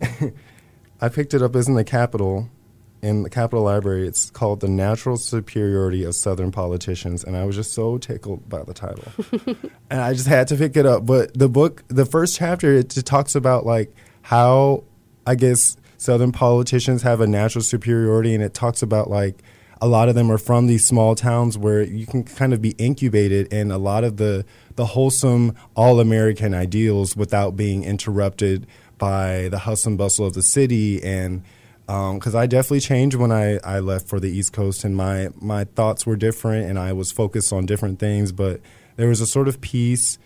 I 1.01 1.09
picked 1.09 1.33
it 1.33 1.41
up 1.41 1.55
as 1.55 1.67
in 1.67 1.73
the 1.73 1.83
Capitol, 1.83 2.47
in 3.03 3.23
the 3.23 3.29
Capitol 3.29 3.65
Library. 3.65 4.07
It's 4.07 4.31
called 4.31 4.61
"The 4.61 4.67
Natural 4.67 5.17
Superiority 5.17 6.03
of 6.03 6.15
Southern 6.15 6.51
Politicians," 6.51 7.23
and 7.23 7.37
I 7.37 7.43
was 7.43 7.55
just 7.55 7.73
so 7.73 7.97
tickled 7.97 8.47
by 8.49 8.63
the 8.63 8.73
title, 8.73 9.05
and 9.89 10.01
I 10.01 10.13
just 10.13 10.27
had 10.27 10.47
to 10.47 10.55
pick 10.55 10.75
it 10.77 10.85
up. 10.85 11.05
But 11.05 11.37
the 11.37 11.49
book, 11.49 11.83
the 11.89 12.05
first 12.05 12.37
chapter, 12.37 12.73
it 12.73 12.89
talks 12.89 13.35
about 13.35 13.65
like 13.65 13.93
how 14.23 14.85
I 15.27 15.35
guess 15.35 15.77
Southern 15.97 16.31
politicians 16.31 17.03
have 17.03 17.21
a 17.21 17.27
natural 17.27 17.63
superiority, 17.63 18.33
and 18.33 18.43
it 18.43 18.53
talks 18.53 18.81
about 18.81 19.09
like 19.09 19.43
a 19.81 19.87
lot 19.87 20.07
of 20.07 20.15
them 20.15 20.31
are 20.31 20.37
from 20.37 20.67
these 20.67 20.85
small 20.85 21.13
towns 21.13 21.57
where 21.57 21.81
you 21.81 22.05
can 22.05 22.23
kind 22.23 22.53
of 22.53 22.61
be 22.61 22.71
incubated 22.77 23.51
in 23.51 23.69
a 23.69 23.77
lot 23.77 24.05
of 24.05 24.15
the 24.15 24.45
the 24.77 24.85
wholesome 24.85 25.53
all 25.75 25.99
American 25.99 26.53
ideals 26.53 27.17
without 27.17 27.57
being 27.57 27.83
interrupted 27.83 28.65
by 28.97 29.49
the 29.49 29.59
hustle 29.59 29.89
and 29.89 29.97
bustle 29.97 30.25
of 30.25 30.33
the 30.33 30.41
city 30.41 31.03
and 31.03 31.43
because 31.85 32.33
um, 32.33 32.41
I 32.41 32.47
definitely 32.47 32.79
changed 32.79 33.15
when 33.15 33.31
I, 33.31 33.57
I 33.57 33.79
left 33.79 34.07
for 34.07 34.19
the 34.19 34.29
East 34.29 34.53
Coast 34.53 34.83
and 34.83 34.95
my 34.95 35.29
my 35.35 35.65
thoughts 35.65 36.05
were 36.05 36.15
different 36.15 36.69
and 36.69 36.79
I 36.79 36.93
was 36.93 37.11
focused 37.11 37.51
on 37.51 37.65
different 37.65 37.99
things 37.99 38.31
but 38.31 38.61
there 38.95 39.09
was 39.09 39.19
a 39.19 39.27
sort 39.27 39.47
of 39.47 39.59
peace 39.59 40.17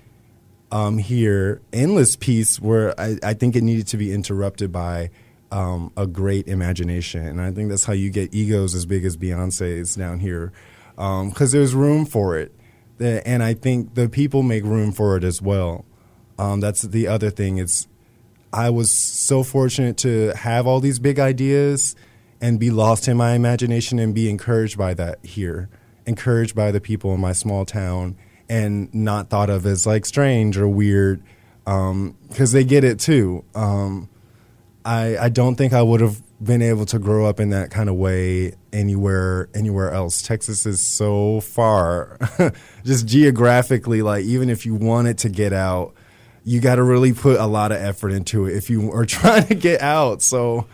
um, 0.72 0.98
here 0.98 1.62
endless 1.74 2.16
peace 2.16 2.60
where 2.60 3.00
I, 3.00 3.18
I 3.24 3.34
think 3.34 3.56
it 3.56 3.64
needed 3.64 3.88
to 3.88 3.98
be 3.98 4.14
interrupted 4.14 4.72
by 4.72 5.10
um, 5.52 5.92
a 5.96 6.08
great 6.08 6.48
imagination. 6.48 7.26
And 7.26 7.42
I 7.42 7.52
think 7.52 7.70
that's 7.70 7.86
how 7.86 7.94
you 7.94 8.10
get 8.10 8.34
egos 8.34 8.76
as 8.76 8.86
big 8.86 9.06
as 9.06 9.18
Beyonce's 9.18 9.96
down 9.96 10.20
here, 10.20 10.52
because 10.96 11.54
um, 11.54 11.60
there's 11.60 11.74
room 11.74 12.06
for 12.06 12.38
it. 12.38 12.54
And 13.00 13.44
I 13.44 13.54
think 13.54 13.94
the 13.94 14.10
people 14.10 14.42
make 14.42 14.64
room 14.64 14.92
for 14.92 15.18
it 15.18 15.24
as 15.24 15.42
well. 15.42 15.86
Um, 16.40 16.60
that's 16.60 16.82
the 16.82 17.08
other 17.08 17.30
thing. 17.30 17.58
It's 17.58 17.88
I 18.54 18.70
was 18.70 18.92
so 18.92 19.44
fortunate 19.44 19.98
to 19.98 20.34
have 20.36 20.68
all 20.68 20.80
these 20.80 21.00
big 21.00 21.20
ideas 21.20 21.96
and 22.40 22.60
be 22.60 22.70
lost 22.70 23.08
in 23.08 23.18
my 23.18 23.34
imagination 23.34 24.00
and 24.00 24.14
be 24.14 24.30
encouraged 24.30 24.78
by 24.78 24.94
that 24.94 25.24
here, 25.26 25.70
encouraged 26.06 26.56
by 26.56 26.72
the 26.72 26.80
people 26.80 27.14
in 27.14 27.20
my 27.20 27.34
small 27.34 27.66
town, 27.66 28.16
and 28.50 28.94
not 28.94 29.30
thought 29.30 29.50
of 29.50 29.66
as 29.66 29.86
like 29.86 30.06
strange 30.06 30.58
or 30.58 30.68
weird 30.68 31.22
because 31.66 31.92
um, 31.92 32.54
they 32.54 32.64
get 32.64 32.86
it 32.86 33.00
too. 33.00 33.44
Um, 33.54 34.08
I, 34.86 35.18
I 35.18 35.30
don't 35.30 35.56
think 35.56 35.74
I 35.74 35.82
would 35.82 36.00
have 36.00 36.22
been 36.42 36.62
able 36.62 36.86
to 36.86 37.00
grow 37.00 37.26
up 37.26 37.42
in 37.42 37.50
that 37.50 37.72
kind 37.72 37.90
of 37.90 37.96
way 37.96 38.54
anywhere 38.72 39.50
anywhere 39.54 39.92
else. 39.92 40.22
Texas 40.22 40.66
is 40.66 40.82
so 40.82 41.42
far, 41.42 42.18
just 42.86 43.06
geographically. 43.06 44.02
Like 44.02 44.24
even 44.24 44.50
if 44.50 44.66
you 44.66 44.76
wanted 44.76 45.18
to 45.20 45.30
get 45.30 45.52
out, 45.52 45.94
you 46.48 46.62
got 46.62 46.76
to 46.76 46.84
really 46.84 47.12
put 47.12 47.40
a 47.40 47.46
lot 47.46 47.74
of 47.74 47.78
effort 47.82 48.12
into 48.12 48.46
it 48.46 48.56
if 48.56 48.70
you 48.70 48.92
are 48.94 49.06
trying 49.18 49.46
to 49.48 49.56
get 49.56 49.82
out. 49.82 50.22
So 50.22 50.68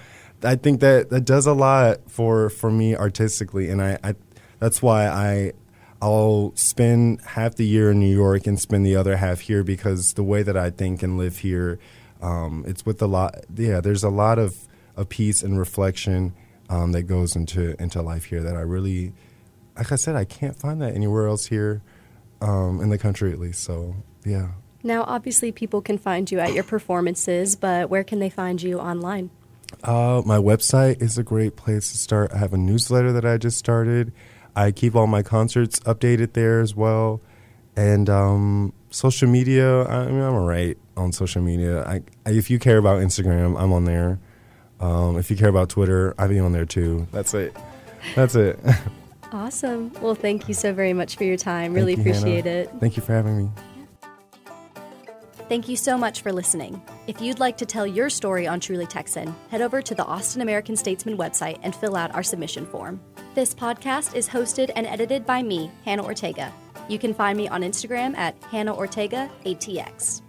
I 0.43 0.55
think 0.55 0.81
that 0.81 1.09
that 1.09 1.25
does 1.25 1.47
a 1.47 1.53
lot 1.53 2.11
for 2.11 2.49
for 2.49 2.69
me 2.69 2.95
artistically, 2.95 3.69
and 3.69 3.81
I, 3.81 3.97
I 4.03 4.15
that's 4.59 4.81
why 4.81 5.07
I 5.07 5.53
I'll 6.01 6.51
spend 6.55 7.21
half 7.21 7.55
the 7.55 7.65
year 7.65 7.91
in 7.91 7.99
New 7.99 8.13
York 8.13 8.45
and 8.45 8.59
spend 8.59 8.85
the 8.85 8.95
other 8.95 9.17
half 9.17 9.39
here 9.39 9.63
because 9.63 10.13
the 10.13 10.23
way 10.23 10.43
that 10.43 10.55
I 10.55 10.69
think 10.69 11.01
and 11.01 11.17
live 11.17 11.39
here 11.39 11.79
um, 12.21 12.63
it's 12.65 12.85
with 12.85 13.01
a 13.01 13.07
lot. 13.07 13.45
Yeah, 13.53 13.81
there's 13.81 14.03
a 14.03 14.09
lot 14.09 14.39
of, 14.39 14.55
of 14.95 15.09
peace 15.09 15.43
and 15.43 15.59
reflection 15.59 16.33
um, 16.69 16.93
that 16.93 17.03
goes 17.03 17.35
into 17.35 17.79
into 17.81 18.01
life 18.01 18.25
here 18.25 18.41
that 18.43 18.55
I 18.55 18.61
really, 18.61 19.13
like 19.75 19.91
I 19.91 19.95
said, 19.95 20.15
I 20.15 20.23
can't 20.23 20.55
find 20.55 20.81
that 20.81 20.95
anywhere 20.95 21.27
else 21.27 21.47
here 21.47 21.81
um, 22.41 22.79
in 22.79 22.89
the 22.89 22.97
country 22.97 23.31
at 23.33 23.39
least. 23.39 23.63
So 23.63 23.95
yeah. 24.25 24.49
Now, 24.83 25.03
obviously, 25.03 25.51
people 25.51 25.81
can 25.81 25.97
find 25.97 26.29
you 26.29 26.39
at 26.39 26.53
your 26.53 26.65
performances, 26.65 27.55
but 27.55 27.89
where 27.89 28.03
can 28.03 28.19
they 28.19 28.29
find 28.29 28.61
you 28.61 28.79
online? 28.79 29.29
Uh, 29.81 30.21
my 30.25 30.37
website 30.37 31.01
is 31.01 31.17
a 31.17 31.23
great 31.23 31.55
place 31.55 31.91
to 31.91 31.97
start. 31.97 32.31
I 32.33 32.37
have 32.37 32.53
a 32.53 32.57
newsletter 32.57 33.13
that 33.13 33.25
I 33.25 33.37
just 33.37 33.57
started. 33.57 34.11
I 34.55 34.71
keep 34.71 34.95
all 34.95 35.07
my 35.07 35.23
concerts 35.23 35.79
updated 35.81 36.33
there 36.33 36.59
as 36.59 36.75
well. 36.75 37.21
And 37.75 38.09
um, 38.09 38.73
social 38.91 39.27
media, 39.27 39.85
I 39.85 40.05
mean, 40.07 40.21
I'm 40.21 40.35
all 40.35 40.45
right 40.45 40.77
on 40.95 41.11
social 41.11 41.41
media. 41.41 41.83
I, 41.85 42.01
I, 42.25 42.31
if 42.31 42.49
you 42.51 42.59
care 42.59 42.77
about 42.77 43.01
Instagram, 43.01 43.59
I'm 43.59 43.73
on 43.73 43.85
there. 43.85 44.19
Um, 44.79 45.17
if 45.17 45.31
you 45.31 45.37
care 45.37 45.49
about 45.49 45.69
Twitter, 45.69 46.13
I 46.17 46.27
be 46.27 46.39
on 46.39 46.51
there 46.51 46.65
too. 46.65 47.07
That's 47.11 47.33
it. 47.33 47.55
That's 48.15 48.35
it. 48.35 48.59
awesome. 49.31 49.91
Well, 50.01 50.15
thank 50.15 50.47
you 50.47 50.53
so 50.53 50.73
very 50.73 50.93
much 50.93 51.15
for 51.15 51.23
your 51.23 51.37
time. 51.37 51.73
Really 51.73 51.93
appreciate 51.93 52.45
Hannah. 52.45 52.59
it. 52.59 52.71
Thank 52.79 52.97
you 52.97 53.01
for 53.01 53.13
having 53.13 53.45
me. 53.45 53.49
Thank 55.53 55.69
you 55.69 55.75
so 55.75 55.99
much 55.99 56.23
for 56.23 56.33
listening. 56.33 56.81
If 57.05 57.21
you'd 57.21 57.37
like 57.37 57.57
to 57.57 57.65
tell 57.67 57.85
your 57.85 58.09
story 58.09 58.47
on 58.47 58.59
Truly 58.59 58.87
Texan, 58.87 59.35
head 59.51 59.61
over 59.61 59.83
to 59.83 59.93
the 59.93 60.03
Austin 60.03 60.41
American 60.41 60.75
Statesman 60.75 61.15
website 61.15 61.59
and 61.61 61.75
fill 61.75 61.95
out 61.95 62.11
our 62.15 62.23
submission 62.23 62.65
form. 62.65 62.99
This 63.35 63.53
podcast 63.53 64.15
is 64.15 64.27
hosted 64.27 64.71
and 64.75 64.87
edited 64.87 65.27
by 65.27 65.43
me, 65.43 65.69
Hannah 65.85 66.05
Ortega. 66.05 66.51
You 66.89 66.97
can 66.97 67.13
find 67.13 67.37
me 67.37 67.47
on 67.49 67.61
Instagram 67.61 68.17
at 68.17 68.35
Hannah 68.45 68.75
Ortega 68.75 69.29
ATX. 69.45 70.22